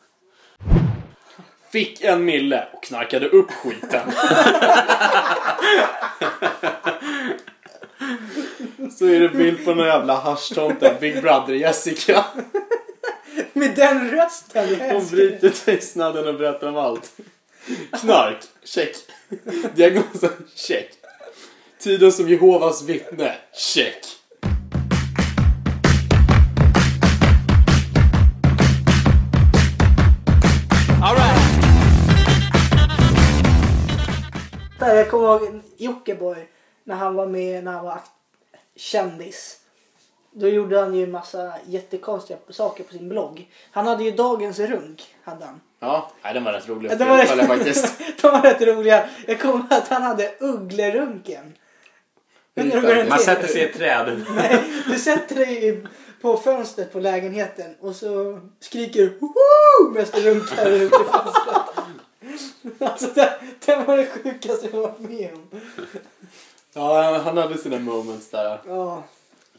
Fick 1.72 2.02
en 2.02 2.26
mille 2.26 2.68
och 2.74 2.84
knarkade 2.84 3.28
upp 3.28 3.52
skiten. 3.52 4.12
Så 8.98 9.06
är 9.06 9.20
det 9.20 9.30
bild 9.30 9.66
på 9.66 9.74
någon 9.74 9.86
jävla 9.88 10.16
haschtomte, 10.16 10.98
Big 11.00 11.22
Brother 11.22 11.54
Jessica. 11.54 12.26
Med 13.54 13.76
den 13.76 14.12
rösten. 14.12 14.70
jag 14.70 14.88
Hon 14.88 14.98
älskar 14.98 15.16
bryter 15.16 15.50
tystnaden 15.50 16.28
och 16.28 16.36
berättar 16.36 16.68
om 16.68 16.78
allt. 16.78 17.12
Knark, 18.02 18.38
check. 18.64 18.96
Diagnosen, 19.76 20.48
check. 20.56 20.90
Tiden 21.80 22.12
som 22.12 22.30
Jehovas 22.30 22.84
vittne, 22.84 23.36
check. 23.54 24.06
Det. 34.94 34.98
Jag 34.98 35.10
kommer 35.10 35.28
ihåg 35.28 35.62
Jockiboi. 35.78 36.48
När 36.84 36.96
han 36.96 37.16
var 37.16 37.28
med 37.28 37.64
när 37.64 37.72
han 37.72 37.86
var 37.86 38.00
kändis. 38.76 39.58
Då 40.32 40.48
gjorde 40.48 40.80
han 40.80 40.94
ju 40.94 41.04
en 41.04 41.12
massa 41.12 41.54
jättekonstiga 41.66 42.38
saker 42.50 42.84
på 42.84 42.94
sin 42.94 43.10
blogg. 43.10 43.52
Han 43.72 43.88
hade 43.88 44.04
ju 44.04 44.12
Dagens 44.12 44.60
Runk. 44.60 45.16
Hade 45.24 45.46
han. 45.46 45.62
Ja, 45.80 46.12
nej, 46.24 46.34
den 46.34 46.44
var 46.44 46.54
rätt 46.54 46.70
rolig 46.70 46.92
det 46.98 47.06
var 47.06 47.48
faktiskt. 47.48 48.02
De 48.22 48.32
var 48.32 48.42
rätt 48.42 48.62
roliga. 48.62 49.10
Jag 49.28 49.40
kommer 49.40 49.56
ihåg 49.56 49.66
att 49.70 49.88
han 49.88 50.04
hade 50.04 50.34
Ugglerunken. 50.40 51.54
Man 53.10 53.20
sätter 53.20 53.48
sig 53.48 53.62
i 53.62 53.66
ett 53.66 53.78
träd. 53.78 54.26
Nej, 54.36 54.64
du 54.88 55.00
sätter 55.00 55.36
dig 55.36 55.84
på 56.22 56.38
fönstret 56.38 56.94
på 56.94 57.00
lägenheten 57.00 57.76
och 57.80 57.96
så 57.96 58.40
skriker 58.60 59.00
du 59.00 59.20
medan 59.94 60.08
du 60.14 60.22
runkar 60.22 60.72
ut 60.72 60.94
i 60.94 61.12
fönstret. 61.12 61.87
Alltså 62.80 63.08
det, 63.16 63.34
det 63.66 63.76
var 63.76 63.98
det 63.98 64.06
sjukaste 64.06 64.68
jag 64.72 64.82
varit 64.82 65.00
med 65.00 65.34
om. 65.34 65.62
Ja, 66.74 67.22
han 67.24 67.38
hade 67.38 67.58
sina 67.58 67.80
moments 67.80 68.30
där. 68.30 68.62
Ja, 68.68 69.04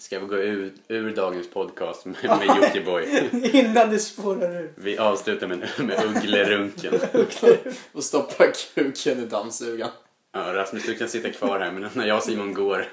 Ska 0.00 0.18
vi 0.18 0.26
gå 0.26 0.36
ur, 0.36 0.72
ur 0.88 1.10
dagens 1.10 1.50
podcast 1.50 2.04
med, 2.04 2.16
med 2.24 2.46
Jockiboi? 2.46 3.30
innan 3.52 3.90
det 3.90 3.98
spårar 3.98 4.60
ur. 4.60 4.72
Vi 4.74 4.98
avslutar 4.98 5.46
med, 5.46 5.68
med 5.78 6.04
Ugglerunken. 6.04 7.00
Och 7.92 8.04
stoppa 8.04 8.44
kuken 8.74 9.22
i 9.22 9.26
dammsugaren. 9.26 9.90
Ja, 10.32 10.54
Rasmus, 10.54 10.86
du 10.86 10.94
kan 10.94 11.08
sitta 11.08 11.30
kvar 11.30 11.60
här, 11.60 11.72
men 11.72 11.90
när 11.92 12.06
jag 12.06 12.16
och 12.16 12.22
Simon 12.22 12.54
går. 12.54 12.86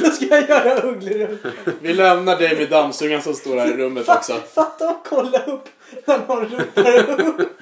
Då 0.00 0.10
ska 0.10 0.26
jag 0.26 0.48
göra 0.48 0.82
Ugglerunken. 0.82 1.52
Vi 1.80 1.94
lämnar 1.94 2.38
dig 2.38 2.56
med 2.56 2.70
dammsugaren 2.70 3.22
som 3.22 3.34
står 3.34 3.56
här 3.56 3.70
i 3.70 3.76
rummet 3.76 4.08
också. 4.08 4.32
Fatta 4.54 4.90
att 4.90 5.00
kolla 5.04 5.44
upp 5.44 5.68
när 6.04 6.18
någon 6.18 6.44
runkar 6.44 7.20
upp. 7.20 7.60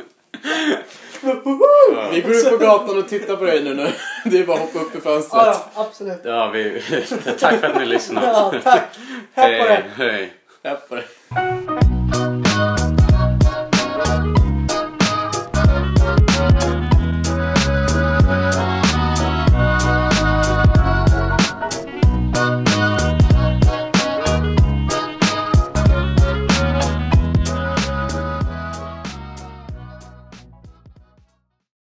Vi 2.12 2.20
går 2.20 2.32
ut 2.32 2.50
på 2.50 2.56
gatan 2.56 2.98
och 2.98 3.08
tittar 3.08 3.36
på 3.36 3.44
dig 3.44 3.64
nu. 3.64 3.74
nu. 3.74 3.92
Det 4.24 4.38
är 4.38 4.46
bara 4.46 4.56
att 4.56 4.62
hoppa 4.62 4.78
upp 4.78 4.96
i 4.96 5.00
fönstret. 5.00 5.42
Ja, 5.46 5.70
ja, 5.74 5.82
absolut. 5.82 6.20
Ja, 6.24 6.50
vi, 6.50 6.82
tack 7.38 7.60
för 7.60 7.66
att 7.66 7.78
ni 7.78 7.86
lyssnade. 7.86 8.26
Ja, 8.26 8.54
tack. 8.64 8.82
Här 9.34 9.58
på 9.60 9.68
det. 9.68 10.04
hej. 10.04 10.32
Häpp 10.64 10.88
på 10.88 10.94
dig. 10.94 11.04